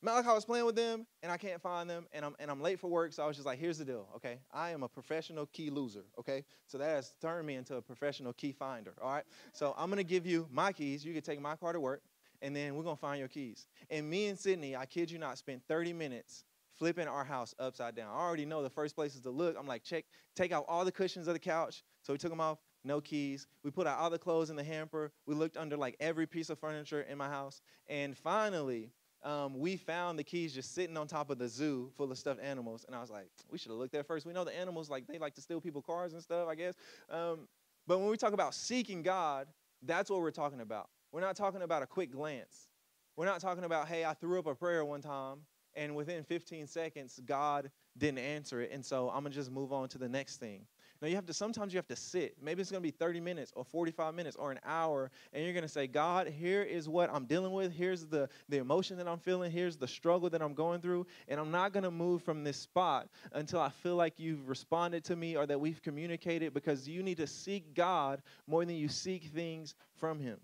Malachi 0.00 0.28
was 0.28 0.44
playing 0.44 0.64
with 0.64 0.76
them, 0.76 1.06
and 1.22 1.32
I 1.32 1.36
can't 1.36 1.60
find 1.60 1.90
them, 1.90 2.06
and 2.12 2.24
I'm 2.24 2.36
and 2.38 2.50
I'm 2.50 2.60
late 2.62 2.78
for 2.78 2.86
work. 2.88 3.12
So 3.12 3.24
I 3.24 3.26
was 3.26 3.36
just 3.36 3.46
like, 3.46 3.58
"Here's 3.58 3.78
the 3.78 3.84
deal, 3.84 4.08
okay? 4.16 4.38
I 4.52 4.70
am 4.70 4.84
a 4.84 4.88
professional 4.88 5.46
key 5.46 5.70
loser, 5.70 6.04
okay? 6.18 6.44
So 6.66 6.78
that 6.78 6.86
has 6.88 7.14
turned 7.20 7.46
me 7.46 7.56
into 7.56 7.76
a 7.76 7.82
professional 7.82 8.32
key 8.32 8.52
finder. 8.52 8.94
All 9.02 9.10
right. 9.10 9.24
So 9.52 9.74
I'm 9.76 9.90
gonna 9.90 10.04
give 10.04 10.24
you 10.24 10.46
my 10.52 10.72
keys. 10.72 11.04
You 11.04 11.12
can 11.12 11.22
take 11.22 11.40
my 11.40 11.56
car 11.56 11.72
to 11.72 11.80
work, 11.80 12.02
and 12.42 12.54
then 12.54 12.76
we're 12.76 12.84
gonna 12.84 12.96
find 12.96 13.18
your 13.18 13.28
keys. 13.28 13.66
And 13.90 14.08
me 14.08 14.28
and 14.28 14.38
Sydney, 14.38 14.76
I 14.76 14.86
kid 14.86 15.10
you 15.10 15.18
not, 15.18 15.36
spent 15.36 15.62
30 15.66 15.92
minutes 15.92 16.44
flipping 16.78 17.08
our 17.08 17.24
house 17.24 17.52
upside 17.58 17.96
down. 17.96 18.14
I 18.14 18.20
already 18.20 18.46
know 18.46 18.62
the 18.62 18.70
first 18.70 18.94
places 18.94 19.20
to 19.22 19.30
look. 19.30 19.56
I'm 19.58 19.66
like, 19.66 19.82
check, 19.82 20.04
take 20.36 20.52
out 20.52 20.64
all 20.68 20.84
the 20.84 20.92
cushions 20.92 21.26
of 21.26 21.34
the 21.34 21.40
couch. 21.40 21.82
So 22.02 22.12
we 22.12 22.18
took 22.18 22.30
them 22.30 22.40
off, 22.40 22.58
no 22.84 23.00
keys. 23.00 23.48
We 23.64 23.72
put 23.72 23.88
out 23.88 23.98
all 23.98 24.10
the 24.10 24.18
clothes 24.18 24.48
in 24.48 24.54
the 24.54 24.62
hamper. 24.62 25.10
We 25.26 25.34
looked 25.34 25.56
under 25.56 25.76
like 25.76 25.96
every 25.98 26.26
piece 26.28 26.50
of 26.50 26.58
furniture 26.60 27.02
in 27.02 27.18
my 27.18 27.28
house, 27.28 27.60
and 27.88 28.16
finally 28.16 28.92
um, 29.24 29.58
we 29.58 29.76
found 29.76 30.18
the 30.18 30.24
keys 30.24 30.54
just 30.54 30.74
sitting 30.74 30.96
on 30.96 31.06
top 31.06 31.30
of 31.30 31.38
the 31.38 31.48
zoo 31.48 31.90
full 31.96 32.10
of 32.10 32.18
stuffed 32.18 32.40
animals. 32.40 32.84
And 32.86 32.94
I 32.94 33.00
was 33.00 33.10
like, 33.10 33.28
we 33.50 33.58
should 33.58 33.70
have 33.70 33.78
looked 33.78 33.92
there 33.92 34.04
first. 34.04 34.26
We 34.26 34.32
know 34.32 34.44
the 34.44 34.56
animals, 34.56 34.88
like, 34.88 35.06
they 35.06 35.18
like 35.18 35.34
to 35.34 35.40
steal 35.40 35.60
people's 35.60 35.84
cars 35.84 36.12
and 36.12 36.22
stuff, 36.22 36.48
I 36.48 36.54
guess. 36.54 36.74
Um, 37.10 37.48
but 37.86 37.98
when 37.98 38.08
we 38.08 38.16
talk 38.16 38.32
about 38.32 38.54
seeking 38.54 39.02
God, 39.02 39.48
that's 39.82 40.10
what 40.10 40.20
we're 40.20 40.30
talking 40.30 40.60
about. 40.60 40.88
We're 41.12 41.20
not 41.20 41.36
talking 41.36 41.62
about 41.62 41.82
a 41.82 41.86
quick 41.86 42.12
glance. 42.12 42.68
We're 43.16 43.26
not 43.26 43.40
talking 43.40 43.64
about, 43.64 43.88
hey, 43.88 44.04
I 44.04 44.14
threw 44.14 44.38
up 44.38 44.46
a 44.46 44.54
prayer 44.54 44.84
one 44.84 45.00
time 45.00 45.38
and 45.74 45.94
within 45.94 46.24
15 46.24 46.66
seconds, 46.66 47.20
God 47.24 47.70
didn't 47.96 48.18
answer 48.18 48.60
it. 48.60 48.70
And 48.72 48.84
so 48.84 49.08
I'm 49.10 49.22
going 49.22 49.32
to 49.32 49.38
just 49.38 49.50
move 49.50 49.72
on 49.72 49.88
to 49.90 49.98
the 49.98 50.08
next 50.08 50.38
thing. 50.38 50.66
Now, 51.00 51.06
you 51.06 51.14
have 51.14 51.26
to, 51.26 51.34
sometimes 51.34 51.72
you 51.72 51.78
have 51.78 51.86
to 51.88 51.96
sit. 51.96 52.36
Maybe 52.42 52.60
it's 52.60 52.72
going 52.72 52.82
to 52.82 52.86
be 52.86 52.90
30 52.90 53.20
minutes 53.20 53.52
or 53.54 53.64
45 53.64 54.14
minutes 54.14 54.36
or 54.36 54.50
an 54.50 54.58
hour, 54.64 55.12
and 55.32 55.44
you're 55.44 55.52
going 55.52 55.62
to 55.62 55.68
say, 55.68 55.86
God, 55.86 56.26
here 56.26 56.62
is 56.62 56.88
what 56.88 57.08
I'm 57.12 57.24
dealing 57.24 57.52
with. 57.52 57.72
Here's 57.72 58.06
the, 58.06 58.28
the 58.48 58.58
emotion 58.58 58.96
that 58.96 59.06
I'm 59.06 59.20
feeling. 59.20 59.52
Here's 59.52 59.76
the 59.76 59.86
struggle 59.86 60.28
that 60.30 60.42
I'm 60.42 60.54
going 60.54 60.80
through. 60.80 61.06
And 61.28 61.38
I'm 61.38 61.52
not 61.52 61.72
going 61.72 61.84
to 61.84 61.92
move 61.92 62.22
from 62.22 62.42
this 62.42 62.56
spot 62.56 63.08
until 63.32 63.60
I 63.60 63.68
feel 63.68 63.94
like 63.94 64.14
you've 64.18 64.48
responded 64.48 65.04
to 65.04 65.14
me 65.14 65.36
or 65.36 65.46
that 65.46 65.60
we've 65.60 65.80
communicated 65.82 66.52
because 66.52 66.88
you 66.88 67.04
need 67.04 67.18
to 67.18 67.28
seek 67.28 67.74
God 67.74 68.20
more 68.48 68.64
than 68.64 68.74
you 68.74 68.88
seek 68.88 69.24
things 69.26 69.76
from 69.94 70.18
Him. 70.18 70.38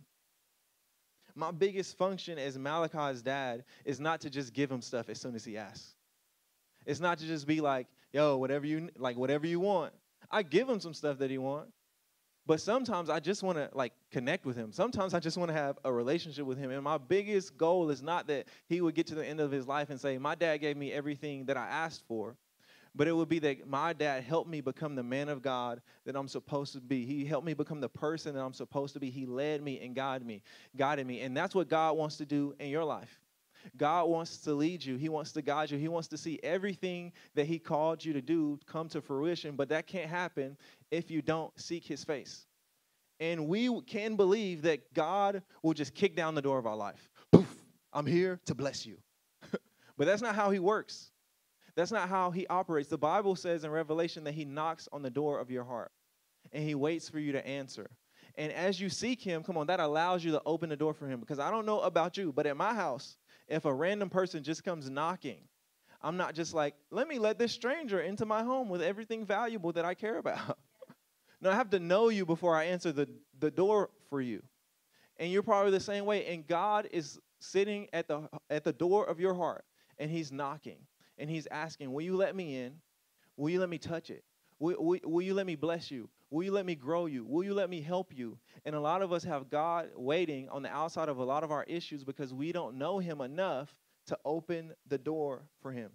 My 1.35 1.51
biggest 1.51 1.99
function 1.99 2.39
as 2.39 2.57
Malachi's 2.57 3.23
dad 3.23 3.65
is 3.85 3.99
not 3.99 4.21
to 4.21 4.31
just 4.31 4.53
give 4.53 4.71
him 4.71 4.81
stuff 4.81 5.09
as 5.09 5.21
soon 5.21 5.35
as 5.35 5.45
he 5.45 5.57
asks. 5.59 5.97
It's 6.87 7.01
not 7.01 7.19
to 7.19 7.27
just 7.27 7.47
be 7.47 7.61
like, 7.61 7.89
yo, 8.13 8.37
whatever 8.37 8.67
you 8.67 8.91
like, 8.97 9.17
whatever 9.17 9.47
you 9.47 9.59
want. 9.59 9.93
I 10.35 10.43
give 10.43 10.69
him 10.69 10.81
some 10.81 10.93
stuff 10.93 11.19
that 11.19 11.31
he 11.31 11.39
wants. 11.39 11.73
But 12.45 12.61
sometimes 12.61 13.09
I 13.09 13.21
just 13.21 13.43
want 13.45 13.57
to 13.57 13.71
like 13.73 13.93
connect 14.11 14.45
with 14.45 14.57
him. 14.57 14.73
Sometimes 14.73 15.15
I 15.15 15.21
just 15.21 15.39
want 15.39 15.49
to 15.49 15.55
have 15.55 15.79
a 15.85 15.93
relationship 15.93 16.45
with 16.45 16.59
him. 16.59 16.73
And 16.73 16.83
my 16.83 16.99
biggest 16.99 17.57
goal 17.57 17.89
is 17.89 18.03
not 18.03 18.27
that 18.27 18.49
he 18.67 18.81
would 18.81 18.97
get 18.97 19.07
to 19.07 19.15
the 19.15 19.25
end 19.25 19.41
of 19.41 19.53
his 19.53 19.67
life 19.67 19.91
and 19.91 19.99
say, 19.99 20.19
"My 20.19 20.35
dad 20.35 20.59
gave 20.59 20.77
me 20.77 20.93
everything 20.93 21.47
that 21.47 21.57
I 21.57 21.67
asked 21.69 22.03
for." 22.07 22.37
But 22.97 23.09
it 23.09 23.13
would 23.13 23.29
be 23.29 23.39
that 23.41 23.67
my 23.67 23.93
dad 23.93 24.25
helped 24.25 24.51
me 24.51 24.61
become 24.61 24.95
the 24.95 25.03
man 25.03 25.29
of 25.29 25.41
God 25.41 25.81
that 26.05 26.17
I'm 26.17 26.29
supposed 26.29 26.75
to 26.75 26.81
be. 26.81 27.07
He 27.07 27.25
helped 27.25 27.47
me 27.47 27.55
become 27.55 27.81
the 27.81 27.89
person 27.89 28.35
that 28.35 28.43
I'm 28.43 28.53
supposed 28.53 28.93
to 28.95 29.01
be. 29.01 29.11
He 29.11 29.27
led 29.27 29.63
me 29.63 29.81
and 29.81 29.95
guided 29.95 30.27
me, 30.27 30.43
guided 30.77 31.07
me. 31.07 31.23
And 31.23 31.37
that's 31.37 31.55
what 31.55 31.69
God 31.69 31.97
wants 31.97 32.19
to 32.19 32.27
do 32.27 32.55
in 32.59 32.69
your 32.69 32.85
life. 32.85 33.24
God 33.77 34.09
wants 34.09 34.39
to 34.39 34.55
lead 34.55 34.85
you. 34.85 34.97
He 34.97 35.09
wants 35.09 35.33
to 35.33 35.43
guide 35.43 35.71
you. 35.71 35.79
He 35.79 35.89
wants 35.89 36.09
to 36.09 36.17
see 36.17 36.39
everything 36.43 37.13
that 37.35 37.47
He 37.47 37.59
called 37.59 38.05
you 38.05 38.13
to 38.13 38.23
do 38.23 38.59
come 38.67 38.89
to 38.91 39.01
fruition. 39.01 39.57
But 39.57 39.69
that 39.71 39.87
can't 39.87 40.11
happen 40.11 40.57
if 40.91 41.11
you 41.11 41.23
don't 41.23 41.59
seek 41.59 41.85
His 41.85 42.05
face. 42.05 42.47
And 43.21 43.47
we 43.49 43.81
can 43.83 44.17
believe 44.17 44.63
that 44.63 44.93
God 44.93 45.43
will 45.63 45.75
just 45.75 45.95
kick 45.95 46.17
down 46.17 46.35
the 46.35 46.43
door 46.43 46.59
of 46.59 46.67
our 46.67 46.77
life. 46.77 47.09
Poof, 47.31 47.65
I'm 47.93 48.07
here 48.07 48.41
to 48.47 48.55
bless 48.55 48.85
you. 48.85 48.97
but 49.97 50.07
that's 50.07 50.23
not 50.23 50.35
how 50.35 50.51
He 50.51 50.59
works. 50.59 51.11
That's 51.77 51.93
not 51.93 52.09
how 52.09 52.31
He 52.31 52.47
operates. 52.49 52.89
The 52.89 52.99
Bible 52.99 53.37
says 53.37 53.65
in 53.65 53.71
Revelation 53.71 54.25
that 54.25 54.35
He 54.35 54.45
knocks 54.45 54.89
on 54.93 55.03
the 55.03 55.11
door 55.11 55.39
of 55.39 55.51
your 55.51 55.65
heart 55.65 55.93
and 56.53 56.63
He 56.63 56.75
waits 56.75 57.09
for 57.09 57.19
you 57.19 57.33
to 57.33 57.47
answer. 57.47 57.91
And 58.37 58.53
as 58.53 58.81
you 58.81 58.89
seek 58.89 59.23
Him, 59.23 59.43
come 59.43 59.57
on, 59.57 59.69
that 59.69 59.81
allows 59.81 60.25
you 60.25 60.33
to 60.33 60.43
open 60.45 60.69
the 60.69 60.77
door 60.77 60.93
for 60.93 61.07
Him. 61.07 61.21
Because 61.21 61.39
I 61.39 61.51
don't 61.51 61.67
know 61.67 61.81
about 61.81 62.17
you, 62.17 62.33
but 62.33 62.47
at 62.47 62.57
my 62.57 62.75
house, 62.75 63.17
if 63.49 63.65
a 63.65 63.75
random 63.75 64.11
person 64.11 64.43
just 64.43 64.65
comes 64.65 64.89
knocking, 64.89 65.49
I'm 66.03 66.17
not 66.17 66.35
just 66.35 66.55
like, 66.55 66.75
let 66.91 67.09
me 67.09 67.19
let 67.19 67.39
this 67.39 67.53
stranger 67.53 68.01
into 68.01 68.27
my 68.27 68.43
home 68.43 68.69
with 68.69 68.83
everything 68.83 69.25
valuable 69.25 69.73
that 69.73 69.85
I 69.85 69.95
care 69.95 70.19
about. 70.19 70.59
no, 71.41 71.51
I 71.51 71.55
have 71.55 71.71
to 71.71 71.79
know 71.79 72.11
you 72.11 72.27
before 72.27 72.55
I 72.55 72.65
answer 72.65 72.93
the, 72.93 73.09
the 73.39 73.51
door 73.51 73.91
for 74.11 74.21
you. 74.21 74.43
And 75.17 75.31
you're 75.31 75.43
probably 75.43 75.71
the 75.71 75.81
same 75.81 76.05
way. 76.05 76.27
And 76.27 76.47
God 76.47 76.89
is 76.93 77.19
sitting 77.39 77.89
at 77.93 78.09
the 78.09 78.29
at 78.51 78.65
the 78.65 78.73
door 78.73 79.07
of 79.07 79.21
your 79.21 79.35
heart 79.35 79.65
and 79.99 80.11
he's 80.11 80.33
knocking 80.33 80.79
and 81.19 81.31
he's 81.31 81.47
asking, 81.51 81.93
Will 81.93 82.03
you 82.03 82.17
let 82.17 82.35
me 82.35 82.57
in? 82.57 82.75
Will 83.37 83.51
you 83.51 83.61
let 83.61 83.69
me 83.69 83.79
touch 83.79 84.11
it? 84.11 84.25
Will, 84.59 84.77
will, 84.79 84.99
will, 85.05 85.23
you 85.23 85.35
let 85.35 85.47
me 85.47 85.57
bless 85.57 85.91
you? 85.91 86.09
Will 86.35 86.43
you 86.43 86.51
let 86.51 86.67
me 86.67 86.75
grow 86.75 87.07
you? 87.07 87.25
Will 87.25 87.45
you 87.45 87.55
let 87.55 87.71
me 87.71 87.81
help 87.81 88.13
you? 88.13 88.37
And 88.65 88.75
a 88.75 88.81
lot 88.81 89.03
of 89.03 89.13
us 89.13 89.23
have 89.23 89.49
God 89.49 89.91
waiting 89.95 90.49
on 90.49 90.65
the 90.65 90.69
outside 90.69 91.09
of 91.09 91.19
a 91.19 91.25
lot 91.25 91.45
of 91.45 91.53
our 91.53 91.63
issues 91.69 92.03
because 92.03 92.35
we 92.35 92.51
don't 92.51 92.77
know 92.77 92.99
Him 92.99 93.21
enough 93.21 93.73
to 94.09 94.19
open 94.25 94.73
the 94.89 94.99
door 94.99 95.45
for 95.63 95.71
Him. 95.71 95.93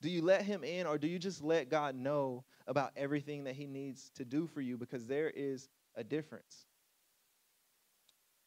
Do 0.00 0.08
you 0.08 0.22
let 0.22 0.46
Him 0.46 0.64
in 0.64 0.86
or 0.86 0.96
do 0.96 1.08
you 1.08 1.18
just 1.18 1.44
let 1.44 1.68
God 1.68 1.94
know 1.94 2.44
about 2.66 2.92
everything 2.96 3.44
that 3.44 3.54
He 3.54 3.66
needs 3.66 4.10
to 4.14 4.24
do 4.24 4.46
for 4.46 4.62
you? 4.62 4.78
Because 4.78 5.06
there 5.06 5.28
is 5.28 5.68
a 5.94 6.02
difference. 6.02 6.64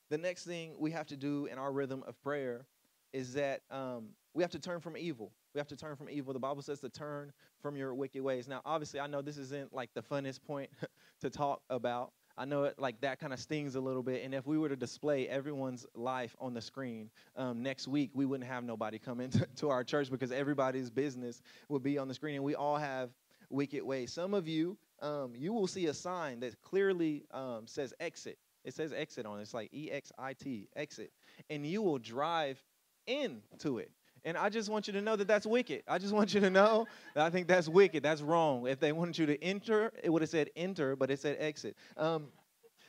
The 0.10 0.18
next 0.18 0.46
thing 0.46 0.74
we 0.80 0.90
have 0.90 1.06
to 1.10 1.16
do 1.16 1.46
in 1.46 1.60
our 1.60 1.72
rhythm 1.72 2.04
of 2.08 2.20
prayer 2.24 2.66
is 3.14 3.34
that 3.36 3.62
um, 3.70 4.14
we 4.34 4.42
have 4.42 4.52
to 4.54 4.60
turn 4.60 4.80
from 4.80 4.98
evil. 4.98 5.32
We 5.54 5.60
have 5.60 5.68
to 5.68 5.76
turn 5.76 5.96
from 5.96 6.10
evil. 6.10 6.34
The 6.34 6.40
Bible 6.40 6.62
says 6.62 6.80
to 6.82 6.90
turn 6.90 7.32
from 7.62 7.76
your 7.76 7.94
wicked 7.94 8.22
ways. 8.22 8.48
Now, 8.48 8.62
obviously, 8.66 9.00
I 9.00 9.08
know 9.08 9.22
this 9.22 9.38
isn't 9.38 9.74
like 9.74 9.90
the 9.94 10.02
funnest 10.02 10.44
point 10.44 10.70
to 11.22 11.30
talk 11.30 11.62
about. 11.70 12.12
I 12.38 12.46
know 12.46 12.64
it 12.64 12.80
like 12.80 13.02
that 13.02 13.20
kind 13.20 13.34
of 13.34 13.40
stings 13.40 13.76
a 13.76 13.82
little 13.82 14.04
bit. 14.04 14.24
And 14.24 14.34
if 14.34 14.48
we 14.48 14.58
were 14.58 14.70
to 14.70 14.76
display 14.76 15.28
everyone's 15.28 15.86
life 15.94 16.36
on 16.40 16.54
the 16.54 16.62
screen 16.62 17.10
um, 17.36 17.62
next 17.62 17.88
week, 17.88 18.12
we 18.14 18.26
wouldn't 18.26 18.50
have 18.50 18.64
nobody 18.64 18.98
come 18.98 19.20
into 19.20 19.46
to 19.58 19.70
our 19.70 19.84
church 19.84 20.10
because 20.10 20.32
everybody's 20.32 20.90
business 20.90 21.42
would 21.68 21.84
be 21.84 21.98
on 21.98 22.08
the 22.08 22.14
screen. 22.14 22.36
And 22.36 22.44
we 22.44 22.56
all 22.56 22.78
have 22.78 23.10
wicked 23.50 23.84
ways. 23.84 24.14
Some 24.14 24.34
of 24.34 24.48
you, 24.48 24.78
um, 25.02 25.34
you 25.36 25.52
will 25.52 25.68
see 25.68 25.88
a 25.88 25.94
sign 25.94 26.40
that 26.42 26.62
clearly 26.62 27.26
um, 27.32 27.68
says 27.68 27.94
exit. 28.00 28.38
It 28.64 28.74
says 28.74 28.94
exit 28.94 29.26
on 29.26 29.40
it. 29.40 29.42
It's 29.42 29.54
like 29.54 29.70
E 29.74 29.92
X 29.92 30.12
I 30.18 30.34
T, 30.34 30.68
exit. 30.76 31.12
And 31.50 31.66
you 31.66 31.82
will 31.82 31.98
drive 31.98 32.64
into 33.08 33.80
it. 33.80 33.92
And 34.26 34.38
I 34.38 34.50
just 34.50 34.70
want 34.70 34.88
you 34.88 34.94
to 34.94 35.02
know 35.02 35.16
that 35.16 35.28
that's 35.28 35.46
wicked. 35.46 35.84
I 35.88 35.98
just 35.98 36.14
want 36.14 36.34
you 36.34 36.42
to 36.42 36.50
know 36.50 36.88
that 37.16 37.26
I 37.26 37.30
think 37.30 37.48
that's 37.48 37.68
wicked. 37.68 38.04
That's 38.04 38.22
wrong. 38.22 38.68
If 38.68 38.80
they 38.80 38.92
wanted 38.92 39.18
you 39.18 39.26
to 39.28 39.44
enter, 39.44 39.92
it 40.04 40.10
would 40.10 40.22
have 40.22 40.30
said 40.30 40.50
enter, 40.56 40.96
but 40.96 41.10
it 41.10 41.20
said 41.20 41.38
exit. 41.40 41.76
Um, 41.98 42.28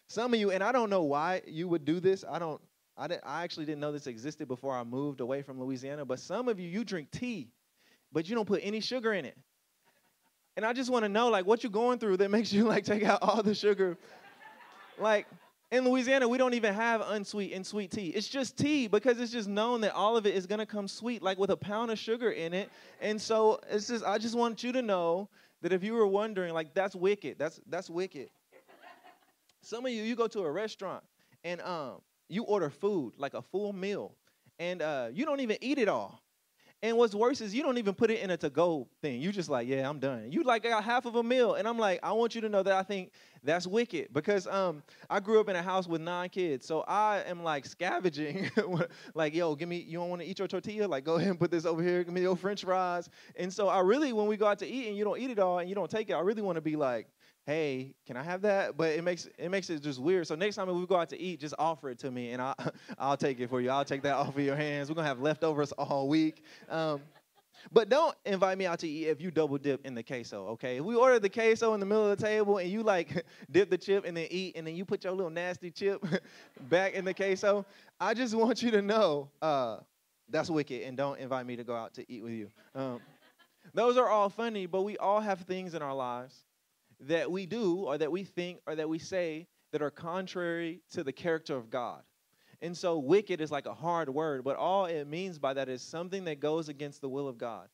some 0.09 0.35
of 0.35 0.41
you, 0.41 0.51
and 0.51 0.63
I 0.63 0.73
don't 0.73 0.91
know 0.91 1.03
why 1.03 1.43
you 1.47 1.69
would 1.69 1.85
do 1.85 2.01
this. 2.01 2.25
I 2.29 2.39
don't. 2.39 2.61
I, 2.99 3.09
I 3.25 3.45
actually 3.45 3.65
didn't 3.65 3.81
know 3.81 3.93
this 3.93 4.07
existed 4.07 4.49
before 4.49 4.77
I 4.77 4.85
moved 4.85 5.21
away 5.21 5.43
from 5.43 5.61
Louisiana. 5.61 6.05
But 6.05 6.19
some 6.19 6.49
of 6.49 6.59
you, 6.59 6.69
you 6.69 6.85
drink 6.85 7.11
tea, 7.11 7.49
but 8.13 8.29
you 8.29 8.35
don't 8.35 8.47
put 8.47 8.61
any 8.63 8.81
sugar 8.81 9.13
in 9.13 9.25
it. 9.25 9.39
And 10.57 10.67
I 10.67 10.73
just 10.73 10.91
want 10.91 11.05
to 11.05 11.09
know, 11.09 11.29
like, 11.29 11.47
what 11.47 11.63
you're 11.63 11.71
going 11.71 11.99
through 11.99 12.19
that 12.19 12.31
makes 12.31 12.53
you 12.53 12.65
like 12.65 12.85
take 12.85 13.05
out 13.05 13.21
all 13.23 13.43
the 13.43 13.55
sugar. 13.55 13.97
Like, 14.99 15.27
in 15.71 15.85
Louisiana, 15.85 16.29
we 16.29 16.37
don't 16.37 16.55
even 16.55 16.75
have 16.75 17.01
unsweet 17.01 17.53
and 17.53 17.65
sweet 17.65 17.93
tea. 17.93 18.09
It's 18.09 18.29
just 18.29 18.57
tea 18.57 18.89
because 18.89 19.21
it's 19.21 19.31
just 19.31 19.49
known 19.49 19.83
that 19.83 19.95
all 19.95 20.17
of 20.17 20.27
it 20.27 20.35
is 20.35 20.47
to 20.47 20.67
come 20.67 20.89
sweet, 20.89 21.23
like 21.23 21.39
with 21.39 21.51
a 21.51 21.57
pound 21.57 21.91
of 21.91 21.99
sugar 21.99 22.31
in 22.31 22.53
it. 22.53 22.71
And 23.01 23.21
so 23.21 23.61
it's 23.71 23.87
just, 23.87 24.05
I 24.05 24.19
just 24.19 24.35
want 24.35 24.65
you 24.65 24.73
to 24.73 24.83
know 24.83 25.29
that 25.63 25.73
if 25.73 25.85
you 25.85 25.93
were 25.93 26.07
wondering, 26.07 26.55
like, 26.55 26.75
that's 26.75 26.97
wicked. 26.97 27.39
That's 27.39 27.61
that's 27.69 27.89
wicked. 27.89 28.31
Some 29.63 29.87
of 29.87 29.93
you, 29.93 30.03
you 30.03 30.17
go 30.17 30.27
to 30.27 30.41
a 30.41 30.51
restaurant 30.51 31.05
and 31.45 31.61
um, 31.61 32.01
you 32.29 32.45
order 32.45 32.71
food, 32.71 33.15
like 33.19 33.35
a 33.35 33.43
full 33.43 33.73
meal, 33.73 34.17
and 34.59 34.83
uh, 34.83 35.09
you 35.13 35.25
don't 35.25 35.41
even 35.41 35.59
eat 35.61 35.79
it 35.79 35.89
all. 35.89 36.23
And 36.83 36.97
what's 36.97 37.15
worse 37.15 37.43
is 37.43 37.55
you 37.55 37.63
don't 37.63 37.77
even 37.77 37.93
put 37.93 38.11
it 38.11 38.21
in 38.21 38.31
a 38.31 38.39
to-go 38.39 38.89
thing. 39.03 39.21
You 39.21 39.33
just 39.33 39.51
like, 39.51 39.69
yeah, 39.69 39.87
I'm 39.87 39.99
done. 39.99 40.33
You 40.33 40.45
like 40.45 40.63
got 40.63 40.83
half 40.83 41.05
of 41.05 41.15
a 41.17 41.23
meal, 41.23 41.55
and 41.55 41.69
I'm 41.69 41.79
like, 41.79 42.01
I 42.03 42.13
want 42.13 42.35
you 42.35 42.41
to 42.41 42.49
know 42.49 42.63
that 42.63 42.73
I 42.73 42.83
think 42.83 43.13
that's 43.43 43.67
wicked 43.67 44.13
because 44.13 44.47
um 44.47 44.83
I 45.09 45.21
grew 45.21 45.41
up 45.41 45.49
in 45.49 45.57
a 45.57 45.63
house 45.63 45.87
with 45.87 46.01
nine 46.01 46.31
kids, 46.31 46.67
so 46.67 46.81
I 46.89 47.23
am 47.27 47.43
like 47.43 47.67
scavenging, 47.67 48.51
like, 49.15 49.35
yo, 49.35 49.55
give 49.55 49.69
me, 49.69 49.77
you 49.77 49.99
don't 49.99 50.09
want 50.09 50.23
to 50.23 50.29
eat 50.29 50.39
your 50.39 50.49
tortilla? 50.49 50.87
Like, 50.87 51.05
go 51.05 51.15
ahead 51.17 51.29
and 51.29 51.39
put 51.39 51.51
this 51.51 51.67
over 51.67 51.83
here. 51.83 52.03
Give 52.03 52.15
me 52.15 52.23
your 52.23 52.37
French 52.37 52.65
fries. 52.65 53.11
And 53.37 53.53
so 53.53 53.69
I 53.69 53.81
really, 53.81 54.15
when 54.15 54.27
we 54.27 54.39
go 54.39 54.47
out 54.47 54.59
to 54.61 54.67
eat 54.67 54.89
and 54.89 54.97
you 54.97 55.05
don't 55.05 55.19
eat 55.19 55.31
it 55.31 55.39
all 55.39 55.59
and 55.59 55.69
you 55.69 55.75
don't 55.75 55.91
take 55.91 56.09
it, 56.09 56.15
I 56.15 56.21
really 56.21 56.43
want 56.43 56.57
to 56.57 56.63
be 56.63 56.77
like, 56.77 57.09
hey, 57.51 57.95
can 58.07 58.17
I 58.17 58.23
have 58.23 58.43
that? 58.43 58.77
But 58.77 58.91
it 58.91 59.03
makes 59.03 59.29
it 59.37 59.49
makes 59.51 59.71
it 59.71 59.83
just 59.83 59.99
weird. 59.99 60.27
So 60.27 60.37
next 60.37 60.55
time 60.55 60.73
we 60.73 60.87
go 60.87 60.97
out 60.97 61.09
to 61.09 61.21
eat, 61.21 61.41
just 61.41 61.55
offer 61.59 61.91
it 61.91 61.99
to 61.99 62.11
me, 62.11 62.31
and 62.31 62.41
I'll 62.41 62.55
I'll 62.99 63.17
take 63.17 63.41
it 63.41 63.51
for 63.51 63.61
you. 63.61 63.71
I'll 63.71 63.85
take 63.85 64.03
that 64.03 64.15
off 64.15 64.37
of 64.37 64.45
your 64.45 64.55
hands. 64.55 64.89
We're 64.89 64.95
gonna 64.95 65.09
have 65.09 65.21
leftovers 65.21 65.73
all 65.73 66.09
week. 66.09 66.45
Um, 66.69 67.01
but 67.73 67.89
don't 67.89 68.17
invite 68.25 68.57
me 68.57 68.67
out 68.67 68.79
to 68.79 68.89
eat 68.89 69.09
if 69.09 69.21
you 69.21 69.31
double 69.31 69.59
dip 69.59 69.85
in 69.85 69.95
the 69.95 70.03
queso, 70.03 70.47
okay? 70.47 70.79
If 70.79 70.85
we 70.85 70.95
order 70.95 71.19
the 71.19 71.29
queso 71.29 71.75
in 71.75 71.81
the 71.81 71.85
middle 71.85 72.09
of 72.09 72.19
the 72.19 72.25
table 72.25 72.57
and 72.57 72.71
you 72.71 72.83
like 72.83 73.27
dip 73.51 73.69
the 73.69 73.77
chip 73.77 74.07
and 74.07 74.17
then 74.17 74.29
eat, 74.31 74.57
and 74.57 74.67
then 74.67 74.77
you 74.77 74.85
put 74.87 75.05
your 75.05 75.13
little 75.13 75.31
nasty 75.31 75.71
chip 75.71 76.03
back 76.71 76.95
in 76.95 77.05
the 77.05 77.13
queso, 77.13 77.67
I 78.01 78.15
just 78.15 78.35
want 78.35 78.63
you 78.63 78.71
to 78.71 78.81
know 78.81 79.29
uh, 79.43 79.79
that's 80.29 80.49
wicked, 80.49 80.83
and 80.83 80.97
don't 80.97 81.19
invite 81.19 81.45
me 81.47 81.57
to 81.57 81.65
go 81.65 81.75
out 81.75 81.93
to 81.95 82.11
eat 82.11 82.23
with 82.23 82.33
you. 82.33 82.49
Um, 82.75 83.01
those 83.75 83.99
are 83.99 84.09
all 84.09 84.31
funny, 84.31 84.65
but 84.67 84.83
we 84.83 84.97
all 84.97 85.21
have 85.21 85.41
things 85.41 85.75
in 85.75 85.83
our 85.83 85.95
lives 85.95 86.45
that 87.01 87.31
we 87.31 87.47
do 87.47 87.77
or 87.77 87.99
that 87.99 88.11
we 88.11 88.25
think 88.25 88.61
or 88.67 88.75
that 88.75 88.89
we 88.89 88.99
say 88.99 89.47
that 89.73 89.83
are 89.83 89.91
contrary 89.91 90.81
to 90.93 91.03
the 91.03 91.13
character 91.13 91.57
of 91.57 91.71
God. 91.71 92.03
And 92.63 92.77
so 92.77 92.99
wicked 92.99 93.41
is 93.41 93.51
like 93.51 93.67
a 93.67 93.75
hard 93.75 94.11
word, 94.11 94.45
but 94.45 94.57
all 94.57 94.85
it 94.85 95.07
means 95.07 95.39
by 95.39 95.55
that 95.55 95.69
is 95.69 95.81
something 95.83 96.25
that 96.25 96.41
goes 96.41 96.69
against 96.69 97.01
the 97.01 97.09
will 97.09 97.29
of 97.29 97.39
God. 97.39 97.69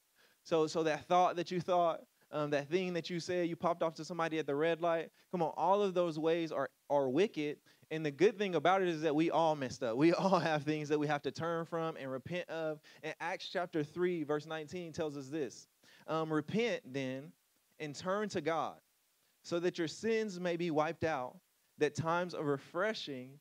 So, 0.45 0.67
so 0.69 0.85
that 0.85 1.07
thought 1.07 1.37
that 1.37 1.51
you 1.51 1.61
thought, 1.61 2.03
um, 2.31 2.51
that 2.51 2.69
thing 2.69 2.93
that 2.93 3.11
you 3.11 3.19
said, 3.19 3.49
you 3.49 3.57
popped 3.57 3.83
off 3.83 3.95
to 3.95 4.05
somebody 4.05 4.39
at 4.39 4.47
the 4.47 4.55
red 4.55 4.81
light. 4.81 5.11
Come 5.33 5.43
on, 5.43 5.53
all 5.57 5.83
of 5.83 5.95
those 5.95 6.19
ways 6.19 6.53
are 6.53 6.71
are 6.89 7.09
wicked. 7.09 7.59
And 7.91 8.05
the 8.05 8.11
good 8.11 8.37
thing 8.37 8.55
about 8.57 8.83
it 8.83 8.89
is 8.89 9.03
that 9.03 9.15
we 9.15 9.31
all 9.31 9.57
messed 9.57 9.83
up. 9.83 9.97
We 10.07 10.13
all 10.13 10.39
have 10.39 10.63
things 10.63 10.89
that 10.89 10.99
we 10.99 11.07
have 11.07 11.23
to 11.23 11.31
turn 11.31 11.65
from 11.65 11.97
and 11.97 12.11
repent 12.11 12.49
of. 12.49 12.81
And 13.03 13.15
Acts 13.21 13.49
chapter 13.53 13.83
3, 13.85 14.25
verse 14.25 14.47
19 14.47 14.93
tells 14.93 15.17
us 15.17 15.29
this 15.29 15.67
um, 16.07 16.33
Repent 16.33 16.83
then 16.85 17.33
and 17.81 17.95
turn 17.95 18.29
to 18.31 18.41
God 18.41 18.77
so 19.47 19.61
that 19.61 19.79
your 19.79 19.87
sins 19.87 20.41
may 20.41 20.57
be 20.57 20.73
wiped 20.73 21.05
out, 21.05 21.37
that 21.79 21.95
times 21.95 22.35
of 22.35 22.47
refreshing 22.47 23.39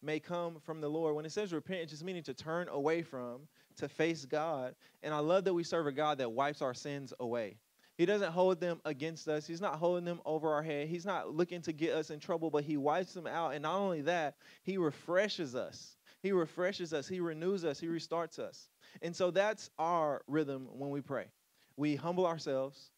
may 0.00 0.20
come 0.20 0.60
from 0.60 0.80
the 0.80 0.88
Lord. 0.88 1.16
When 1.16 1.26
it 1.26 1.32
says 1.32 1.52
repent, 1.52 1.90
just 1.90 2.04
meaning 2.04 2.22
to 2.22 2.32
turn 2.32 2.68
away 2.68 3.02
from, 3.02 3.40
to 3.78 3.88
face 3.88 4.24
God. 4.24 4.76
And 5.02 5.12
I 5.12 5.18
love 5.18 5.42
that 5.42 5.54
we 5.54 5.64
serve 5.64 5.88
a 5.88 5.92
God 5.92 6.18
that 6.18 6.30
wipes 6.30 6.62
our 6.62 6.74
sins 6.74 7.12
away. 7.18 7.56
He 7.96 8.06
doesn't 8.06 8.30
hold 8.30 8.60
them 8.60 8.80
against 8.84 9.26
us. 9.26 9.48
He's 9.48 9.60
not 9.60 9.80
holding 9.80 10.04
them 10.04 10.20
over 10.24 10.52
our 10.52 10.62
head. 10.62 10.86
He's 10.86 11.04
not 11.04 11.34
looking 11.34 11.60
to 11.62 11.72
get 11.72 11.92
us 11.92 12.10
in 12.10 12.20
trouble, 12.20 12.50
but 12.50 12.62
he 12.62 12.76
wipes 12.76 13.14
them 13.14 13.26
out. 13.26 13.52
And 13.52 13.64
not 13.64 13.80
only 13.80 14.02
that, 14.02 14.36
he 14.62 14.78
refreshes 14.78 15.56
us. 15.56 15.96
He 16.22 16.30
refreshes 16.30 16.94
us. 16.94 17.08
He 17.08 17.18
renews 17.18 17.64
us. 17.64 17.80
He 17.80 17.88
restarts 17.88 18.38
us. 18.38 18.68
And 19.02 19.14
so 19.14 19.32
that's 19.32 19.70
our 19.76 20.22
rhythm 20.28 20.68
when 20.70 20.90
we 20.90 21.00
pray. 21.00 21.24
We 21.76 21.96
humble 21.96 22.26
ourselves, 22.26 22.92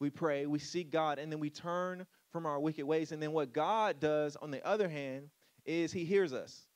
we 0.00 0.10
pray, 0.10 0.46
we 0.46 0.58
seek 0.58 0.90
God, 0.90 1.18
and 1.18 1.30
then 1.30 1.40
we 1.40 1.50
turn 1.50 2.06
from 2.30 2.46
our 2.46 2.58
wicked 2.58 2.84
ways. 2.84 3.12
And 3.12 3.22
then 3.22 3.32
what 3.32 3.52
God 3.52 4.00
does, 4.00 4.36
on 4.36 4.50
the 4.50 4.64
other 4.66 4.88
hand, 4.88 5.30
is 5.64 5.92
He 5.92 6.04
hears 6.04 6.32
us. 6.32 6.66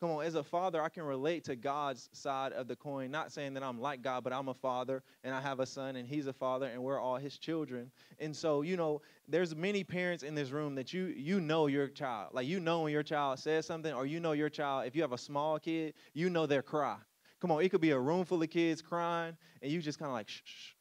Come 0.00 0.10
on, 0.12 0.24
as 0.24 0.36
a 0.36 0.44
father, 0.44 0.80
I 0.80 0.88
can 0.90 1.02
relate 1.02 1.42
to 1.44 1.56
God's 1.56 2.08
side 2.12 2.52
of 2.52 2.68
the 2.68 2.76
coin. 2.76 3.10
Not 3.10 3.32
saying 3.32 3.54
that 3.54 3.64
I'm 3.64 3.80
like 3.80 4.00
God, 4.00 4.22
but 4.22 4.32
I'm 4.32 4.46
a 4.46 4.54
father 4.54 5.02
and 5.24 5.34
I 5.34 5.40
have 5.40 5.58
a 5.58 5.66
son 5.66 5.96
and 5.96 6.06
he's 6.06 6.28
a 6.28 6.32
father 6.32 6.66
and 6.66 6.80
we're 6.84 7.00
all 7.00 7.16
his 7.16 7.36
children. 7.36 7.90
And 8.20 8.34
so, 8.34 8.62
you 8.62 8.76
know, 8.76 9.02
there's 9.26 9.56
many 9.56 9.82
parents 9.82 10.22
in 10.22 10.36
this 10.36 10.50
room 10.50 10.76
that 10.76 10.92
you 10.92 11.06
you 11.06 11.40
know 11.40 11.66
your 11.66 11.88
child. 11.88 12.28
Like 12.32 12.46
you 12.46 12.60
know 12.60 12.82
when 12.82 12.92
your 12.92 13.02
child 13.02 13.40
says 13.40 13.66
something, 13.66 13.92
or 13.92 14.06
you 14.06 14.20
know 14.20 14.32
your 14.32 14.48
child, 14.48 14.86
if 14.86 14.94
you 14.94 15.02
have 15.02 15.12
a 15.12 15.18
small 15.18 15.58
kid, 15.58 15.94
you 16.14 16.30
know 16.30 16.46
their 16.46 16.62
cry. 16.62 16.98
Come 17.40 17.50
on, 17.50 17.62
it 17.62 17.68
could 17.68 17.80
be 17.80 17.90
a 17.90 17.98
room 17.98 18.24
full 18.24 18.42
of 18.42 18.50
kids 18.50 18.80
crying, 18.80 19.36
and 19.62 19.72
you 19.72 19.80
just 19.80 19.98
kind 19.98 20.08
of 20.08 20.14
like, 20.14 20.28
shh, 20.28 20.42
shh. 20.44 20.77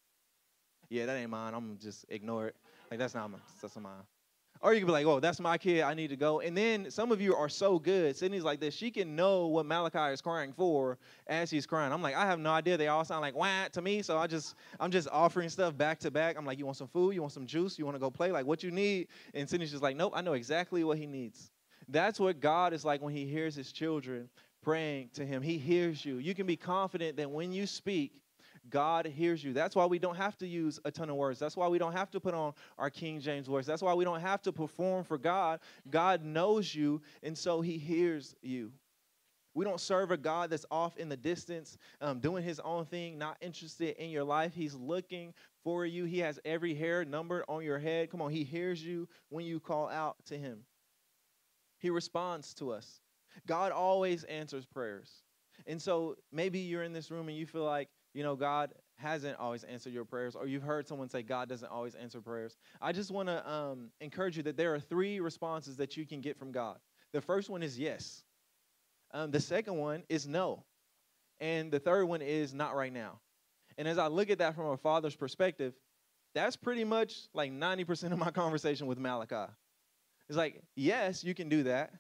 Yeah, 0.89 1.06
that 1.06 1.17
ain't 1.17 1.30
mine. 1.30 1.54
I'm 1.54 1.78
just 1.78 2.06
ignore 2.10 2.47
it. 2.47 2.56
Like 2.89 3.00
that's 3.00 3.13
not 3.13 3.30
mine. 3.30 3.41
That's 3.62 3.76
not 3.76 3.84
mine. 3.84 4.04
Or 4.62 4.73
you 4.73 4.80
could 4.80 4.88
be 4.88 4.91
like, 4.91 5.06
oh, 5.06 5.19
that's 5.19 5.39
my 5.39 5.58
kid. 5.58 5.82
I 5.82 5.93
need 5.93 6.10
to 6.10 6.15
go. 6.15 6.39
And 6.39 6.58
then 6.58 6.89
some 6.89 7.12
of 7.12 7.21
you 7.21 7.36
are 7.36 7.50
so 7.50 7.78
good. 7.78 8.15
Sydney's 8.15 8.43
like 8.43 8.60
this. 8.60 8.73
She 8.73 8.89
can 8.89 9.15
know 9.15 9.47
what 9.47 9.65
Malachi 9.65 10.12
is 10.13 10.21
crying 10.21 10.52
for 10.52 10.97
as 11.28 11.52
he's 11.52 11.67
crying. 11.67 11.93
I'm 11.93 12.02
like, 12.02 12.15
I 12.15 12.26
have 12.26 12.39
no 12.39 12.50
idea. 12.50 12.76
They 12.76 12.88
all 12.88 13.06
sound 13.06 13.21
like 13.21 13.36
wah 13.36 13.67
to 13.71 13.82
me. 13.82 14.02
So 14.02 14.17
I 14.17 14.26
just, 14.26 14.56
I'm 14.80 14.89
just 14.89 15.08
offering 15.12 15.50
stuff 15.50 15.78
back 15.78 16.00
to 16.00 16.12
back. 16.12 16.38
I'm 16.38 16.45
like, 16.45 16.58
you 16.58 16.65
want 16.65 16.78
some 16.78 16.88
food? 16.88 17.13
You 17.13 17.21
want 17.21 17.34
some 17.34 17.45
juice? 17.45 17.78
You 17.78 17.86
want 17.86 17.95
to 17.95 18.00
go 18.00 18.10
play? 18.10 18.32
Like, 18.32 18.47
what 18.47 18.63
you 18.63 18.71
need? 18.71 19.10
And 19.36 19.47
Sydney's 19.47 19.71
just 19.71 19.84
like, 19.84 19.95
nope, 19.95 20.13
I 20.15 20.21
know 20.21 20.34
exactly 20.34 20.84
what 20.84 20.97
he 20.97 21.06
needs. 21.06 21.52
That's 21.88 22.19
what 22.19 22.39
God 22.39 22.73
is 22.73 22.84
like 22.84 23.02
when 23.02 23.13
he 23.13 23.26
hears 23.26 23.54
his 23.54 23.71
children 23.71 24.28
praying 24.63 25.10
to 25.13 25.26
him. 25.26 25.41
He 25.41 25.58
hears 25.58 26.04
you. 26.04 26.17
You 26.17 26.34
can 26.34 26.47
be 26.47 26.58
confident 26.58 27.17
that 27.17 27.30
when 27.30 27.52
you 27.54 27.67
speak, 27.67 28.19
God 28.69 29.06
hears 29.06 29.43
you. 29.43 29.53
That's 29.53 29.75
why 29.75 29.86
we 29.86 29.99
don't 29.99 30.15
have 30.15 30.38
to 30.38 30.47
use 30.47 30.80
a 30.86 30.91
ton 30.91 31.10
of 31.10 31.15
words. 31.15 31.39
That's 31.39 31.58
why 31.58 31.67
we 31.67 31.77
don't 31.77 31.93
have 31.93 32.12
to 32.12 32.19
put 32.19 32.34
on 32.34 32.53
our 32.77 32.89
King 32.89 33.19
James 33.19 33.49
words. 33.49 33.67
That's 33.67 33.82
why 33.82 33.93
we 33.93 34.03
don't 34.03 34.19
have 34.21 34.41
to 34.43 34.51
perform 34.51 35.03
for 35.03 35.17
God. 35.17 35.60
God 35.89 36.23
knows 36.23 36.73
you, 36.73 37.01
and 37.23 37.38
so 37.38 37.62
He 37.62 37.77
hears 37.77 38.36
you. 38.41 38.71
We 39.53 39.65
don't 39.65 39.80
serve 39.80 40.12
a 40.12 40.17
God 40.17 40.51
that's 40.51 40.65
off 40.69 40.97
in 40.97 41.10
the 41.10 41.17
distance, 41.17 41.77
um, 41.99 42.19
doing 42.19 42.43
His 42.43 42.60
own 42.60 42.86
thing, 42.86 43.17
not 43.17 43.38
interested 43.41 43.95
in 44.01 44.10
your 44.10 44.23
life. 44.23 44.53
He's 44.53 44.75
looking 44.75 45.34
for 45.63 45.86
you. 45.86 46.06
He 46.06 46.19
has 46.19 46.39
every 46.45 46.75
hair 46.75 47.03
numbered 47.06 47.43
on 47.49 47.63
your 47.63 47.80
head. 47.80 48.12
Come 48.12 48.21
on, 48.21 48.32
He 48.32 48.43
hears 48.43 48.84
you 48.84 49.08
when 49.30 49.45
you 49.45 49.60
call 49.60 49.89
out 49.89 50.17
to 50.27 50.38
Him. 50.38 50.60
He 51.80 51.89
responds 51.89 52.53
to 52.56 52.71
us. 52.71 53.01
God 53.45 53.71
always 53.71 54.23
answers 54.25 54.65
prayers. 54.65 55.23
And 55.65 55.82
so 55.82 56.15
maybe 56.32 56.60
you're 56.60 56.84
in 56.84 56.93
this 56.93 57.12
room 57.12 57.30
and 57.30 57.38
you 57.38 57.45
feel 57.45 57.65
like, 57.65 57.89
you 58.17 58.23
know, 58.23 58.36
God 58.36 58.73
hasn't 58.95 59.38
always 59.38 59.63
answered 59.63 59.93
your 59.93 60.03
prayers, 60.03 60.36
or 60.36 60.47
you've 60.47 60.63
heard 60.63 60.88
someone 60.88 61.08
say 61.08 61.21
God 61.21 61.47
doesn't 61.47 61.69
always 61.69 61.93
answer 61.93 62.19
prayers, 62.19 62.58
I 62.82 62.91
just 62.91 63.12
want 63.12 63.30
to 63.30 63.47
um, 63.47 63.91
encourage 64.01 64.38
you 64.38 64.41
that 64.43 64.58
there 64.58 64.73
are 64.73 64.80
three 64.80 65.19
responses 65.19 65.77
that 65.77 65.95
you 65.95 66.03
can 66.03 66.19
get 66.19 66.36
from 66.36 66.51
God. 66.51 66.80
The 67.13 67.21
first 67.21 67.47
one 67.47 67.62
is 67.62 67.77
yes, 67.77 68.23
um, 69.13 69.30
the 69.30 69.39
second 69.39 69.77
one 69.77 70.01
is 70.10 70.27
no, 70.27 70.63
and 71.39 71.71
the 71.71 71.77
third 71.77 72.06
one 72.06 72.23
is 72.23 72.56
not 72.56 72.75
right 72.75 72.91
now. 72.91 73.19
And 73.77 73.88
as 73.88 73.99
I 73.99 74.08
look 74.08 74.32
at 74.32 74.39
that 74.39 74.56
from 74.56 74.65
a 74.65 74.77
father's 74.77 75.15
perspective, 75.15 75.75
that's 76.34 76.56
pretty 76.56 76.86
much 76.86 77.27
like 77.36 77.51
90% 77.51 78.13
of 78.13 78.17
my 78.17 78.32
conversation 78.32 78.88
with 78.88 78.97
Malachi. 78.97 79.51
It's 80.27 80.38
like, 80.38 80.63
yes, 80.75 81.23
you 81.23 81.36
can 81.36 81.49
do 81.49 81.62
that. 81.63 81.93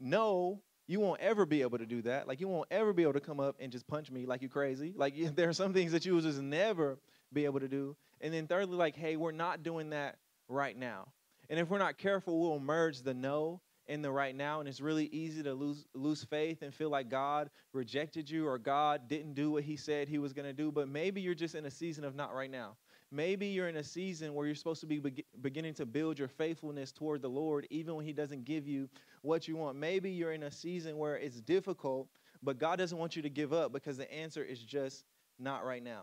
No, 0.00 0.62
you 0.88 1.00
won't 1.00 1.20
ever 1.20 1.46
be 1.46 1.60
able 1.62 1.78
to 1.78 1.86
do 1.86 2.02
that. 2.02 2.26
Like 2.26 2.40
you 2.40 2.48
won't 2.48 2.66
ever 2.70 2.92
be 2.92 3.02
able 3.02 3.12
to 3.12 3.20
come 3.20 3.38
up 3.38 3.56
and 3.60 3.70
just 3.70 3.86
punch 3.86 4.10
me 4.10 4.26
like 4.26 4.42
you 4.42 4.48
crazy. 4.48 4.94
Like 4.96 5.14
there 5.36 5.48
are 5.48 5.52
some 5.52 5.72
things 5.72 5.92
that 5.92 6.04
you 6.04 6.14
will 6.14 6.22
just 6.22 6.40
never 6.40 6.98
be 7.32 7.44
able 7.44 7.60
to 7.60 7.68
do. 7.68 7.94
And 8.20 8.34
then 8.34 8.48
thirdly, 8.48 8.76
like, 8.76 8.96
hey, 8.96 9.16
we're 9.16 9.30
not 9.30 9.62
doing 9.62 9.90
that 9.90 10.16
right 10.48 10.76
now. 10.76 11.08
And 11.50 11.60
if 11.60 11.68
we're 11.68 11.78
not 11.78 11.98
careful, 11.98 12.40
we'll 12.40 12.58
merge 12.58 13.02
the 13.02 13.14
no 13.14 13.60
in 13.86 14.02
the 14.02 14.10
right 14.10 14.34
now. 14.34 14.60
And 14.60 14.68
it's 14.68 14.80
really 14.80 15.06
easy 15.06 15.42
to 15.42 15.54
lose 15.54 15.86
lose 15.94 16.24
faith 16.24 16.62
and 16.62 16.74
feel 16.74 16.90
like 16.90 17.10
God 17.10 17.50
rejected 17.72 18.28
you 18.28 18.46
or 18.46 18.58
God 18.58 19.08
didn't 19.08 19.34
do 19.34 19.50
what 19.50 19.64
he 19.64 19.76
said 19.76 20.08
he 20.08 20.18
was 20.18 20.32
going 20.32 20.46
to 20.46 20.54
do. 20.54 20.72
But 20.72 20.88
maybe 20.88 21.20
you're 21.20 21.34
just 21.34 21.54
in 21.54 21.66
a 21.66 21.70
season 21.70 22.04
of 22.04 22.14
not 22.14 22.34
right 22.34 22.50
now. 22.50 22.76
Maybe 23.10 23.46
you're 23.46 23.68
in 23.68 23.76
a 23.76 23.84
season 23.84 24.34
where 24.34 24.44
you're 24.44 24.54
supposed 24.54 24.80
to 24.82 24.86
be- 24.86 25.24
beginning 25.40 25.72
to 25.74 25.86
build 25.86 26.18
your 26.18 26.28
faithfulness 26.28 26.92
toward 26.92 27.22
the 27.22 27.28
Lord, 27.28 27.66
even 27.70 27.94
when 27.94 28.04
He 28.04 28.12
doesn't 28.12 28.44
give 28.44 28.66
you 28.66 28.88
what 29.22 29.48
you 29.48 29.56
want. 29.56 29.76
Maybe 29.76 30.10
you're 30.10 30.32
in 30.32 30.44
a 30.44 30.50
season 30.50 30.96
where 30.98 31.16
it's 31.16 31.40
difficult, 31.40 32.08
but 32.42 32.58
God 32.58 32.78
doesn't 32.78 32.98
want 32.98 33.16
you 33.16 33.22
to 33.22 33.30
give 33.30 33.52
up 33.52 33.72
because 33.72 33.96
the 33.96 34.12
answer 34.12 34.42
is 34.42 34.60
just 34.60 35.04
not 35.38 35.64
right 35.64 35.82
now. 35.82 36.02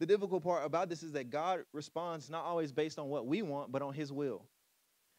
The 0.00 0.06
difficult 0.06 0.42
part 0.42 0.64
about 0.64 0.88
this 0.88 1.02
is 1.02 1.12
that 1.12 1.30
God 1.30 1.64
responds 1.72 2.28
not 2.28 2.44
always 2.44 2.72
based 2.72 2.98
on 2.98 3.08
what 3.08 3.26
we 3.26 3.42
want, 3.42 3.70
but 3.70 3.82
on 3.82 3.94
His 3.94 4.12
will. 4.12 4.44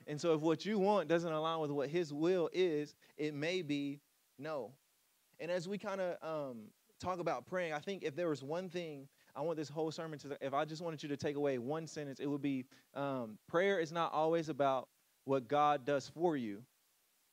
And 0.07 0.19
so 0.19 0.33
if 0.33 0.41
what 0.41 0.65
you 0.65 0.77
want 0.77 1.07
doesn't 1.07 1.31
align 1.31 1.59
with 1.59 1.71
what 1.71 1.89
His 1.89 2.13
will 2.13 2.49
is, 2.53 2.95
it 3.17 3.33
may 3.33 3.61
be 3.61 4.01
no. 4.37 4.71
And 5.39 5.49
as 5.49 5.67
we 5.67 5.77
kind 5.77 6.01
of 6.01 6.17
um, 6.21 6.65
talk 6.99 7.19
about 7.19 7.45
praying, 7.45 7.73
I 7.73 7.79
think 7.79 8.03
if 8.03 8.15
there 8.15 8.29
was 8.29 8.43
one 8.43 8.69
thing 8.69 9.07
I 9.35 9.41
want 9.41 9.57
this 9.57 9.69
whole 9.69 9.91
sermon 9.91 10.19
to, 10.19 10.37
if 10.41 10.53
I 10.53 10.65
just 10.65 10.81
wanted 10.81 11.03
you 11.03 11.09
to 11.09 11.17
take 11.17 11.35
away 11.35 11.57
one 11.57 11.87
sentence, 11.87 12.19
it 12.19 12.27
would 12.27 12.41
be 12.41 12.65
um, 12.93 13.37
prayer 13.47 13.79
is 13.79 13.91
not 13.91 14.13
always 14.13 14.49
about 14.49 14.87
what 15.25 15.47
God 15.47 15.85
does 15.85 16.07
for 16.07 16.37
you, 16.37 16.61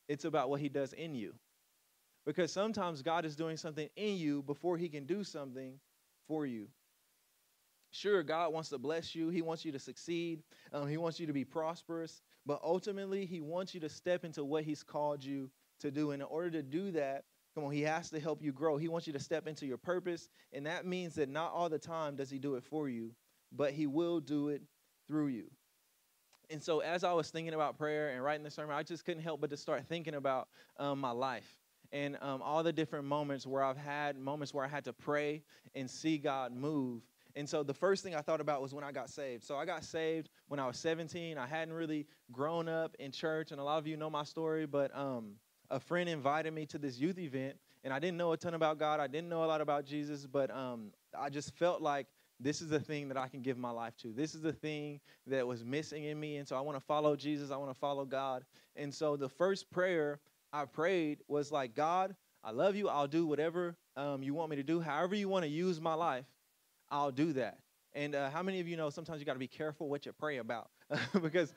it's 0.08 0.24
about 0.24 0.50
what 0.50 0.60
He 0.60 0.68
does 0.68 0.92
in 0.92 1.14
you. 1.14 1.34
Because 2.24 2.52
sometimes 2.52 3.02
God 3.02 3.24
is 3.24 3.34
doing 3.34 3.56
something 3.56 3.88
in 3.96 4.16
you 4.16 4.42
before 4.42 4.76
He 4.76 4.88
can 4.88 5.06
do 5.06 5.24
something 5.24 5.78
for 6.28 6.46
you. 6.46 6.68
Sure, 7.90 8.22
God 8.22 8.52
wants 8.52 8.70
to 8.70 8.78
bless 8.78 9.14
you. 9.14 9.28
He 9.28 9.42
wants 9.42 9.64
you 9.64 9.72
to 9.72 9.78
succeed. 9.78 10.42
Um, 10.72 10.88
he 10.88 10.96
wants 10.96 11.20
you 11.20 11.26
to 11.26 11.32
be 11.32 11.44
prosperous. 11.44 12.22
But 12.46 12.60
ultimately, 12.62 13.26
He 13.26 13.40
wants 13.40 13.74
you 13.74 13.80
to 13.80 13.88
step 13.88 14.24
into 14.24 14.44
what 14.44 14.64
He's 14.64 14.82
called 14.82 15.24
you 15.24 15.50
to 15.80 15.90
do. 15.90 16.12
And 16.12 16.22
in 16.22 16.28
order 16.28 16.50
to 16.52 16.62
do 16.62 16.92
that, 16.92 17.24
Come 17.54 17.64
on, 17.64 17.72
he 17.72 17.82
has 17.82 18.08
to 18.10 18.20
help 18.20 18.42
you 18.42 18.52
grow. 18.52 18.78
He 18.78 18.88
wants 18.88 19.06
you 19.06 19.12
to 19.12 19.20
step 19.20 19.46
into 19.46 19.66
your 19.66 19.76
purpose. 19.76 20.28
And 20.52 20.66
that 20.66 20.86
means 20.86 21.14
that 21.16 21.28
not 21.28 21.52
all 21.52 21.68
the 21.68 21.78
time 21.78 22.16
does 22.16 22.30
he 22.30 22.38
do 22.38 22.54
it 22.54 22.64
for 22.64 22.88
you, 22.88 23.12
but 23.52 23.72
he 23.72 23.86
will 23.86 24.20
do 24.20 24.48
it 24.48 24.62
through 25.06 25.28
you. 25.28 25.50
And 26.50 26.62
so, 26.62 26.80
as 26.80 27.04
I 27.04 27.12
was 27.12 27.30
thinking 27.30 27.54
about 27.54 27.78
prayer 27.78 28.10
and 28.10 28.22
writing 28.22 28.44
the 28.44 28.50
sermon, 28.50 28.74
I 28.76 28.82
just 28.82 29.04
couldn't 29.04 29.22
help 29.22 29.40
but 29.40 29.50
to 29.50 29.56
start 29.56 29.84
thinking 29.86 30.14
about 30.14 30.48
um, 30.78 31.00
my 31.00 31.10
life 31.10 31.58
and 31.92 32.16
um, 32.22 32.40
all 32.42 32.62
the 32.62 32.72
different 32.72 33.04
moments 33.04 33.46
where 33.46 33.62
I've 33.62 33.76
had 33.76 34.16
moments 34.16 34.54
where 34.54 34.64
I 34.64 34.68
had 34.68 34.84
to 34.84 34.92
pray 34.92 35.42
and 35.74 35.88
see 35.88 36.18
God 36.18 36.52
move. 36.52 37.02
And 37.34 37.48
so 37.48 37.62
the 37.62 37.74
first 37.74 38.02
thing 38.02 38.14
I 38.14 38.20
thought 38.20 38.40
about 38.40 38.60
was 38.60 38.74
when 38.74 38.84
I 38.84 38.92
got 38.92 39.08
saved. 39.08 39.44
So 39.44 39.56
I 39.56 39.64
got 39.64 39.84
saved 39.84 40.28
when 40.48 40.60
I 40.60 40.66
was 40.66 40.78
17. 40.78 41.38
I 41.38 41.46
hadn't 41.46 41.74
really 41.74 42.06
grown 42.30 42.68
up 42.68 42.94
in 42.98 43.10
church, 43.10 43.52
and 43.52 43.60
a 43.60 43.64
lot 43.64 43.78
of 43.78 43.86
you 43.86 43.96
know 43.96 44.10
my 44.10 44.24
story, 44.24 44.66
but 44.66 44.94
um, 44.96 45.32
a 45.70 45.80
friend 45.80 46.08
invited 46.08 46.52
me 46.52 46.66
to 46.66 46.78
this 46.78 46.98
youth 46.98 47.18
event, 47.18 47.56
and 47.84 47.92
I 47.92 47.98
didn't 47.98 48.18
know 48.18 48.32
a 48.32 48.36
ton 48.36 48.54
about 48.54 48.78
God. 48.78 49.00
I 49.00 49.06
didn't 49.06 49.28
know 49.28 49.44
a 49.44 49.46
lot 49.46 49.60
about 49.60 49.86
Jesus, 49.86 50.26
but 50.26 50.50
um, 50.50 50.92
I 51.18 51.30
just 51.30 51.54
felt 51.54 51.80
like 51.80 52.06
this 52.42 52.60
is 52.60 52.68
the 52.68 52.80
thing 52.80 53.08
that 53.08 53.16
I 53.16 53.28
can 53.28 53.40
give 53.40 53.56
my 53.56 53.70
life 53.70 53.96
to. 53.98 54.12
This 54.12 54.34
is 54.34 54.40
the 54.40 54.52
thing 54.52 55.00
that 55.26 55.46
was 55.46 55.64
missing 55.64 56.04
in 56.04 56.18
me. 56.18 56.36
And 56.36 56.46
so 56.46 56.56
I 56.56 56.60
want 56.60 56.76
to 56.76 56.84
follow 56.84 57.16
Jesus. 57.16 57.50
I 57.50 57.56
want 57.56 57.70
to 57.70 57.78
follow 57.78 58.04
God. 58.04 58.44
And 58.76 58.92
so 58.92 59.16
the 59.16 59.28
first 59.28 59.70
prayer 59.70 60.20
I 60.52 60.64
prayed 60.64 61.20
was 61.28 61.52
like, 61.52 61.74
God, 61.74 62.14
I 62.44 62.50
love 62.50 62.74
you. 62.74 62.88
I'll 62.88 63.06
do 63.06 63.26
whatever 63.26 63.76
um, 63.96 64.22
you 64.22 64.34
want 64.34 64.50
me 64.50 64.56
to 64.56 64.62
do. 64.62 64.80
However 64.80 65.14
you 65.14 65.28
want 65.28 65.44
to 65.44 65.50
use 65.50 65.80
my 65.80 65.94
life, 65.94 66.26
I'll 66.90 67.12
do 67.12 67.32
that. 67.34 67.58
And 67.94 68.14
uh, 68.14 68.30
how 68.30 68.42
many 68.42 68.60
of 68.60 68.68
you 68.68 68.76
know 68.76 68.90
sometimes 68.90 69.20
you 69.20 69.26
got 69.26 69.34
to 69.34 69.38
be 69.38 69.48
careful 69.48 69.88
what 69.88 70.06
you 70.06 70.12
pray 70.12 70.38
about? 70.38 70.70
because 71.22 71.54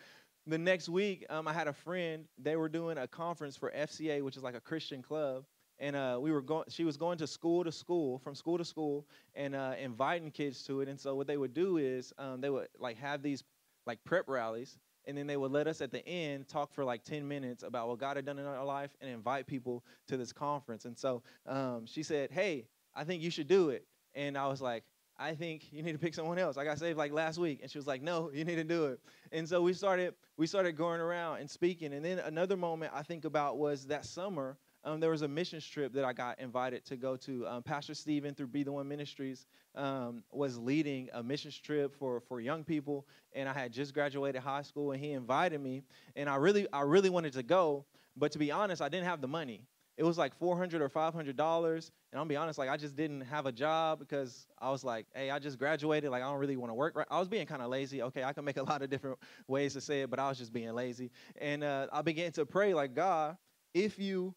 the 0.48 0.58
next 0.58 0.90
week, 0.90 1.26
um, 1.30 1.48
I 1.48 1.54
had 1.54 1.68
a 1.68 1.74
friend. 1.74 2.26
They 2.38 2.56
were 2.56 2.70
doing 2.70 2.98
a 2.98 3.08
conference 3.08 3.58
for 3.58 3.72
FCA, 3.72 4.22
which 4.22 4.38
is 4.38 4.44
like 4.44 4.56
a 4.56 4.60
Christian 4.60 5.02
club, 5.02 5.46
and 5.80 5.96
uh, 5.96 6.18
we 6.22 6.32
were 6.32 6.42
going. 6.42 6.66
She 6.70 6.84
was 6.84 6.98
going 6.98 7.18
to 7.20 7.28
school 7.28 7.64
to 7.64 7.72
school, 7.72 8.20
from 8.20 8.36
school 8.36 8.58
to 8.58 8.66
school, 8.66 9.06
and 9.36 9.56
uh, 9.56 9.74
inviting 9.80 10.32
kids 10.32 10.64
to 10.64 10.82
it. 10.82 10.88
And 10.90 11.00
so 11.00 11.16
what 11.16 11.28
they 11.28 11.38
would 11.38 11.54
do 11.54 11.78
is 11.78 12.14
um, 12.18 12.42
they 12.42 12.50
would 12.50 12.68
like 12.80 12.98
have 12.98 13.22
these 13.22 13.44
like 13.86 14.04
prep 14.04 14.28
rallies, 14.28 14.78
and 15.06 15.18
then 15.18 15.28
they 15.28 15.38
would 15.38 15.52
let 15.52 15.68
us 15.68 15.82
at 15.82 15.92
the 15.92 16.06
end 16.08 16.48
talk 16.48 16.74
for 16.74 16.84
like 16.84 17.04
10 17.04 17.28
minutes 17.28 17.64
about 17.64 17.88
what 17.88 18.00
God 18.00 18.16
had 18.16 18.26
done 18.26 18.40
in 18.40 18.46
our 18.46 18.66
life 18.66 18.96
and 19.02 19.10
invite 19.10 19.48
people 19.48 19.84
to 20.08 20.18
this 20.18 20.32
conference. 20.32 20.86
And 20.86 20.98
so 20.98 21.24
um, 21.48 21.86
she 21.86 22.04
said, 22.04 22.32
"Hey, 22.32 22.68
I 22.96 23.04
think 23.04 23.22
you 23.22 23.30
should 23.30 23.48
do 23.48 23.70
it." 23.70 23.86
And 24.14 24.38
I 24.38 24.48
was 24.48 24.62
like, 24.62 24.84
I 25.18 25.34
think 25.34 25.72
you 25.72 25.82
need 25.82 25.94
to 25.94 25.98
pick 25.98 26.14
someone 26.14 26.38
else. 26.38 26.58
I 26.58 26.66
got 26.66 26.78
saved 26.78 26.98
like 26.98 27.12
last 27.12 27.38
week. 27.38 27.60
And 27.62 27.72
she 27.72 27.78
was 27.78 27.88
like, 27.88 28.02
no, 28.02 28.32
you 28.34 28.44
need 28.44 28.56
to 28.56 28.64
do 28.64 28.86
it. 28.86 29.00
And 29.32 29.48
so 29.48 29.62
we 29.62 29.74
started, 29.74 30.14
we 30.38 30.48
started 30.48 30.74
going 30.74 31.00
around 31.00 31.40
and 31.40 31.50
speaking. 31.50 31.94
And 31.94 32.04
then 32.04 32.20
another 32.20 32.58
moment 32.58 32.92
I 32.94 33.02
think 33.02 33.26
about 33.26 33.58
was 33.58 33.88
that 33.88 34.06
summer, 34.06 34.58
um, 34.86 35.00
there 35.00 35.10
was 35.10 35.24
a 35.24 35.28
mission 35.28 35.60
trip 35.60 35.94
that 35.94 36.06
I 36.06 36.14
got 36.14 36.40
invited 36.40 36.86
to 36.86 36.96
go 36.96 37.18
to. 37.18 37.48
Um, 37.48 37.64
Pastor 37.64 37.94
Stephen 37.94 38.36
through 38.36 38.48
Be 38.48 38.64
the 38.64 38.72
One 38.72 38.88
Ministries 38.88 39.48
um, 39.74 40.24
was 40.32 40.58
leading 40.58 41.10
a 41.14 41.24
mission 41.24 41.52
trip 41.64 41.94
for, 41.98 42.22
for 42.22 42.40
young 42.40 42.64
people. 42.64 43.08
And 43.34 43.50
I 43.50 43.54
had 43.54 43.74
just 43.74 43.94
graduated 43.94 44.42
high 44.42 44.62
school 44.62 44.92
and 44.92 45.04
he 45.04 45.12
invited 45.12 45.60
me. 45.60 45.82
And 46.16 46.30
I 46.30 46.36
really, 46.36 46.68
I 46.72 46.82
really 46.82 47.10
wanted 47.10 47.34
to 47.34 47.44
go. 47.44 47.86
But 48.16 48.32
to 48.34 48.40
be 48.40 48.52
honest, 48.52 48.82
I 48.82 48.88
didn't 48.88 49.08
have 49.08 49.22
the 49.22 49.28
money 49.28 49.66
it 49.98 50.04
was 50.04 50.18
like 50.18 50.38
400 50.38 50.82
or 50.82 50.90
500 50.90 51.36
dollars 51.38 51.92
and 52.12 52.20
i'll 52.20 52.26
be 52.26 52.36
honest 52.36 52.60
like 52.60 52.70
i 52.70 52.78
just 52.78 52.96
didn't 52.96 53.22
have 53.22 53.46
a 53.46 53.52
job 53.52 54.00
because 54.00 54.48
i 54.60 54.70
was 54.70 54.84
like 54.84 55.06
hey 55.16 55.30
i 55.32 55.40
just 55.40 55.58
graduated 55.58 56.12
like 56.12 56.22
i 56.22 56.26
don't 56.26 56.40
really 56.40 56.58
want 56.58 56.70
to 56.70 56.74
work 56.74 56.96
right 56.96 57.08
i 57.10 57.20
was 57.20 57.28
being 57.28 57.46
kind 57.46 57.62
of 57.62 57.70
lazy 57.70 58.02
okay 58.02 58.24
i 58.24 58.34
can 58.34 58.44
make 58.44 58.58
a 58.58 58.64
lot 58.64 58.82
of 58.82 58.90
different 58.90 59.18
ways 59.48 59.74
to 59.74 59.82
say 59.82 60.02
it 60.02 60.10
but 60.10 60.20
i 60.20 60.28
was 60.28 60.38
just 60.38 60.52
being 60.52 60.74
lazy 60.74 61.12
and 61.38 61.64
uh, 61.64 61.88
i 61.92 62.02
began 62.02 62.32
to 62.32 62.46
pray 62.46 62.74
like 62.74 62.94
god 62.94 63.38
if 63.74 63.98
you 64.00 64.34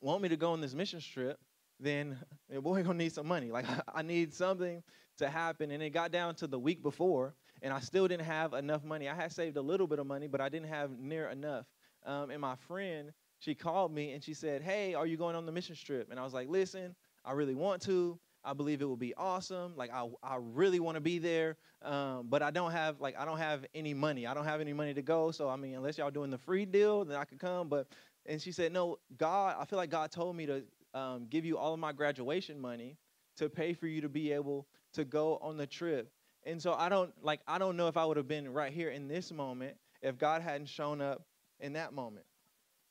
want 0.00 0.22
me 0.22 0.28
to 0.28 0.36
go 0.36 0.52
on 0.52 0.60
this 0.60 0.74
mission 0.74 1.00
trip 1.00 1.38
then 1.80 2.18
we're 2.50 2.82
gonna 2.82 2.94
need 2.94 3.12
some 3.12 3.26
money 3.26 3.50
like 3.50 3.66
i 3.94 4.02
need 4.02 4.32
something 4.32 4.82
to 5.18 5.28
happen 5.28 5.70
and 5.70 5.82
it 5.82 5.90
got 5.90 6.12
down 6.12 6.34
to 6.34 6.46
the 6.46 6.58
week 6.58 6.82
before 6.82 7.34
and 7.62 7.72
i 7.72 7.80
still 7.80 8.06
didn't 8.06 8.26
have 8.26 8.52
enough 8.52 8.84
money 8.84 9.08
i 9.08 9.14
had 9.14 9.32
saved 9.32 9.56
a 9.56 9.62
little 9.62 9.86
bit 9.86 9.98
of 9.98 10.06
money 10.06 10.26
but 10.26 10.40
i 10.40 10.48
didn't 10.48 10.68
have 10.68 10.98
near 10.98 11.28
enough 11.28 11.66
um, 12.04 12.30
and 12.30 12.40
my 12.40 12.54
friend 12.56 13.12
she 13.38 13.54
called 13.54 13.92
me 13.92 14.12
and 14.12 14.22
she 14.22 14.34
said, 14.34 14.62
Hey, 14.62 14.94
are 14.94 15.06
you 15.06 15.16
going 15.16 15.36
on 15.36 15.46
the 15.46 15.52
mission 15.52 15.76
trip? 15.76 16.08
And 16.10 16.18
I 16.18 16.24
was 16.24 16.32
like, 16.32 16.48
Listen, 16.48 16.94
I 17.24 17.32
really 17.32 17.54
want 17.54 17.82
to. 17.82 18.18
I 18.44 18.52
believe 18.52 18.80
it 18.80 18.84
will 18.84 18.96
be 18.96 19.12
awesome. 19.16 19.74
Like 19.76 19.90
I, 19.92 20.08
I 20.22 20.36
really 20.40 20.78
want 20.78 20.94
to 20.94 21.00
be 21.00 21.18
there, 21.18 21.56
um, 21.82 22.28
but 22.28 22.42
I 22.42 22.52
don't 22.52 22.70
have 22.70 23.00
like 23.00 23.18
I 23.18 23.24
don't 23.24 23.38
have 23.38 23.66
any 23.74 23.92
money. 23.92 24.24
I 24.26 24.34
don't 24.34 24.44
have 24.44 24.60
any 24.60 24.72
money 24.72 24.94
to 24.94 25.02
go. 25.02 25.32
So 25.32 25.48
I 25.48 25.56
mean, 25.56 25.74
unless 25.74 25.98
y'all 25.98 26.12
doing 26.12 26.30
the 26.30 26.38
free 26.38 26.64
deal, 26.64 27.04
then 27.04 27.18
I 27.18 27.24
could 27.24 27.40
come. 27.40 27.68
But 27.68 27.88
and 28.28 28.40
she 28.40 28.52
said, 28.52 28.72
no, 28.72 28.98
God. 29.16 29.56
I 29.58 29.64
feel 29.64 29.78
like 29.78 29.90
God 29.90 30.10
told 30.10 30.36
me 30.36 30.46
to 30.46 30.62
um, 30.94 31.26
give 31.28 31.44
you 31.44 31.58
all 31.58 31.74
of 31.74 31.80
my 31.80 31.92
graduation 31.92 32.60
money 32.60 32.96
to 33.36 33.48
pay 33.48 33.74
for 33.74 33.86
you 33.86 34.00
to 34.00 34.08
be 34.08 34.32
able 34.32 34.66
to 34.94 35.04
go 35.04 35.38
on 35.42 35.56
the 35.56 35.66
trip. 35.66 36.10
And 36.44 36.60
so 36.60 36.74
I 36.74 36.88
don't 36.88 37.12
like 37.22 37.40
I 37.46 37.58
don't 37.58 37.76
know 37.76 37.88
if 37.88 37.96
I 37.96 38.04
would 38.04 38.16
have 38.16 38.28
been 38.28 38.52
right 38.52 38.72
here 38.72 38.90
in 38.90 39.08
this 39.08 39.32
moment 39.32 39.76
if 40.02 40.16
God 40.16 40.42
hadn't 40.42 40.68
shown 40.68 41.00
up 41.00 41.22
in 41.60 41.72
that 41.74 41.92
moment. 41.92 42.24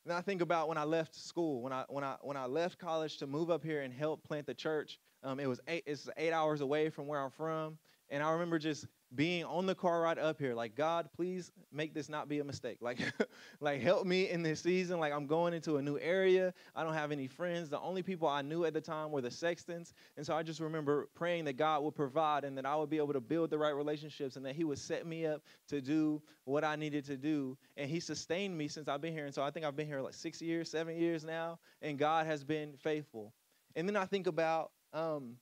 And 0.03 0.13
I 0.13 0.21
think 0.21 0.41
about 0.41 0.67
when 0.67 0.77
I 0.77 0.83
left 0.83 1.15
school, 1.15 1.61
when 1.61 1.73
I 1.73 1.85
when 1.87 2.03
I 2.03 2.17
when 2.21 2.37
I 2.37 2.45
left 2.45 2.77
college 2.77 3.17
to 3.17 3.27
move 3.27 3.49
up 3.49 3.63
here 3.63 3.81
and 3.81 3.93
help 3.93 4.23
plant 4.23 4.45
the 4.45 4.53
church. 4.53 4.99
Um, 5.23 5.39
it 5.39 5.47
was 5.47 5.59
eight, 5.67 5.83
it's 5.87 6.07
eight 6.17 6.31
hours 6.31 6.61
away 6.61 6.89
from 6.89 7.07
where 7.07 7.19
I'm 7.19 7.31
from, 7.31 7.79
and 8.09 8.21
I 8.21 8.29
remember 8.31 8.59
just 8.59 8.85
being 9.13 9.43
on 9.45 9.65
the 9.65 9.75
car 9.75 10.01
ride 10.01 10.17
up 10.17 10.39
here, 10.39 10.53
like 10.53 10.75
God, 10.75 11.09
please 11.15 11.51
make 11.71 11.93
this 11.93 12.09
not 12.09 12.27
be 12.27 12.39
a 12.39 12.43
mistake. 12.43 12.77
Like, 12.81 12.99
like 13.59 13.81
help 13.81 14.05
me 14.05 14.29
in 14.29 14.41
this 14.41 14.61
season. 14.61 14.99
Like 14.99 15.13
I'm 15.13 15.27
going 15.27 15.53
into 15.53 15.77
a 15.77 15.81
new 15.81 15.97
area. 15.99 16.53
I 16.75 16.83
don't 16.83 16.93
have 16.93 17.11
any 17.11 17.27
friends. 17.27 17.69
The 17.69 17.79
only 17.79 18.01
people 18.01 18.27
I 18.27 18.41
knew 18.41 18.65
at 18.65 18.73
the 18.73 18.81
time 18.81 19.11
were 19.11 19.21
the 19.21 19.31
sextons, 19.31 19.93
and 20.17 20.25
so 20.25 20.35
I 20.35 20.43
just 20.43 20.59
remember 20.59 21.07
praying 21.13 21.45
that 21.45 21.57
God 21.57 21.83
would 21.83 21.95
provide 21.95 22.43
and 22.43 22.57
that 22.57 22.65
I 22.65 22.75
would 22.75 22.89
be 22.89 22.97
able 22.97 23.13
to 23.13 23.21
build 23.21 23.49
the 23.49 23.57
right 23.57 23.75
relationships 23.75 24.35
and 24.35 24.45
that 24.45 24.55
He 24.55 24.63
would 24.63 24.79
set 24.79 25.05
me 25.05 25.25
up 25.25 25.41
to 25.67 25.81
do 25.81 26.21
what 26.45 26.63
I 26.63 26.75
needed 26.75 27.05
to 27.05 27.17
do. 27.17 27.57
And 27.77 27.89
He 27.89 27.99
sustained 27.99 28.57
me 28.57 28.67
since 28.67 28.87
I've 28.87 29.01
been 29.01 29.13
here. 29.13 29.25
And 29.25 29.33
so 29.33 29.43
I 29.43 29.51
think 29.51 29.65
I've 29.65 29.75
been 29.75 29.87
here 29.87 30.01
like 30.01 30.13
six 30.13 30.41
years, 30.41 30.69
seven 30.69 30.97
years 30.97 31.23
now, 31.23 31.59
and 31.81 31.97
God 31.97 32.25
has 32.25 32.43
been 32.43 32.73
faithful. 32.77 33.33
And 33.75 33.87
then 33.87 33.95
I 33.95 34.05
think 34.05 34.27
about 34.27 34.71
um, 34.93 35.35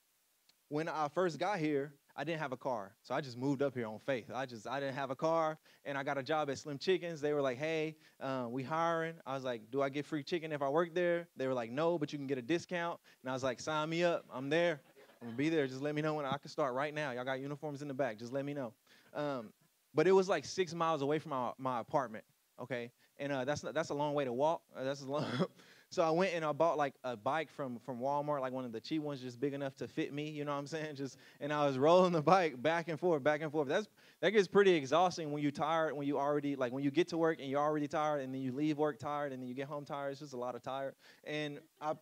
when 0.69 0.89
I 0.89 1.07
first 1.13 1.37
got 1.39 1.59
here, 1.59 1.93
I 2.15 2.23
didn't 2.23 2.39
have 2.39 2.51
a 2.51 2.57
car. 2.57 2.93
So 3.01 3.15
I 3.15 3.21
just 3.21 3.37
moved 3.37 3.61
up 3.61 3.73
here 3.73 3.87
on 3.87 3.99
faith. 3.99 4.29
I 4.33 4.45
just, 4.45 4.67
I 4.67 4.79
didn't 4.79 4.95
have 4.95 5.09
a 5.09 5.15
car 5.15 5.57
and 5.83 5.97
I 5.97 6.03
got 6.03 6.17
a 6.17 6.23
job 6.23 6.49
at 6.49 6.57
Slim 6.59 6.77
Chickens. 6.77 7.21
They 7.21 7.33
were 7.33 7.41
like, 7.41 7.57
hey, 7.57 7.95
uh, 8.21 8.45
we 8.49 8.61
hiring. 8.61 9.15
I 9.25 9.33
was 9.33 9.43
like, 9.43 9.71
do 9.71 9.81
I 9.81 9.89
get 9.89 10.05
free 10.05 10.23
chicken 10.23 10.51
if 10.51 10.61
I 10.61 10.69
work 10.69 10.93
there? 10.93 11.27
They 11.37 11.47
were 11.47 11.53
like, 11.53 11.71
no, 11.71 11.97
but 11.97 12.13
you 12.13 12.19
can 12.19 12.27
get 12.27 12.37
a 12.37 12.41
discount. 12.41 12.99
And 13.23 13.29
I 13.29 13.33
was 13.33 13.43
like, 13.43 13.59
sign 13.59 13.89
me 13.89 14.03
up. 14.03 14.25
I'm 14.31 14.49
there. 14.49 14.81
I'm 15.21 15.29
gonna 15.29 15.37
be 15.37 15.49
there. 15.49 15.65
Just 15.67 15.81
let 15.81 15.95
me 15.95 16.01
know 16.01 16.13
when 16.13 16.25
I 16.25 16.37
can 16.37 16.49
start 16.49 16.73
right 16.73 16.93
now. 16.93 17.11
Y'all 17.11 17.23
got 17.23 17.39
uniforms 17.39 17.81
in 17.81 17.87
the 17.87 17.93
back. 17.93 18.19
Just 18.19 18.33
let 18.33 18.45
me 18.45 18.53
know. 18.53 18.73
Um, 19.13 19.51
but 19.95 20.07
it 20.07 20.11
was 20.11 20.29
like 20.29 20.45
six 20.45 20.73
miles 20.73 21.01
away 21.01 21.17
from 21.17 21.31
my, 21.31 21.51
my 21.57 21.79
apartment. 21.79 22.25
Okay. 22.61 22.91
And 23.17 23.31
uh, 23.31 23.45
that's, 23.45 23.61
that's 23.61 23.89
a 23.89 23.93
long 23.93 24.13
way 24.13 24.25
to 24.25 24.33
walk. 24.33 24.61
Uh, 24.75 24.83
that's 24.83 25.01
a 25.01 25.05
long, 25.05 25.25
So 25.93 26.01
I 26.01 26.09
went 26.09 26.33
and 26.33 26.43
I 26.43 26.51
bought 26.53 26.75
like 26.77 26.95
a 27.03 27.15
bike 27.15 27.51
from 27.51 27.77
from 27.77 27.99
Walmart, 27.99 28.41
like 28.41 28.51
one 28.51 28.65
of 28.65 28.71
the 28.71 28.81
cheap 28.81 29.03
ones, 29.03 29.21
just 29.21 29.39
big 29.39 29.53
enough 29.53 29.75
to 29.75 29.87
fit 29.87 30.11
me. 30.11 30.27
You 30.27 30.43
know 30.43 30.51
what 30.51 30.57
I'm 30.57 30.65
saying? 30.65 30.95
Just 31.03 31.17
and 31.39 31.53
I 31.53 31.67
was 31.67 31.77
rolling 31.77 32.11
the 32.13 32.21
bike 32.21 32.59
back 32.61 32.87
and 32.87 32.99
forth, 32.99 33.23
back 33.23 33.41
and 33.41 33.51
forth. 33.51 33.67
That's 33.67 33.87
that 34.21 34.31
gets 34.31 34.47
pretty 34.47 34.73
exhausting 34.73 35.31
when 35.31 35.43
you're 35.43 35.51
tired, 35.51 35.93
when 35.95 36.07
you 36.07 36.17
already 36.17 36.55
like 36.55 36.71
when 36.73 36.83
you 36.83 36.89
get 36.89 37.09
to 37.09 37.17
work 37.17 37.39
and 37.39 37.47
you're 37.47 37.61
already 37.61 37.87
tired, 37.87 38.21
and 38.21 38.33
then 38.33 38.41
you 38.41 38.51
leave 38.51 38.79
work 38.79 38.97
tired, 38.97 39.33
and 39.33 39.41
then 39.41 39.47
you 39.47 39.53
get 39.53 39.67
home 39.67 39.85
tired. 39.85 40.11
It's 40.11 40.19
just 40.19 40.33
a 40.33 40.37
lot 40.37 40.55
of 40.55 40.63
tired. 40.63 40.95
And 41.25 41.59
I 41.79 41.93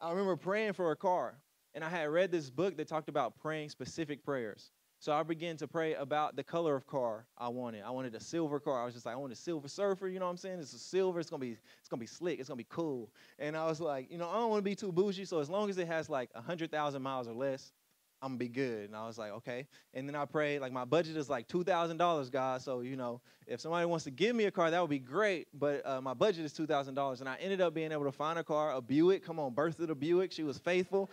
I 0.00 0.10
remember 0.10 0.34
praying 0.34 0.72
for 0.72 0.90
a 0.90 0.96
car, 0.96 1.38
and 1.74 1.84
I 1.84 1.88
had 1.88 2.08
read 2.08 2.32
this 2.32 2.50
book 2.50 2.76
that 2.76 2.88
talked 2.88 3.08
about 3.08 3.38
praying 3.38 3.68
specific 3.70 4.24
prayers. 4.24 4.72
So 5.00 5.12
I 5.12 5.22
began 5.22 5.56
to 5.58 5.68
pray 5.68 5.94
about 5.94 6.34
the 6.34 6.42
color 6.42 6.74
of 6.74 6.86
car 6.86 7.24
I 7.36 7.48
wanted. 7.48 7.82
I 7.84 7.90
wanted 7.90 8.14
a 8.16 8.20
silver 8.20 8.58
car. 8.58 8.82
I 8.82 8.84
was 8.84 8.94
just 8.94 9.06
like, 9.06 9.14
I 9.14 9.18
want 9.18 9.32
a 9.32 9.36
silver 9.36 9.68
surfer, 9.68 10.08
you 10.08 10.18
know 10.18 10.24
what 10.24 10.32
I'm 10.32 10.36
saying? 10.36 10.58
It's 10.58 10.72
a 10.72 10.78
silver, 10.78 11.20
it's 11.20 11.30
gonna 11.30 11.40
be 11.40 11.56
it's 11.78 11.88
gonna 11.88 12.00
be 12.00 12.06
slick, 12.06 12.40
it's 12.40 12.48
gonna 12.48 12.56
be 12.58 12.66
cool. 12.68 13.08
And 13.38 13.56
I 13.56 13.66
was 13.66 13.80
like, 13.80 14.10
you 14.10 14.18
know, 14.18 14.28
I 14.28 14.34
don't 14.34 14.50
want 14.50 14.58
to 14.58 14.64
be 14.64 14.74
too 14.74 14.90
bougie, 14.90 15.24
so 15.24 15.38
as 15.38 15.48
long 15.48 15.70
as 15.70 15.78
it 15.78 15.86
has 15.86 16.10
like 16.10 16.34
hundred 16.34 16.72
thousand 16.72 17.02
miles 17.02 17.28
or 17.28 17.32
less, 17.32 17.72
I'm 18.20 18.30
gonna 18.30 18.38
be 18.38 18.48
good. 18.48 18.86
And 18.86 18.96
I 18.96 19.06
was 19.06 19.18
like, 19.18 19.30
okay. 19.30 19.68
And 19.94 20.08
then 20.08 20.16
I 20.16 20.24
prayed, 20.24 20.60
like 20.60 20.72
my 20.72 20.84
budget 20.84 21.16
is 21.16 21.30
like 21.30 21.46
two 21.46 21.62
thousand 21.62 21.98
dollars, 21.98 22.28
guys. 22.28 22.64
So 22.64 22.80
you 22.80 22.96
know, 22.96 23.20
if 23.46 23.60
somebody 23.60 23.86
wants 23.86 24.04
to 24.04 24.10
give 24.10 24.34
me 24.34 24.46
a 24.46 24.50
car, 24.50 24.68
that 24.70 24.80
would 24.80 24.90
be 24.90 24.98
great. 24.98 25.46
But 25.54 25.86
uh, 25.86 26.00
my 26.00 26.14
budget 26.14 26.44
is 26.44 26.52
two 26.52 26.66
thousand 26.66 26.94
dollars, 26.94 27.20
and 27.20 27.28
I 27.28 27.36
ended 27.36 27.60
up 27.60 27.72
being 27.72 27.92
able 27.92 28.04
to 28.04 28.12
find 28.12 28.36
a 28.36 28.42
car, 28.44 28.74
a 28.74 28.80
Buick. 28.80 29.24
Come 29.24 29.38
on, 29.38 29.54
Bertha 29.54 29.86
the 29.86 29.94
Buick. 29.94 30.32
She 30.32 30.42
was 30.42 30.58
faithful. 30.58 31.08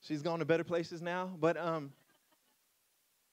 She's 0.00 0.22
gone 0.22 0.38
to 0.38 0.44
better 0.44 0.62
places 0.62 1.02
now. 1.02 1.32
But 1.40 1.56
um, 1.56 1.92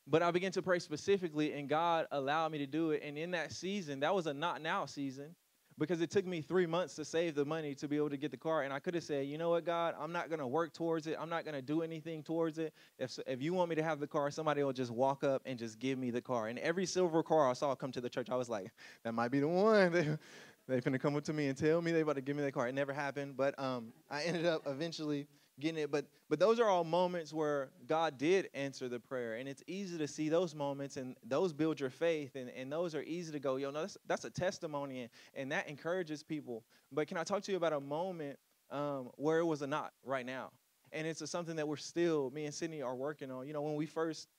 but 0.07 0.21
I 0.21 0.31
began 0.31 0.51
to 0.53 0.61
pray 0.61 0.79
specifically, 0.79 1.53
and 1.53 1.67
God 1.67 2.07
allowed 2.11 2.51
me 2.51 2.59
to 2.59 2.67
do 2.67 2.91
it. 2.91 3.01
And 3.03 3.17
in 3.17 3.31
that 3.31 3.51
season, 3.51 3.99
that 4.01 4.13
was 4.13 4.27
a 4.27 4.33
not 4.33 4.61
now 4.61 4.85
season 4.85 5.35
because 5.77 5.99
it 5.99 6.09
took 6.09 6.25
me 6.25 6.41
three 6.41 6.65
months 6.65 6.95
to 6.95 7.03
save 7.03 7.35
the 7.35 7.43
money 7.43 7.75
to 7.75 7.87
be 7.87 7.97
able 7.97 8.09
to 8.09 8.17
get 8.17 8.31
the 8.31 8.37
car. 8.37 8.63
And 8.63 8.71
I 8.71 8.79
could 8.79 8.93
have 8.93 9.03
said, 9.03 9.27
you 9.27 9.37
know 9.37 9.49
what, 9.49 9.65
God, 9.65 9.95
I'm 9.99 10.11
not 10.11 10.29
going 10.29 10.39
to 10.39 10.47
work 10.47 10.73
towards 10.73 11.05
it. 11.07 11.17
I'm 11.19 11.29
not 11.29 11.43
going 11.43 11.55
to 11.55 11.61
do 11.61 11.81
anything 11.81 12.23
towards 12.23 12.59
it. 12.59 12.73
If, 12.97 13.19
if 13.27 13.41
you 13.41 13.53
want 13.53 13.69
me 13.69 13.75
to 13.75 13.83
have 13.83 13.99
the 13.99 14.07
car, 14.07 14.31
somebody 14.31 14.63
will 14.63 14.73
just 14.73 14.91
walk 14.91 15.23
up 15.23 15.41
and 15.45 15.59
just 15.59 15.79
give 15.79 15.97
me 15.97 16.11
the 16.11 16.21
car. 16.21 16.47
And 16.47 16.59
every 16.59 16.85
silver 16.85 17.23
car 17.23 17.49
I 17.49 17.53
saw 17.53 17.75
come 17.75 17.91
to 17.91 18.01
the 18.01 18.09
church, 18.09 18.29
I 18.29 18.35
was 18.35 18.49
like, 18.49 18.71
that 19.03 19.13
might 19.13 19.31
be 19.31 19.39
the 19.39 19.47
one. 19.47 19.91
They're 19.91 20.19
they 20.67 20.81
finna 20.81 20.99
come 20.99 21.15
up 21.15 21.23
to 21.25 21.33
me 21.33 21.47
and 21.47 21.55
tell 21.55 21.79
me 21.79 21.91
they 21.91 22.01
about 22.01 22.15
to 22.15 22.21
give 22.21 22.35
me 22.35 22.41
the 22.41 22.51
car. 22.51 22.67
It 22.67 22.73
never 22.73 22.91
happened. 22.91 23.37
But 23.37 23.57
um, 23.59 23.93
I 24.09 24.23
ended 24.23 24.47
up 24.47 24.63
eventually 24.65 25.27
getting 25.59 25.81
it. 25.81 25.91
But 25.91 26.05
but 26.29 26.39
those 26.39 26.59
are 26.59 26.67
all 26.67 26.83
moments 26.83 27.33
where 27.33 27.69
God 27.87 28.17
did 28.17 28.49
answer 28.53 28.89
the 28.89 28.99
prayer. 28.99 29.35
And 29.35 29.47
it's 29.47 29.63
easy 29.67 29.97
to 29.97 30.07
see 30.07 30.29
those 30.29 30.55
moments 30.55 30.97
and 30.97 31.15
those 31.23 31.53
build 31.53 31.79
your 31.79 31.89
faith 31.89 32.35
and, 32.35 32.49
and 32.49 32.71
those 32.71 32.95
are 32.95 33.03
easy 33.03 33.31
to 33.31 33.39
go, 33.39 33.57
yo, 33.57 33.71
no, 33.71 33.81
that's 33.81 33.97
that's 34.07 34.25
a 34.25 34.29
testimony 34.29 35.01
and, 35.01 35.09
and 35.35 35.51
that 35.51 35.69
encourages 35.69 36.23
people. 36.23 36.63
But 36.91 37.07
can 37.07 37.17
I 37.17 37.23
talk 37.23 37.43
to 37.43 37.51
you 37.51 37.57
about 37.57 37.73
a 37.73 37.79
moment 37.79 38.37
um, 38.71 39.09
where 39.15 39.39
it 39.39 39.45
was 39.45 39.61
a 39.61 39.67
not 39.67 39.93
right 40.03 40.25
now? 40.25 40.51
And 40.91 41.05
it's 41.05 41.21
a, 41.21 41.27
something 41.27 41.55
that 41.57 41.67
we're 41.67 41.75
still, 41.77 42.29
me 42.31 42.45
and 42.45 42.53
Sydney 42.53 42.81
are 42.81 42.95
working 42.95 43.29
on. 43.29 43.47
You 43.47 43.53
know, 43.53 43.61
when 43.61 43.75
we 43.75 43.85
first 43.85 44.29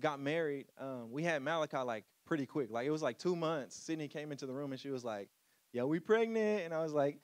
got 0.00 0.20
married, 0.20 0.66
um, 0.78 1.10
we 1.10 1.22
had 1.22 1.42
Malachi 1.42 1.78
like 1.78 2.04
pretty 2.24 2.46
quick. 2.46 2.70
Like 2.70 2.86
it 2.86 2.90
was 2.90 3.02
like 3.02 3.18
two 3.18 3.36
months. 3.36 3.76
Sydney 3.76 4.08
came 4.08 4.30
into 4.32 4.46
the 4.46 4.52
room 4.52 4.72
and 4.72 4.80
she 4.80 4.90
was 4.90 5.04
like, 5.04 5.28
"Yo, 5.72 5.86
we 5.86 6.00
pregnant?" 6.00 6.62
And 6.64 6.74
I 6.74 6.82
was 6.82 6.92
like, 6.92 7.18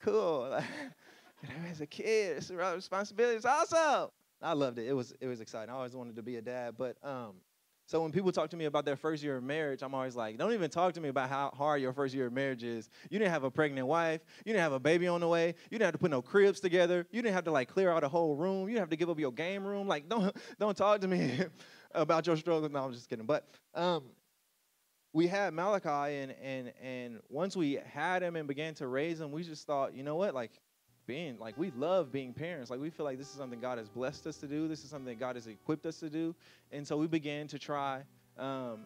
"Cool." 0.00 0.60
as 1.70 1.80
a 1.80 1.86
kid, 1.86 2.36
it's 2.38 2.50
a 2.50 2.56
responsibility. 2.56 3.36
It's 3.36 3.46
awesome. 3.46 4.10
I 4.42 4.52
loved 4.52 4.78
it. 4.78 4.86
It 4.86 4.92
was 4.92 5.14
it 5.20 5.26
was 5.26 5.40
exciting. 5.40 5.70
I 5.70 5.76
always 5.76 5.96
wanted 5.96 6.16
to 6.16 6.22
be 6.22 6.36
a 6.36 6.42
dad. 6.42 6.74
But 6.76 6.96
um, 7.02 7.34
so 7.86 8.02
when 8.02 8.12
people 8.12 8.32
talk 8.32 8.50
to 8.50 8.56
me 8.56 8.64
about 8.64 8.84
their 8.84 8.96
first 8.96 9.22
year 9.22 9.36
of 9.36 9.42
marriage, 9.44 9.82
I'm 9.82 9.94
always 9.94 10.16
like, 10.16 10.38
don't 10.38 10.52
even 10.52 10.70
talk 10.70 10.94
to 10.94 11.00
me 11.00 11.08
about 11.08 11.28
how 11.28 11.50
hard 11.54 11.82
your 11.82 11.92
first 11.92 12.14
year 12.14 12.26
of 12.26 12.32
marriage 12.32 12.62
is. 12.62 12.88
You 13.10 13.18
didn't 13.18 13.30
have 13.30 13.44
a 13.44 13.50
pregnant 13.50 13.86
wife. 13.86 14.22
You 14.44 14.52
didn't 14.52 14.62
have 14.62 14.72
a 14.72 14.80
baby 14.80 15.06
on 15.06 15.20
the 15.20 15.28
way. 15.28 15.48
You 15.70 15.78
didn't 15.78 15.86
have 15.86 15.92
to 15.92 15.98
put 15.98 16.10
no 16.10 16.22
cribs 16.22 16.60
together. 16.60 17.06
You 17.10 17.22
didn't 17.22 17.34
have 17.34 17.44
to 17.44 17.50
like 17.50 17.68
clear 17.68 17.90
out 17.90 18.04
a 18.04 18.08
whole 18.08 18.36
room. 18.36 18.62
You 18.62 18.74
didn't 18.74 18.80
have 18.80 18.90
to 18.90 18.96
give 18.96 19.10
up 19.10 19.18
your 19.18 19.32
game 19.32 19.64
room. 19.64 19.86
Like 19.86 20.08
don't 20.08 20.34
don't 20.58 20.76
talk 20.76 21.00
to 21.02 21.08
me 21.08 21.40
about 21.94 22.26
your 22.26 22.36
struggles. 22.36 22.70
No, 22.70 22.84
I'm 22.84 22.92
just 22.92 23.08
kidding. 23.08 23.26
But 23.26 23.46
um, 23.74 24.04
we 25.12 25.26
had 25.26 25.54
Malachi, 25.54 26.16
and 26.16 26.34
and 26.42 26.72
and 26.82 27.20
once 27.28 27.56
we 27.56 27.78
had 27.86 28.22
him 28.22 28.36
and 28.36 28.48
began 28.48 28.74
to 28.74 28.88
raise 28.88 29.20
him, 29.20 29.30
we 29.30 29.42
just 29.42 29.66
thought, 29.66 29.94
you 29.94 30.02
know 30.02 30.16
what, 30.16 30.34
like 30.34 30.50
being 31.06 31.38
like 31.38 31.56
we 31.58 31.70
love 31.72 32.12
being 32.12 32.32
parents. 32.32 32.70
Like 32.70 32.80
we 32.80 32.90
feel 32.90 33.04
like 33.04 33.18
this 33.18 33.28
is 33.30 33.36
something 33.36 33.60
god 33.60 33.78
has 33.78 33.88
blessed 33.88 34.26
us 34.26 34.36
to 34.38 34.46
do. 34.46 34.68
This 34.68 34.84
is 34.84 34.90
something 34.90 35.16
god 35.18 35.36
has 35.36 35.46
equipped 35.46 35.86
us 35.86 35.98
to 36.00 36.10
do. 36.10 36.34
And 36.72 36.86
so 36.86 36.96
we 36.96 37.06
began 37.06 37.46
to 37.48 37.58
try 37.58 38.02
um, 38.38 38.80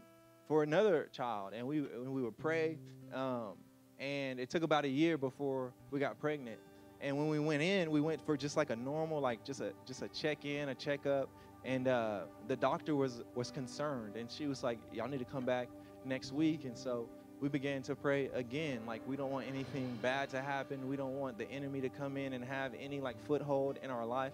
for 0.46 0.62
another 0.62 1.08
child 1.12 1.52
and 1.54 1.66
we 1.66 1.80
we 1.80 2.22
would 2.22 2.38
pray 2.38 2.78
um, 3.12 3.54
and 3.98 4.38
it 4.38 4.50
took 4.50 4.62
about 4.62 4.84
a 4.84 4.88
year 4.88 5.18
before 5.18 5.72
we 5.90 6.00
got 6.00 6.18
pregnant. 6.18 6.58
And 7.00 7.16
when 7.16 7.28
we 7.28 7.38
went 7.38 7.62
in 7.62 7.90
we 7.90 8.00
went 8.00 8.24
for 8.24 8.36
just 8.36 8.56
like 8.56 8.70
a 8.70 8.76
normal 8.76 9.20
like 9.20 9.44
just 9.44 9.60
a 9.60 9.72
just 9.86 10.02
a 10.02 10.08
check 10.08 10.44
in 10.44 10.70
a 10.70 10.74
checkup 10.74 11.28
and 11.64 11.88
uh, 11.88 12.20
the 12.46 12.56
doctor 12.56 12.94
was 12.94 13.22
was 13.34 13.50
concerned, 13.50 14.16
and 14.16 14.30
she 14.30 14.46
was 14.46 14.62
like, 14.62 14.78
"Y'all 14.92 15.08
need 15.08 15.18
to 15.18 15.24
come 15.24 15.44
back 15.44 15.68
next 16.04 16.32
week." 16.32 16.64
And 16.64 16.76
so 16.76 17.08
we 17.40 17.48
began 17.48 17.82
to 17.82 17.94
pray 17.94 18.30
again. 18.34 18.80
Like 18.86 19.06
we 19.06 19.16
don't 19.16 19.30
want 19.30 19.46
anything 19.48 19.98
bad 20.02 20.30
to 20.30 20.42
happen. 20.42 20.88
We 20.88 20.96
don't 20.96 21.18
want 21.18 21.38
the 21.38 21.50
enemy 21.50 21.80
to 21.82 21.88
come 21.88 22.16
in 22.16 22.32
and 22.32 22.44
have 22.44 22.72
any 22.78 23.00
like 23.00 23.18
foothold 23.26 23.78
in 23.82 23.90
our 23.90 24.06
life. 24.06 24.32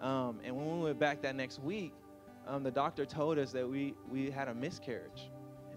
Um, 0.00 0.40
and 0.44 0.56
when 0.56 0.78
we 0.78 0.84
went 0.84 0.98
back 0.98 1.22
that 1.22 1.36
next 1.36 1.60
week, 1.60 1.92
um, 2.46 2.62
the 2.62 2.70
doctor 2.70 3.06
told 3.06 3.38
us 3.38 3.52
that 3.52 3.68
we 3.68 3.94
we 4.10 4.30
had 4.30 4.48
a 4.48 4.54
miscarriage. 4.54 5.30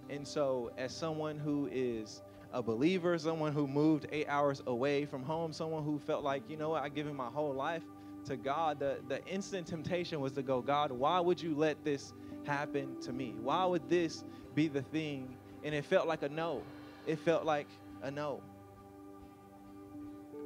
And 0.09 0.27
so, 0.27 0.71
as 0.77 0.95
someone 0.95 1.39
who 1.39 1.67
is 1.71 2.21
a 2.53 2.61
believer, 2.61 3.17
someone 3.17 3.53
who 3.53 3.67
moved 3.67 4.07
eight 4.11 4.27
hours 4.27 4.61
away 4.67 5.05
from 5.05 5.23
home, 5.23 5.51
someone 5.51 5.83
who 5.83 5.99
felt 5.99 6.23
like, 6.23 6.43
you 6.49 6.57
know 6.57 6.69
what, 6.69 6.83
I 6.83 6.89
give 6.89 7.07
him 7.07 7.15
my 7.15 7.27
whole 7.27 7.53
life 7.53 7.83
to 8.25 8.35
God, 8.37 8.79
the, 8.79 8.99
the 9.07 9.23
instant 9.25 9.67
temptation 9.67 10.19
was 10.19 10.33
to 10.33 10.43
go, 10.43 10.61
God, 10.61 10.91
why 10.91 11.19
would 11.19 11.41
you 11.41 11.55
let 11.55 11.83
this 11.83 12.13
happen 12.45 12.99
to 13.01 13.13
me? 13.13 13.35
Why 13.41 13.65
would 13.65 13.89
this 13.89 14.23
be 14.53 14.67
the 14.67 14.81
thing? 14.81 15.35
And 15.65 15.75
it 15.75 15.83
felt 15.83 16.07
like 16.07 16.23
a 16.23 16.29
no. 16.29 16.61
It 17.05 17.19
felt 17.19 17.43
like 17.43 17.67
a 18.01 18.09
no. 18.09 18.41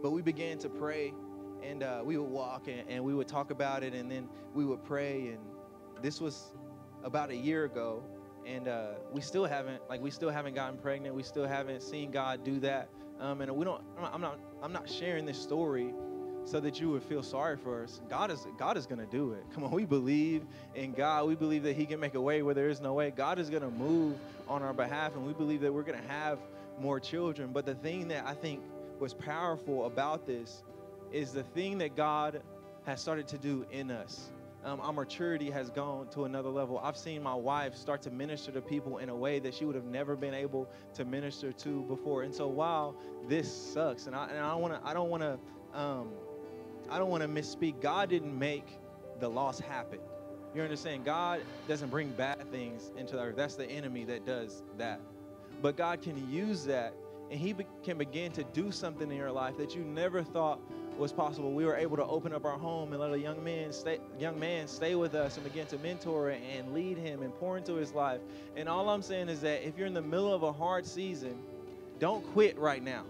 But 0.01 0.11
we 0.11 0.24
began 0.24 0.57
to 0.59 0.70
pray, 0.70 1.13
and 1.61 1.84
uh, 1.84 2.01
we 2.03 2.17
would 2.17 2.30
walk 2.30 2.67
and, 2.67 2.89
and 2.89 3.03
we 3.03 3.13
would 3.13 3.28
talk 3.28 3.51
about 3.51 3.84
it, 3.84 3.93
and 3.93 4.09
then 4.09 4.28
we 4.55 4.65
would 4.65 4.84
pray. 4.84 5.28
And 5.28 5.39
this 6.01 6.20
was 6.20 6.53
about 7.03 7.30
a 7.30 7.36
year 7.36 7.65
ago 7.65 8.03
and 8.45 8.67
uh, 8.67 8.93
we 9.11 9.22
still 9.22 9.45
haven't 9.45 9.82
like 9.89 10.01
we 10.01 10.11
still 10.11 10.30
haven't 10.30 10.55
gotten 10.55 10.78
pregnant. 10.78 11.13
We 11.13 11.24
still 11.24 11.47
haven't 11.47 11.82
seen 11.82 12.11
God 12.11 12.43
do 12.43 12.59
that. 12.61 12.89
Um, 13.20 13.41
and 13.41 13.51
we 13.55 13.65
don't. 13.65 13.84
I'm 14.01 14.22
not. 14.22 14.39
I'm 14.63 14.74
not 14.74 14.89
sharing 14.89 15.26
this 15.26 15.39
story 15.39 15.93
so 16.49 16.59
that 16.59 16.79
you 16.79 16.89
would 16.89 17.03
feel 17.03 17.21
sorry 17.21 17.57
for 17.57 17.83
us. 17.83 18.01
God 18.09 18.31
is 18.31 18.45
God 18.57 18.77
is 18.77 18.85
to 18.99 19.07
do 19.11 19.33
it. 19.33 19.43
Come 19.53 19.63
on, 19.63 19.71
we 19.71 19.85
believe 19.85 20.43
in 20.75 20.93
God. 20.93 21.27
We 21.27 21.35
believe 21.35 21.63
that 21.63 21.75
He 21.75 21.85
can 21.85 21.99
make 21.99 22.15
a 22.15 22.21
way 22.21 22.41
where 22.41 22.55
there 22.55 22.69
is 22.69 22.81
no 22.81 22.93
way. 22.93 23.11
God 23.11 23.39
is 23.39 23.49
to 23.61 23.69
move 23.71 24.17
on 24.47 24.63
our 24.63 24.73
behalf, 24.73 25.15
and 25.15 25.25
we 25.25 25.33
believe 25.33 25.61
that 25.61 25.73
we're 25.73 25.83
to 26.01 26.07
have 26.07 26.39
more 26.79 26.99
children. 26.99 27.51
But 27.51 27.65
the 27.65 27.75
thing 27.75 28.07
that 28.07 28.25
I 28.25 28.33
think 28.33 28.61
was 28.99 29.13
powerful 29.13 29.85
about 29.85 30.25
this 30.25 30.63
is 31.11 31.31
the 31.31 31.43
thing 31.43 31.77
that 31.79 31.95
God 31.95 32.41
has 32.85 33.01
started 33.01 33.27
to 33.29 33.37
do 33.37 33.65
in 33.71 33.91
us 33.91 34.29
um, 34.63 34.81
our 34.81 34.91
maturity 34.91 35.49
has 35.49 35.69
gone 35.69 36.07
to 36.09 36.25
another 36.25 36.49
level. 36.49 36.79
I've 36.79 36.97
seen 36.97 37.23
my 37.23 37.33
wife 37.33 37.75
start 37.75 38.01
to 38.03 38.11
minister 38.11 38.51
to 38.51 38.61
people 38.61 38.97
in 38.97 39.09
a 39.09 39.15
way 39.15 39.39
that 39.39 39.53
she 39.53 39.65
would 39.65 39.75
have 39.75 39.85
never 39.85 40.15
been 40.15 40.33
able 40.33 40.67
to 40.95 41.05
minister 41.05 41.53
to 41.53 41.81
before. 41.83 42.23
And 42.23 42.35
so 42.35 42.47
while 42.47 42.95
this 43.27 43.51
sucks, 43.51 44.07
and 44.07 44.15
I, 44.15 44.27
and 44.27 44.39
I 44.39 44.55
want 44.55 44.73
to, 44.73 44.87
I 44.87 44.93
don't 44.93 45.09
want 45.09 45.23
to, 45.23 45.39
um, 45.73 46.09
I 46.91 46.97
don't 46.97 47.09
want 47.09 47.23
to 47.23 47.29
misspeak. 47.29 47.81
God 47.81 48.09
didn't 48.09 48.37
make 48.37 48.79
the 49.19 49.29
loss 49.29 49.59
happen. 49.59 49.99
You 50.55 50.61
understand? 50.61 51.05
God 51.05 51.41
doesn't 51.67 51.89
bring 51.89 52.11
bad 52.11 52.51
things 52.51 52.91
into 52.97 53.15
the 53.15 53.21
earth. 53.21 53.35
That's 53.35 53.55
the 53.55 53.69
enemy 53.69 54.03
that 54.05 54.25
does 54.25 54.63
that. 54.77 54.99
But 55.61 55.77
God 55.77 56.01
can 56.01 56.31
use 56.31 56.65
that, 56.65 56.93
and 57.29 57.39
He 57.39 57.53
be- 57.53 57.67
can 57.83 57.97
begin 57.97 58.31
to 58.31 58.43
do 58.43 58.71
something 58.71 59.11
in 59.11 59.17
your 59.17 59.31
life 59.31 59.57
that 59.57 59.75
you 59.75 59.83
never 59.83 60.23
thought 60.23 60.59
was 60.99 61.13
possible, 61.13 61.53
we 61.53 61.65
were 61.65 61.77
able 61.77 61.95
to 61.95 62.05
open 62.05 62.33
up 62.33 62.45
our 62.45 62.57
home 62.57 62.91
and 62.91 63.01
let 63.01 63.11
a 63.13 63.17
young 63.19 63.41
man 63.43 63.71
stay, 63.71 63.99
young 64.19 64.37
man 64.37 64.67
stay 64.67 64.95
with 64.95 65.15
us 65.15 65.37
and 65.37 65.45
begin 65.45 65.65
to 65.67 65.77
mentor 65.77 66.31
and 66.31 66.73
lead 66.73 66.97
him 66.97 67.23
and 67.23 67.33
pour 67.35 67.57
into 67.57 67.75
his 67.75 67.93
life. 67.93 68.19
And 68.55 68.67
all 68.67 68.89
I'm 68.89 69.01
saying 69.01 69.29
is 69.29 69.41
that 69.41 69.65
if 69.65 69.77
you're 69.77 69.87
in 69.87 69.93
the 69.93 70.01
middle 70.01 70.33
of 70.33 70.43
a 70.43 70.51
hard 70.51 70.85
season, 70.85 71.41
don't 71.99 72.25
quit 72.33 72.57
right 72.57 72.83
now. 72.83 73.05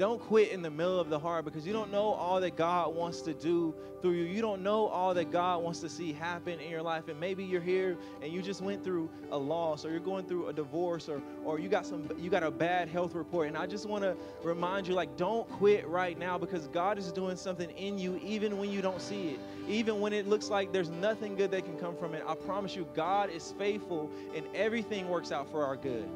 Don't 0.00 0.18
quit 0.18 0.50
in 0.50 0.62
the 0.62 0.70
middle 0.70 0.98
of 0.98 1.10
the 1.10 1.18
hard 1.18 1.44
because 1.44 1.66
you 1.66 1.74
don't 1.74 1.92
know 1.92 2.14
all 2.14 2.40
that 2.40 2.56
God 2.56 2.94
wants 2.94 3.20
to 3.20 3.34
do 3.34 3.74
through 4.00 4.12
you. 4.12 4.24
You 4.24 4.40
don't 4.40 4.62
know 4.62 4.86
all 4.86 5.12
that 5.12 5.30
God 5.30 5.62
wants 5.62 5.80
to 5.80 5.90
see 5.90 6.14
happen 6.14 6.58
in 6.58 6.70
your 6.70 6.80
life. 6.80 7.08
And 7.08 7.20
maybe 7.20 7.44
you're 7.44 7.60
here 7.60 7.98
and 8.22 8.32
you 8.32 8.40
just 8.40 8.62
went 8.62 8.82
through 8.82 9.10
a 9.30 9.36
loss 9.36 9.84
or 9.84 9.90
you're 9.90 10.00
going 10.00 10.24
through 10.24 10.48
a 10.48 10.54
divorce 10.54 11.06
or 11.06 11.20
or 11.44 11.58
you 11.58 11.68
got 11.68 11.84
some 11.84 12.08
you 12.18 12.30
got 12.30 12.42
a 12.42 12.50
bad 12.50 12.88
health 12.88 13.14
report. 13.14 13.48
And 13.48 13.58
I 13.58 13.66
just 13.66 13.84
want 13.84 14.02
to 14.02 14.16
remind 14.42 14.88
you 14.88 14.94
like 14.94 15.18
don't 15.18 15.46
quit 15.50 15.86
right 15.86 16.18
now 16.18 16.38
because 16.38 16.66
God 16.68 16.96
is 16.96 17.12
doing 17.12 17.36
something 17.36 17.68
in 17.72 17.98
you 17.98 18.18
even 18.24 18.56
when 18.56 18.70
you 18.70 18.80
don't 18.80 19.02
see 19.02 19.32
it. 19.32 19.40
Even 19.68 20.00
when 20.00 20.14
it 20.14 20.26
looks 20.26 20.48
like 20.48 20.72
there's 20.72 20.88
nothing 20.88 21.36
good 21.36 21.50
that 21.50 21.66
can 21.66 21.76
come 21.76 21.94
from 21.94 22.14
it. 22.14 22.24
I 22.26 22.36
promise 22.36 22.74
you 22.74 22.88
God 22.94 23.28
is 23.28 23.52
faithful 23.58 24.10
and 24.34 24.46
everything 24.54 25.10
works 25.10 25.30
out 25.30 25.50
for 25.50 25.62
our 25.62 25.76
good. 25.76 26.08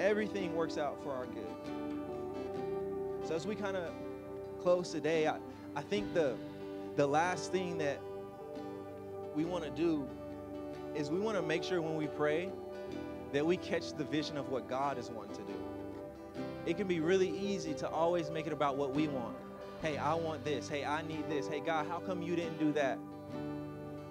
Everything 0.00 0.56
works 0.56 0.76
out 0.76 1.00
for 1.04 1.12
our 1.12 1.26
good. 1.26 1.81
So 3.24 3.34
as 3.34 3.46
we 3.46 3.54
kind 3.54 3.76
of 3.76 3.92
close 4.60 4.90
today, 4.90 5.26
I, 5.26 5.38
I 5.76 5.82
think 5.82 6.12
the 6.14 6.36
the 6.96 7.06
last 7.06 7.52
thing 7.52 7.78
that 7.78 8.00
we 9.34 9.44
want 9.44 9.64
to 9.64 9.70
do 9.70 10.06
is 10.94 11.10
we 11.10 11.18
want 11.18 11.36
to 11.38 11.42
make 11.42 11.64
sure 11.64 11.80
when 11.80 11.96
we 11.96 12.06
pray 12.06 12.50
that 13.32 13.46
we 13.46 13.56
catch 13.56 13.94
the 13.94 14.04
vision 14.04 14.36
of 14.36 14.50
what 14.50 14.68
God 14.68 14.98
is 14.98 15.10
wanting 15.10 15.34
to 15.36 15.42
do. 15.42 15.54
It 16.66 16.76
can 16.76 16.86
be 16.86 17.00
really 17.00 17.30
easy 17.30 17.72
to 17.74 17.88
always 17.88 18.30
make 18.30 18.46
it 18.46 18.52
about 18.52 18.76
what 18.76 18.94
we 18.94 19.08
want. 19.08 19.34
Hey, 19.80 19.96
I 19.96 20.14
want 20.14 20.44
this. 20.44 20.68
Hey, 20.68 20.84
I 20.84 21.02
need 21.02 21.28
this. 21.30 21.48
Hey, 21.48 21.60
God, 21.60 21.86
how 21.88 21.98
come 21.98 22.22
you 22.22 22.36
didn't 22.36 22.58
do 22.58 22.72
that? 22.72 22.98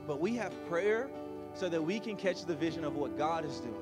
But 0.07 0.20
we 0.20 0.36
have 0.36 0.53
prayer 0.68 1.07
so 1.53 1.70
that 1.70 1.82
we 1.82 1.99
can 1.99 2.16
catch 2.16 2.45
the 2.45 2.55
vision 2.55 2.84
of 2.84 2.95
what 2.95 3.18
God 3.18 3.45
is 3.45 3.59
doing, 3.59 3.74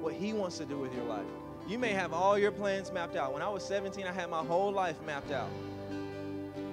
what 0.00 0.14
He 0.14 0.32
wants 0.32 0.58
to 0.58 0.64
do 0.64 0.78
with 0.78 0.94
your 0.94 1.04
life. 1.04 1.26
You 1.66 1.78
may 1.78 1.92
have 1.92 2.12
all 2.12 2.38
your 2.38 2.52
plans 2.52 2.92
mapped 2.92 3.16
out. 3.16 3.32
When 3.32 3.42
I 3.42 3.48
was 3.48 3.64
17, 3.64 4.06
I 4.06 4.12
had 4.12 4.28
my 4.28 4.44
whole 4.44 4.70
life 4.70 5.00
mapped 5.06 5.30
out. 5.30 5.48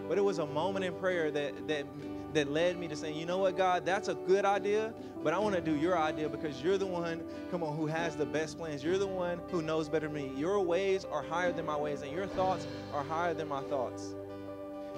But 0.09 0.17
it 0.17 0.21
was 0.21 0.39
a 0.39 0.45
moment 0.45 0.83
in 0.83 0.93
prayer 0.93 1.31
that 1.31 1.67
that 1.67 1.85
that 2.33 2.51
led 2.51 2.77
me 2.77 2.87
to 2.87 2.95
saying, 2.95 3.17
you 3.17 3.25
know 3.25 3.39
what, 3.39 3.57
God, 3.57 3.85
that's 3.85 4.07
a 4.07 4.13
good 4.13 4.45
idea, 4.45 4.93
but 5.23 5.33
I 5.33 5.39
want 5.39 5.55
to 5.55 5.61
do 5.61 5.75
your 5.75 5.97
idea 5.97 6.29
because 6.29 6.61
you're 6.61 6.77
the 6.77 6.85
one, 6.85 7.21
come 7.49 7.61
on, 7.61 7.75
who 7.75 7.87
has 7.87 8.15
the 8.15 8.25
best 8.25 8.57
plans. 8.57 8.83
You're 8.83 8.97
the 8.97 9.07
one 9.07 9.39
who 9.49 9.61
knows 9.61 9.89
better 9.89 10.07
than 10.07 10.15
me. 10.15 10.31
Your 10.37 10.61
ways 10.61 11.05
are 11.05 11.23
higher 11.23 11.51
than 11.51 11.65
my 11.65 11.75
ways, 11.75 12.01
and 12.01 12.11
your 12.11 12.27
thoughts 12.27 12.67
are 12.93 13.03
higher 13.03 13.33
than 13.33 13.47
my 13.47 13.61
thoughts. 13.63 14.15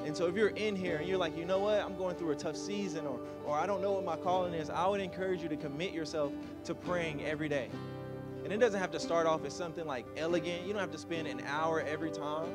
And 0.06 0.16
so 0.16 0.28
if 0.28 0.36
you're 0.36 0.50
in 0.50 0.76
here 0.76 0.98
and 0.98 1.08
you're 1.08 1.18
like, 1.18 1.38
you 1.38 1.46
know 1.46 1.60
what, 1.60 1.80
I'm 1.80 1.96
going 1.96 2.16
through 2.16 2.32
a 2.32 2.36
tough 2.36 2.58
season 2.58 3.06
or 3.08 3.20
or 3.46 3.58
I 3.58 3.66
don't 3.66 3.82
know 3.82 3.92
what 3.94 4.06
my 4.06 4.16
calling 4.16 4.54
is, 4.54 4.70
I 4.70 4.88
would 4.88 5.02
encourage 5.02 5.42
you 5.42 5.50
to 5.50 5.58
commit 5.58 5.92
yourself 5.94 6.32
to 6.66 6.74
praying 6.74 7.24
every 7.26 7.50
day. 7.50 7.70
And 8.44 8.52
it 8.52 8.60
doesn't 8.60 8.80
have 8.80 8.92
to 8.92 9.00
start 9.00 9.26
off 9.26 9.46
as 9.46 9.54
something 9.54 9.86
like 9.86 10.06
elegant. 10.18 10.66
You 10.66 10.74
don't 10.74 10.82
have 10.82 10.92
to 10.92 10.98
spend 10.98 11.28
an 11.28 11.42
hour 11.48 11.82
every 11.82 12.12
time. 12.12 12.50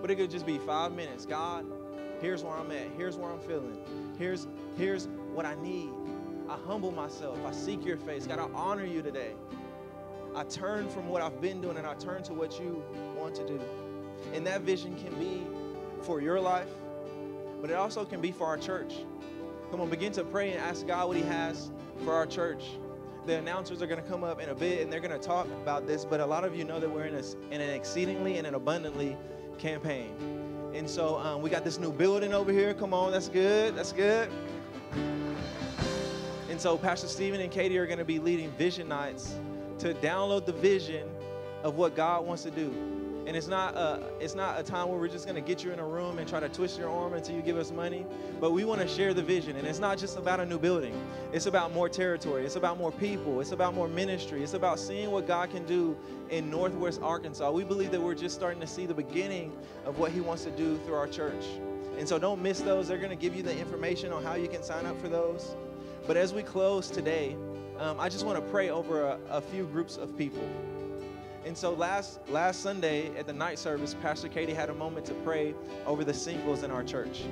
But 0.00 0.10
it 0.10 0.16
could 0.16 0.30
just 0.30 0.46
be 0.46 0.58
five 0.58 0.92
minutes. 0.92 1.26
God, 1.26 1.66
here's 2.20 2.42
where 2.44 2.54
I'm 2.54 2.70
at. 2.70 2.86
Here's 2.96 3.16
where 3.16 3.30
I'm 3.30 3.40
feeling. 3.40 3.78
Here's 4.18 4.46
here's 4.76 5.08
what 5.34 5.44
I 5.44 5.54
need. 5.56 5.90
I 6.48 6.56
humble 6.66 6.92
myself. 6.92 7.38
I 7.44 7.52
seek 7.52 7.84
your 7.84 7.96
face. 7.96 8.26
God, 8.26 8.38
I 8.38 8.48
honor 8.54 8.84
you 8.84 9.02
today. 9.02 9.34
I 10.34 10.44
turn 10.44 10.88
from 10.88 11.08
what 11.08 11.22
I've 11.22 11.40
been 11.40 11.60
doing 11.60 11.76
and 11.76 11.86
I 11.86 11.94
turn 11.94 12.22
to 12.24 12.32
what 12.32 12.60
you 12.60 12.82
want 13.16 13.34
to 13.36 13.46
do. 13.46 13.60
And 14.32 14.46
that 14.46 14.62
vision 14.62 14.96
can 14.96 15.14
be 15.18 15.42
for 16.02 16.20
your 16.20 16.40
life, 16.40 16.68
but 17.60 17.70
it 17.70 17.74
also 17.74 18.04
can 18.04 18.20
be 18.20 18.30
for 18.30 18.46
our 18.46 18.56
church. 18.56 18.94
Come 19.70 19.80
on, 19.80 19.90
begin 19.90 20.12
to 20.12 20.24
pray 20.24 20.52
and 20.52 20.60
ask 20.60 20.86
God 20.86 21.08
what 21.08 21.16
He 21.16 21.22
has 21.24 21.70
for 22.04 22.14
our 22.14 22.26
church 22.26 22.64
the 23.26 23.36
announcers 23.36 23.82
are 23.82 23.86
going 23.86 24.02
to 24.02 24.08
come 24.08 24.24
up 24.24 24.40
in 24.40 24.48
a 24.48 24.54
bit 24.54 24.82
and 24.82 24.92
they're 24.92 25.00
going 25.00 25.18
to 25.18 25.26
talk 25.26 25.46
about 25.62 25.86
this, 25.86 26.04
but 26.04 26.20
a 26.20 26.26
lot 26.26 26.44
of 26.44 26.56
you 26.56 26.64
know 26.64 26.80
that 26.80 26.90
we're 26.90 27.04
in, 27.04 27.14
a, 27.14 27.54
in 27.54 27.60
an 27.60 27.70
exceedingly 27.70 28.38
and 28.38 28.46
an 28.46 28.54
abundantly 28.54 29.16
campaign. 29.58 30.14
And 30.74 30.88
so 30.88 31.18
um, 31.18 31.42
we 31.42 31.50
got 31.50 31.64
this 31.64 31.78
new 31.78 31.92
building 31.92 32.32
over 32.32 32.52
here. 32.52 32.72
Come 32.74 32.94
on, 32.94 33.12
that's 33.12 33.28
good. 33.28 33.76
That's 33.76 33.92
good. 33.92 34.30
And 36.48 36.60
so 36.60 36.76
Pastor 36.76 37.08
Stephen 37.08 37.40
and 37.40 37.50
Katie 37.50 37.78
are 37.78 37.86
going 37.86 37.98
to 37.98 38.04
be 38.04 38.18
leading 38.18 38.50
vision 38.52 38.88
nights 38.88 39.38
to 39.78 39.94
download 39.94 40.46
the 40.46 40.52
vision 40.52 41.08
of 41.62 41.76
what 41.76 41.94
God 41.94 42.26
wants 42.26 42.42
to 42.44 42.50
do. 42.50 42.99
And 43.30 43.36
it's 43.36 43.46
not 43.46 43.76
a, 43.76 44.02
it's 44.18 44.34
not 44.34 44.58
a 44.58 44.62
time 44.64 44.88
where 44.88 44.98
we're 44.98 45.06
just 45.06 45.24
going 45.24 45.36
to 45.36 45.40
get 45.40 45.62
you 45.62 45.70
in 45.70 45.78
a 45.78 45.86
room 45.86 46.18
and 46.18 46.28
try 46.28 46.40
to 46.40 46.48
twist 46.48 46.76
your 46.76 46.90
arm 46.90 47.12
until 47.12 47.36
you 47.36 47.42
give 47.42 47.56
us 47.56 47.70
money. 47.70 48.04
But 48.40 48.50
we 48.50 48.64
want 48.64 48.80
to 48.80 48.88
share 48.88 49.14
the 49.14 49.22
vision. 49.22 49.54
And 49.54 49.68
it's 49.68 49.78
not 49.78 49.98
just 49.98 50.18
about 50.18 50.40
a 50.40 50.44
new 50.44 50.58
building. 50.58 51.00
It's 51.32 51.46
about 51.46 51.72
more 51.72 51.88
territory. 51.88 52.44
It's 52.44 52.56
about 52.56 52.76
more 52.76 52.90
people. 52.90 53.40
It's 53.40 53.52
about 53.52 53.72
more 53.72 53.86
ministry. 53.86 54.42
It's 54.42 54.54
about 54.54 54.80
seeing 54.80 55.12
what 55.12 55.28
God 55.28 55.48
can 55.52 55.64
do 55.64 55.96
in 56.30 56.50
Northwest 56.50 57.00
Arkansas. 57.02 57.52
We 57.52 57.62
believe 57.62 57.92
that 57.92 58.02
we're 58.02 58.16
just 58.16 58.34
starting 58.34 58.60
to 58.62 58.66
see 58.66 58.84
the 58.84 58.94
beginning 58.94 59.52
of 59.84 60.00
what 60.00 60.10
He 60.10 60.20
wants 60.20 60.42
to 60.42 60.50
do 60.50 60.76
through 60.78 60.96
our 60.96 61.06
church. 61.06 61.44
And 61.98 62.08
so 62.08 62.18
don't 62.18 62.42
miss 62.42 62.58
those. 62.62 62.88
They're 62.88 62.98
going 62.98 63.10
to 63.10 63.14
give 63.16 63.36
you 63.36 63.44
the 63.44 63.56
information 63.56 64.12
on 64.12 64.24
how 64.24 64.34
you 64.34 64.48
can 64.48 64.64
sign 64.64 64.86
up 64.86 65.00
for 65.00 65.08
those. 65.08 65.54
But 66.04 66.16
as 66.16 66.34
we 66.34 66.42
close 66.42 66.90
today, 66.90 67.36
um, 67.78 68.00
I 68.00 68.08
just 68.08 68.26
want 68.26 68.44
to 68.44 68.50
pray 68.50 68.70
over 68.70 69.04
a, 69.04 69.18
a 69.28 69.40
few 69.40 69.66
groups 69.66 69.98
of 69.98 70.18
people. 70.18 70.42
And 71.44 71.56
so 71.56 71.72
last 71.72 72.20
last 72.28 72.60
Sunday 72.60 73.16
at 73.16 73.26
the 73.26 73.32
night 73.32 73.58
service, 73.58 73.94
Pastor 74.02 74.28
Katie 74.28 74.52
had 74.52 74.68
a 74.68 74.74
moment 74.74 75.06
to 75.06 75.14
pray 75.14 75.54
over 75.86 76.04
the 76.04 76.14
singles 76.14 76.62
in 76.62 76.70
our 76.70 76.84
church. 76.84 77.22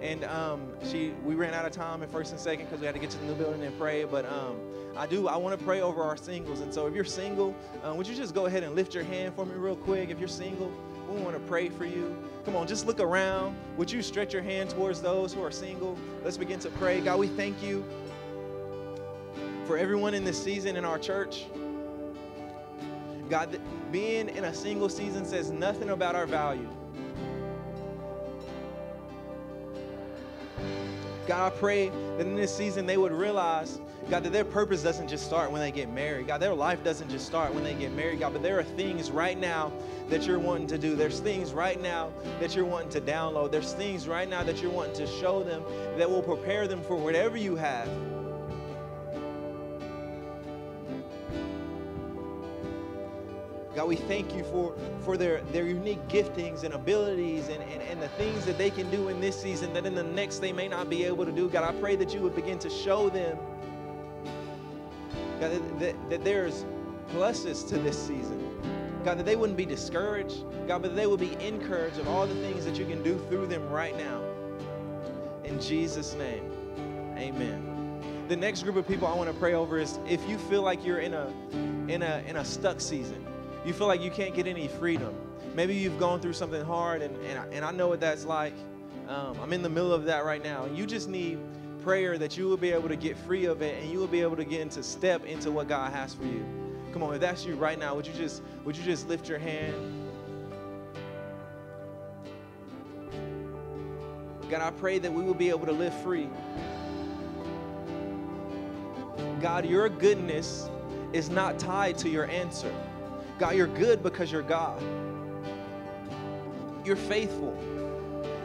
And 0.00 0.24
um, 0.24 0.68
she 0.84 1.12
we 1.24 1.34
ran 1.34 1.54
out 1.54 1.66
of 1.66 1.72
time 1.72 2.02
in 2.02 2.08
first 2.08 2.32
and 2.32 2.40
second 2.40 2.66
because 2.66 2.80
we 2.80 2.86
had 2.86 2.94
to 2.94 3.00
get 3.00 3.10
to 3.10 3.18
the 3.18 3.26
new 3.26 3.34
building 3.34 3.62
and 3.62 3.78
pray. 3.78 4.04
But 4.04 4.24
um, 4.26 4.56
I 4.96 5.06
do 5.06 5.28
I 5.28 5.36
want 5.36 5.58
to 5.58 5.64
pray 5.64 5.80
over 5.82 6.02
our 6.02 6.16
singles. 6.16 6.60
And 6.60 6.72
so 6.72 6.86
if 6.86 6.94
you're 6.94 7.04
single, 7.04 7.54
uh, 7.84 7.94
would 7.94 8.06
you 8.06 8.14
just 8.14 8.34
go 8.34 8.46
ahead 8.46 8.62
and 8.62 8.74
lift 8.74 8.94
your 8.94 9.04
hand 9.04 9.34
for 9.34 9.44
me 9.44 9.54
real 9.54 9.76
quick? 9.76 10.08
If 10.08 10.18
you're 10.18 10.28
single, 10.28 10.72
we 11.10 11.20
want 11.20 11.34
to 11.34 11.40
pray 11.40 11.68
for 11.68 11.84
you. 11.84 12.16
Come 12.44 12.56
on, 12.56 12.66
just 12.66 12.86
look 12.86 13.00
around. 13.00 13.56
Would 13.76 13.90
you 13.90 14.00
stretch 14.02 14.32
your 14.32 14.42
hand 14.42 14.70
towards 14.70 15.02
those 15.02 15.34
who 15.34 15.42
are 15.42 15.50
single? 15.50 15.98
Let's 16.24 16.38
begin 16.38 16.58
to 16.60 16.70
pray. 16.70 17.00
God, 17.00 17.18
we 17.18 17.28
thank 17.28 17.62
you 17.62 17.84
for 19.66 19.76
everyone 19.76 20.14
in 20.14 20.24
this 20.24 20.42
season 20.42 20.76
in 20.76 20.84
our 20.84 20.98
church, 20.98 21.44
God, 23.28 23.60
being 23.92 24.28
in 24.28 24.44
a 24.44 24.54
single 24.54 24.88
season 24.88 25.24
says 25.24 25.50
nothing 25.50 25.90
about 25.90 26.14
our 26.14 26.26
value. 26.26 26.68
God, 31.26 31.52
I 31.52 31.56
pray 31.56 31.90
that 31.90 32.26
in 32.26 32.36
this 32.36 32.56
season 32.56 32.86
they 32.86 32.96
would 32.96 33.12
realize, 33.12 33.80
God, 34.08 34.24
that 34.24 34.32
their 34.32 34.46
purpose 34.46 34.82
doesn't 34.82 35.08
just 35.08 35.26
start 35.26 35.50
when 35.50 35.60
they 35.60 35.70
get 35.70 35.92
married. 35.92 36.26
God, 36.26 36.40
their 36.40 36.54
life 36.54 36.82
doesn't 36.82 37.10
just 37.10 37.26
start 37.26 37.52
when 37.52 37.62
they 37.62 37.74
get 37.74 37.92
married, 37.92 38.20
God, 38.20 38.32
but 38.32 38.42
there 38.42 38.58
are 38.58 38.64
things 38.64 39.10
right 39.10 39.38
now 39.38 39.70
that 40.08 40.26
you're 40.26 40.38
wanting 40.38 40.66
to 40.68 40.78
do. 40.78 40.96
There's 40.96 41.20
things 41.20 41.52
right 41.52 41.78
now 41.80 42.10
that 42.40 42.56
you're 42.56 42.64
wanting 42.64 42.88
to 42.90 43.00
download. 43.02 43.50
There's 43.50 43.74
things 43.74 44.08
right 44.08 44.28
now 44.28 44.42
that 44.42 44.62
you're 44.62 44.70
wanting 44.70 44.96
to 44.96 45.06
show 45.06 45.42
them 45.42 45.62
that 45.98 46.08
will 46.08 46.22
prepare 46.22 46.66
them 46.66 46.80
for 46.80 46.96
whatever 46.96 47.36
you 47.36 47.56
have. 47.56 47.90
God, 53.78 53.86
we 53.86 53.94
thank 53.94 54.34
you 54.34 54.42
for, 54.42 54.74
for 55.04 55.16
their, 55.16 55.40
their 55.52 55.64
unique 55.64 56.04
giftings 56.08 56.64
and 56.64 56.74
abilities 56.74 57.46
and, 57.46 57.62
and, 57.62 57.80
and 57.80 58.02
the 58.02 58.08
things 58.08 58.44
that 58.44 58.58
they 58.58 58.70
can 58.70 58.90
do 58.90 59.06
in 59.06 59.20
this 59.20 59.40
season 59.40 59.72
that 59.72 59.86
in 59.86 59.94
the 59.94 60.02
next 60.02 60.40
they 60.40 60.52
may 60.52 60.66
not 60.66 60.90
be 60.90 61.04
able 61.04 61.24
to 61.24 61.30
do. 61.30 61.48
God, 61.48 61.62
I 61.62 61.78
pray 61.78 61.94
that 61.94 62.12
you 62.12 62.20
would 62.22 62.34
begin 62.34 62.58
to 62.58 62.68
show 62.68 63.08
them, 63.08 63.38
God, 65.38 65.52
that, 65.52 65.78
that, 65.78 66.10
that 66.10 66.24
there's 66.24 66.64
pluses 67.12 67.68
to 67.68 67.78
this 67.78 67.96
season. 67.96 68.60
God, 69.04 69.16
that 69.16 69.24
they 69.24 69.36
wouldn't 69.36 69.56
be 69.56 69.64
discouraged, 69.64 70.42
God, 70.66 70.82
but 70.82 70.96
they 70.96 71.06
would 71.06 71.20
be 71.20 71.34
encouraged 71.34 72.00
of 72.00 72.08
all 72.08 72.26
the 72.26 72.34
things 72.34 72.64
that 72.64 72.76
you 72.80 72.84
can 72.84 73.00
do 73.04 73.16
through 73.28 73.46
them 73.46 73.70
right 73.70 73.96
now. 73.96 74.20
In 75.44 75.60
Jesus' 75.60 76.14
name, 76.14 76.50
amen. 77.16 78.24
The 78.26 78.34
next 78.34 78.64
group 78.64 78.74
of 78.74 78.88
people 78.88 79.06
I 79.06 79.14
want 79.14 79.30
to 79.30 79.38
pray 79.38 79.54
over 79.54 79.78
is 79.78 80.00
if 80.08 80.28
you 80.28 80.36
feel 80.36 80.62
like 80.62 80.84
you're 80.84 80.98
in 80.98 81.14
a 81.14 81.32
in 81.86 82.02
a 82.02 82.24
in 82.26 82.38
a 82.38 82.44
stuck 82.44 82.80
season 82.80 83.24
you 83.64 83.72
feel 83.72 83.86
like 83.86 84.00
you 84.00 84.10
can't 84.10 84.34
get 84.34 84.46
any 84.46 84.68
freedom. 84.68 85.14
Maybe 85.54 85.74
you've 85.74 85.98
gone 85.98 86.20
through 86.20 86.34
something 86.34 86.64
hard, 86.64 87.02
and, 87.02 87.16
and, 87.24 87.38
I, 87.38 87.46
and 87.46 87.64
I 87.64 87.72
know 87.72 87.88
what 87.88 88.00
that's 88.00 88.24
like. 88.24 88.54
Um, 89.08 89.38
I'm 89.40 89.52
in 89.52 89.62
the 89.62 89.68
middle 89.68 89.92
of 89.92 90.04
that 90.04 90.24
right 90.24 90.42
now. 90.42 90.66
You 90.66 90.86
just 90.86 91.08
need 91.08 91.38
prayer 91.82 92.18
that 92.18 92.36
you 92.36 92.46
will 92.46 92.56
be 92.56 92.70
able 92.70 92.88
to 92.88 92.96
get 92.96 93.16
free 93.16 93.46
of 93.46 93.62
it 93.62 93.80
and 93.80 93.90
you 93.90 93.98
will 93.98 94.06
be 94.06 94.20
able 94.20 94.36
to 94.36 94.44
get 94.44 94.60
into 94.60 94.82
step 94.82 95.24
into 95.24 95.50
what 95.50 95.68
God 95.68 95.92
has 95.92 96.12
for 96.12 96.24
you. 96.24 96.44
Come 96.92 97.02
on, 97.02 97.14
if 97.14 97.20
that's 97.20 97.44
you 97.44 97.54
right 97.54 97.78
now, 97.78 97.94
would 97.94 98.06
you 98.06 98.12
just 98.12 98.42
would 98.64 98.76
you 98.76 98.82
just 98.84 99.08
lift 99.08 99.28
your 99.28 99.38
hand? 99.38 99.74
God, 104.50 104.62
I 104.62 104.70
pray 104.70 104.98
that 104.98 105.12
we 105.12 105.22
will 105.22 105.34
be 105.34 105.50
able 105.50 105.66
to 105.66 105.72
live 105.72 105.94
free. 106.02 106.28
God, 109.40 109.66
your 109.66 109.88
goodness 109.88 110.68
is 111.12 111.28
not 111.28 111.58
tied 111.58 111.98
to 111.98 112.08
your 112.08 112.26
answer. 112.26 112.72
God, 113.38 113.54
you're 113.54 113.66
good 113.68 114.02
because 114.02 114.32
you're 114.32 114.42
God. 114.42 114.82
You're 116.84 116.96
faithful. 116.96 117.56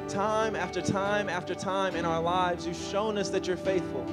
Time 0.07 0.55
after 0.55 0.81
time 0.81 1.29
after 1.29 1.55
time 1.55 1.95
in 1.95 2.05
our 2.05 2.21
lives, 2.21 2.67
you've 2.67 2.75
shown 2.75 3.17
us 3.17 3.29
that 3.29 3.47
you're 3.47 3.57
faithful. 3.57 4.05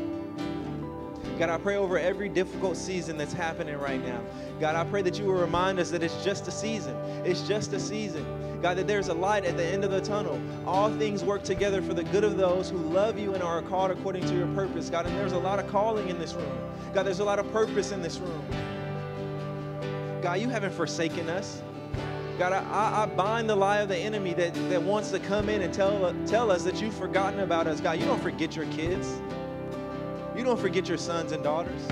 God, 1.39 1.49
I 1.49 1.59
pray 1.59 1.77
over 1.77 1.99
every 1.99 2.29
difficult 2.29 2.77
season 2.77 3.17
that's 3.17 3.33
happening 3.33 3.77
right 3.79 4.03
now. 4.05 4.23
God, 4.59 4.77
I 4.77 4.85
pray 4.85 5.03
that 5.03 5.19
you 5.19 5.25
will 5.25 5.41
remind 5.41 5.79
us 5.79 5.91
that 5.91 6.03
it's 6.03 6.23
just 6.23 6.47
a 6.49 6.51
season. 6.51 6.95
It's 7.25 7.43
just 7.49 7.73
a 7.73 7.81
season. 7.81 8.25
God, 8.61 8.77
that 8.77 8.87
there's 8.87 9.09
a 9.09 9.15
light 9.15 9.45
at 9.47 9.57
the 9.57 9.65
end 9.65 9.85
of 9.85 9.91
the 9.91 10.03
tunnel. 10.03 10.41
All 10.67 10.91
things 10.91 11.25
work 11.25 11.43
together 11.43 11.81
for 11.81 11.95
the 11.95 12.05
good 12.05 12.25
of 12.25 12.37
those 12.37 12.69
who 12.69 12.77
love 12.77 13.19
you 13.19 13.33
and 13.33 13.43
are 13.43 13.63
called 13.63 13.91
according 13.91 14.27
to 14.27 14.35
your 14.35 14.49
purpose. 14.49 14.91
God, 14.91 15.07
and 15.07 15.17
there's 15.17 15.33
a 15.33 15.39
lot 15.39 15.59
of 15.59 15.67
calling 15.69 16.09
in 16.09 16.19
this 16.19 16.35
room. 16.35 16.59
God, 16.93 17.05
there's 17.05 17.21
a 17.21 17.25
lot 17.25 17.39
of 17.39 17.51
purpose 17.53 17.91
in 17.91 18.03
this 18.03 18.19
room. 18.19 18.45
God, 20.23 20.41
you 20.41 20.49
haven't 20.49 20.73
forsaken 20.73 21.29
us. 21.29 21.63
God, 22.39 22.53
I, 22.53 23.03
I, 23.03 23.07
bind 23.07 23.51
the 23.51 23.57
lie 23.57 23.79
of 23.79 23.89
the 23.89 23.97
enemy 23.97 24.33
that, 24.35 24.55
that 24.71 24.83
wants 24.83 25.11
to 25.11 25.19
come 25.19 25.49
in 25.49 25.63
and 25.63 25.73
tell, 25.75 26.15
tell 26.27 26.51
us 26.51 26.63
that 26.65 26.81
you've 26.81 26.95
forgotten 26.95 27.41
about 27.41 27.67
us. 27.67 27.81
God, 27.81 27.99
you 27.99 28.07
don't 28.07 28.23
forget 28.23 28.57
your 28.57 28.67
kids. 28.67 29.21
You 30.37 30.43
don't 30.45 30.59
forget 30.59 30.89
your 30.89 30.97
sons 30.97 31.33
and 31.33 31.45
daughters. 31.45 31.83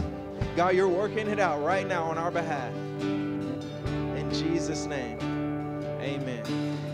God, 0.57 0.75
you're 0.75 0.89
working 0.89 1.29
it 1.29 1.39
out 1.39 1.63
right 1.63 1.87
now 1.87 2.05
on 2.05 2.17
our 2.17 2.31
behalf. 2.31 2.73
In 3.01 4.29
Jesus' 4.33 4.87
name, 4.87 5.19
amen. 6.01 6.43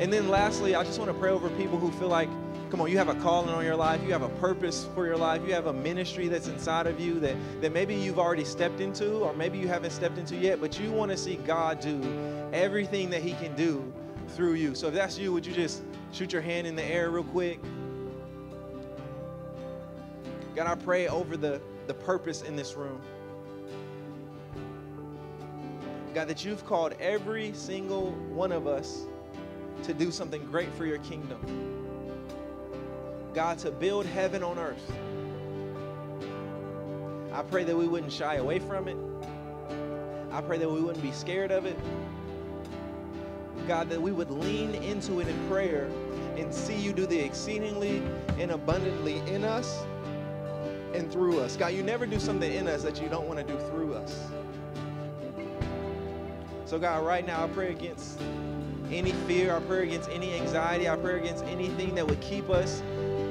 And 0.00 0.12
then 0.12 0.28
lastly, 0.28 0.74
I 0.74 0.82
just 0.82 0.98
want 0.98 1.12
to 1.12 1.16
pray 1.16 1.30
over 1.30 1.48
people 1.50 1.78
who 1.78 1.92
feel 1.92 2.08
like 2.08 2.28
Come 2.74 2.80
on, 2.80 2.90
you 2.90 2.98
have 2.98 3.08
a 3.08 3.14
calling 3.14 3.50
on 3.50 3.64
your 3.64 3.76
life, 3.76 4.02
you 4.02 4.10
have 4.10 4.22
a 4.22 4.28
purpose 4.40 4.88
for 4.96 5.06
your 5.06 5.16
life, 5.16 5.42
you 5.46 5.54
have 5.54 5.66
a 5.66 5.72
ministry 5.72 6.26
that's 6.26 6.48
inside 6.48 6.88
of 6.88 6.98
you 6.98 7.20
that, 7.20 7.36
that 7.60 7.72
maybe 7.72 7.94
you've 7.94 8.18
already 8.18 8.44
stepped 8.44 8.80
into, 8.80 9.18
or 9.18 9.32
maybe 9.32 9.58
you 9.58 9.68
haven't 9.68 9.92
stepped 9.92 10.18
into 10.18 10.34
yet, 10.34 10.60
but 10.60 10.80
you 10.80 10.90
want 10.90 11.12
to 11.12 11.16
see 11.16 11.36
God 11.36 11.78
do 11.78 12.02
everything 12.52 13.10
that 13.10 13.22
He 13.22 13.34
can 13.34 13.54
do 13.54 13.92
through 14.30 14.54
you. 14.54 14.74
So 14.74 14.88
if 14.88 14.94
that's 14.94 15.16
you, 15.16 15.32
would 15.32 15.46
you 15.46 15.52
just 15.52 15.84
shoot 16.10 16.32
your 16.32 16.42
hand 16.42 16.66
in 16.66 16.74
the 16.74 16.82
air 16.82 17.12
real 17.12 17.22
quick? 17.22 17.60
God, 20.56 20.66
I 20.66 20.74
pray 20.74 21.06
over 21.06 21.36
the, 21.36 21.60
the 21.86 21.94
purpose 21.94 22.42
in 22.42 22.56
this 22.56 22.74
room. 22.74 23.00
God, 26.12 26.26
that 26.26 26.44
you've 26.44 26.66
called 26.66 26.94
every 26.98 27.52
single 27.52 28.10
one 28.32 28.50
of 28.50 28.66
us 28.66 29.06
to 29.84 29.94
do 29.94 30.10
something 30.10 30.44
great 30.46 30.74
for 30.74 30.86
your 30.86 30.98
kingdom. 30.98 31.83
God, 33.34 33.58
to 33.58 33.72
build 33.72 34.06
heaven 34.06 34.44
on 34.44 34.58
earth. 34.60 34.92
I 37.32 37.42
pray 37.42 37.64
that 37.64 37.76
we 37.76 37.88
wouldn't 37.88 38.12
shy 38.12 38.36
away 38.36 38.60
from 38.60 38.86
it. 38.86 38.96
I 40.30 40.40
pray 40.40 40.56
that 40.58 40.70
we 40.70 40.80
wouldn't 40.80 41.02
be 41.02 41.10
scared 41.10 41.50
of 41.50 41.66
it. 41.66 41.76
God, 43.66 43.88
that 43.90 44.00
we 44.00 44.12
would 44.12 44.30
lean 44.30 44.76
into 44.76 45.18
it 45.18 45.26
in 45.26 45.48
prayer 45.48 45.88
and 46.36 46.54
see 46.54 46.76
you 46.76 46.92
do 46.92 47.06
the 47.06 47.18
exceedingly 47.18 48.02
and 48.38 48.52
abundantly 48.52 49.18
in 49.32 49.42
us 49.42 49.82
and 50.94 51.10
through 51.10 51.40
us. 51.40 51.56
God, 51.56 51.74
you 51.74 51.82
never 51.82 52.06
do 52.06 52.20
something 52.20 52.52
in 52.52 52.68
us 52.68 52.84
that 52.84 53.02
you 53.02 53.08
don't 53.08 53.26
want 53.26 53.44
to 53.44 53.52
do 53.52 53.58
through 53.70 53.94
us. 53.94 54.28
So, 56.66 56.78
God, 56.78 57.04
right 57.04 57.26
now 57.26 57.44
I 57.44 57.48
pray 57.48 57.72
against 57.72 58.20
any 58.92 59.12
fear, 59.26 59.56
I 59.56 59.60
pray 59.60 59.88
against 59.88 60.08
any 60.10 60.34
anxiety, 60.34 60.88
I 60.88 60.94
pray 60.94 61.18
against 61.18 61.44
anything 61.44 61.96
that 61.96 62.06
would 62.06 62.20
keep 62.20 62.48
us 62.48 62.80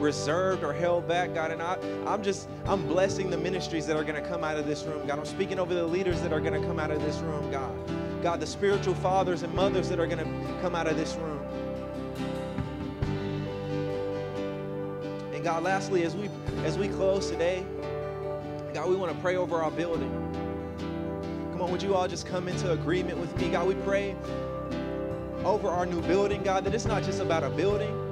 reserved 0.04 0.64
or 0.64 0.74
held 0.74 1.08
back, 1.08 1.34
God. 1.34 1.51
And 1.51 1.62
I, 1.62 1.78
I'm 2.06 2.22
just, 2.22 2.47
I'm 2.66 2.86
blessing 2.88 3.30
the 3.30 3.38
ministries 3.38 3.88
that 3.88 3.95
are 3.95 4.04
going 4.04 4.22
to 4.22 4.30
come 4.30 4.43
out 4.43 4.58
of 4.58 4.68
this 4.68 4.84
room, 4.84 5.08
God. 5.08 5.18
I'm 5.18 5.26
speaking 5.26 5.58
over 5.58 5.74
the 5.74 5.86
leaders 5.86 6.22
that 6.22 6.34
are 6.34 6.41
going 6.41 6.62
to 6.62 6.68
come 6.68 6.78
out 6.78 6.91
of 6.91 7.01
this 7.01 7.18
room, 7.20 7.49
God. 7.49 7.74
God, 8.22 8.39
the 8.39 8.47
spiritual 8.47 8.93
fathers 8.95 9.43
and 9.43 9.54
mothers 9.54 9.89
that 9.89 9.99
are 9.99 10.08
going 10.08 10.20
to 10.20 10.62
come 10.62 10.76
out 10.76 10.88
of 10.88 10.97
this 10.97 11.16
room. 11.16 11.39
And 15.34 15.43
God, 15.43 15.64
lastly, 15.64 16.04
as 16.04 16.16
we 16.16 16.30
as 16.64 16.78
we 16.78 16.88
close 16.88 17.30
today, 17.30 17.66
God, 18.74 18.89
we 18.89 18.95
want 18.95 19.14
to 19.14 19.22
pray 19.22 19.36
over 19.36 19.62
our 19.62 19.72
building. 19.72 20.12
Come 21.51 21.62
on, 21.62 21.72
would 21.72 21.84
you 21.84 21.95
all 21.95 22.08
just 22.08 22.26
come 22.26 22.47
into 22.47 22.72
agreement 22.72 23.18
with 23.18 23.36
me? 23.38 23.49
God, 23.49 23.68
we 23.68 23.76
pray 23.76 24.16
over 25.43 25.70
our 25.70 25.86
new 25.86 26.01
building, 26.04 26.41
God, 26.43 26.64
that 26.64 26.74
it's 26.74 26.86
not 26.86 27.04
just 27.04 27.20
about 27.20 27.43
a 27.43 27.49
building, 27.49 28.03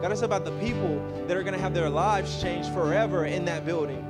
God, 0.00 0.12
it's 0.12 0.22
about 0.22 0.46
the 0.46 0.52
people 0.52 0.98
that 1.26 1.36
are 1.36 1.42
going 1.42 1.54
to 1.54 1.60
have 1.60 1.74
their 1.74 1.90
lives 1.90 2.40
changed 2.40 2.72
forever 2.72 3.26
in 3.26 3.44
that 3.44 3.66
building. 3.66 4.06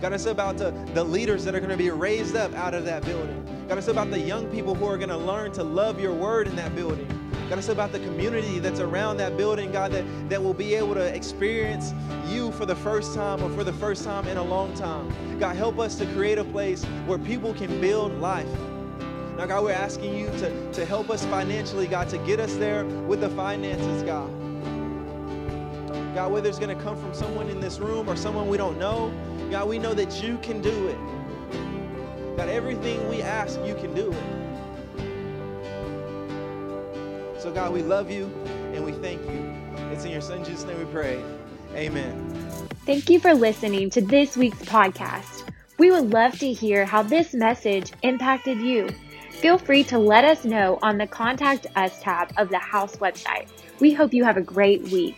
God, 0.00 0.12
it's 0.12 0.26
about 0.26 0.56
the, 0.56 0.70
the 0.94 1.02
leaders 1.04 1.44
that 1.44 1.54
are 1.54 1.60
going 1.60 1.70
to 1.70 1.76
be 1.76 1.90
raised 1.90 2.36
up 2.36 2.52
out 2.54 2.74
of 2.74 2.84
that 2.84 3.04
building. 3.04 3.44
God, 3.68 3.78
it's 3.78 3.88
about 3.88 4.10
the 4.10 4.20
young 4.20 4.46
people 4.50 4.74
who 4.74 4.86
are 4.86 4.96
going 4.96 5.08
to 5.08 5.16
learn 5.16 5.52
to 5.52 5.64
love 5.64 6.00
your 6.00 6.12
word 6.12 6.46
in 6.46 6.56
that 6.56 6.74
building. 6.74 7.08
God, 7.48 7.58
it's 7.58 7.68
about 7.68 7.92
the 7.92 7.98
community 8.00 8.58
that's 8.58 8.80
around 8.80 9.16
that 9.18 9.36
building, 9.36 9.70
God, 9.72 9.92
that, 9.92 10.04
that 10.28 10.42
will 10.42 10.54
be 10.54 10.74
able 10.74 10.94
to 10.94 11.14
experience 11.14 11.92
you 12.28 12.50
for 12.52 12.64
the 12.64 12.74
first 12.76 13.14
time 13.14 13.42
or 13.42 13.50
for 13.50 13.62
the 13.62 13.72
first 13.74 14.04
time 14.04 14.26
in 14.26 14.38
a 14.38 14.42
long 14.42 14.74
time. 14.74 15.12
God, 15.38 15.54
help 15.54 15.78
us 15.78 15.96
to 15.96 16.06
create 16.14 16.38
a 16.38 16.44
place 16.44 16.84
where 17.06 17.18
people 17.18 17.52
can 17.54 17.80
build 17.80 18.12
life. 18.20 18.48
Now, 19.36 19.46
God, 19.46 19.64
we're 19.64 19.72
asking 19.72 20.14
you 20.14 20.26
to, 20.38 20.72
to 20.72 20.84
help 20.84 21.10
us 21.10 21.24
financially, 21.26 21.86
God, 21.86 22.08
to 22.08 22.18
get 22.18 22.40
us 22.40 22.54
there 22.56 22.84
with 22.84 23.20
the 23.20 23.30
finances, 23.30 24.02
God. 24.02 24.30
God, 26.14 26.30
whether 26.30 26.48
it's 26.48 26.58
going 26.58 26.76
to 26.76 26.82
come 26.82 27.00
from 27.00 27.14
someone 27.14 27.48
in 27.48 27.58
this 27.58 27.78
room 27.78 28.08
or 28.08 28.16
someone 28.16 28.48
we 28.48 28.58
don't 28.58 28.78
know, 28.78 29.12
God, 29.50 29.66
we 29.68 29.78
know 29.78 29.94
that 29.94 30.22
you 30.22 30.36
can 30.38 30.60
do 30.60 30.88
it. 30.88 30.98
God, 32.36 32.50
everything 32.50 33.08
we 33.08 33.22
ask, 33.22 33.58
you 33.64 33.74
can 33.74 33.94
do 33.94 34.12
it. 34.12 34.22
So, 37.40 37.50
God, 37.50 37.72
we 37.72 37.82
love 37.82 38.10
you 38.10 38.24
and 38.74 38.84
we 38.84 38.92
thank 38.92 39.22
you. 39.22 39.54
It's 39.90 40.04
in 40.04 40.10
your 40.10 40.20
son 40.20 40.44
Jesus' 40.44 40.64
name 40.64 40.78
we 40.78 40.84
pray. 40.86 41.22
Amen. 41.74 42.28
Thank 42.84 43.08
you 43.08 43.18
for 43.18 43.32
listening 43.32 43.88
to 43.90 44.02
this 44.02 44.36
week's 44.36 44.62
podcast. 44.62 45.48
We 45.78 45.90
would 45.90 46.12
love 46.12 46.38
to 46.40 46.52
hear 46.52 46.84
how 46.84 47.02
this 47.02 47.32
message 47.32 47.90
impacted 48.02 48.58
you. 48.60 48.88
Feel 49.30 49.56
free 49.56 49.82
to 49.84 49.98
let 49.98 50.24
us 50.24 50.44
know 50.44 50.78
on 50.82 50.98
the 50.98 51.06
Contact 51.06 51.66
Us 51.74 52.00
tab 52.00 52.32
of 52.36 52.50
the 52.50 52.58
House 52.58 52.96
website. 52.96 53.48
We 53.80 53.92
hope 53.92 54.12
you 54.12 54.24
have 54.24 54.36
a 54.36 54.42
great 54.42 54.82
week. 54.90 55.16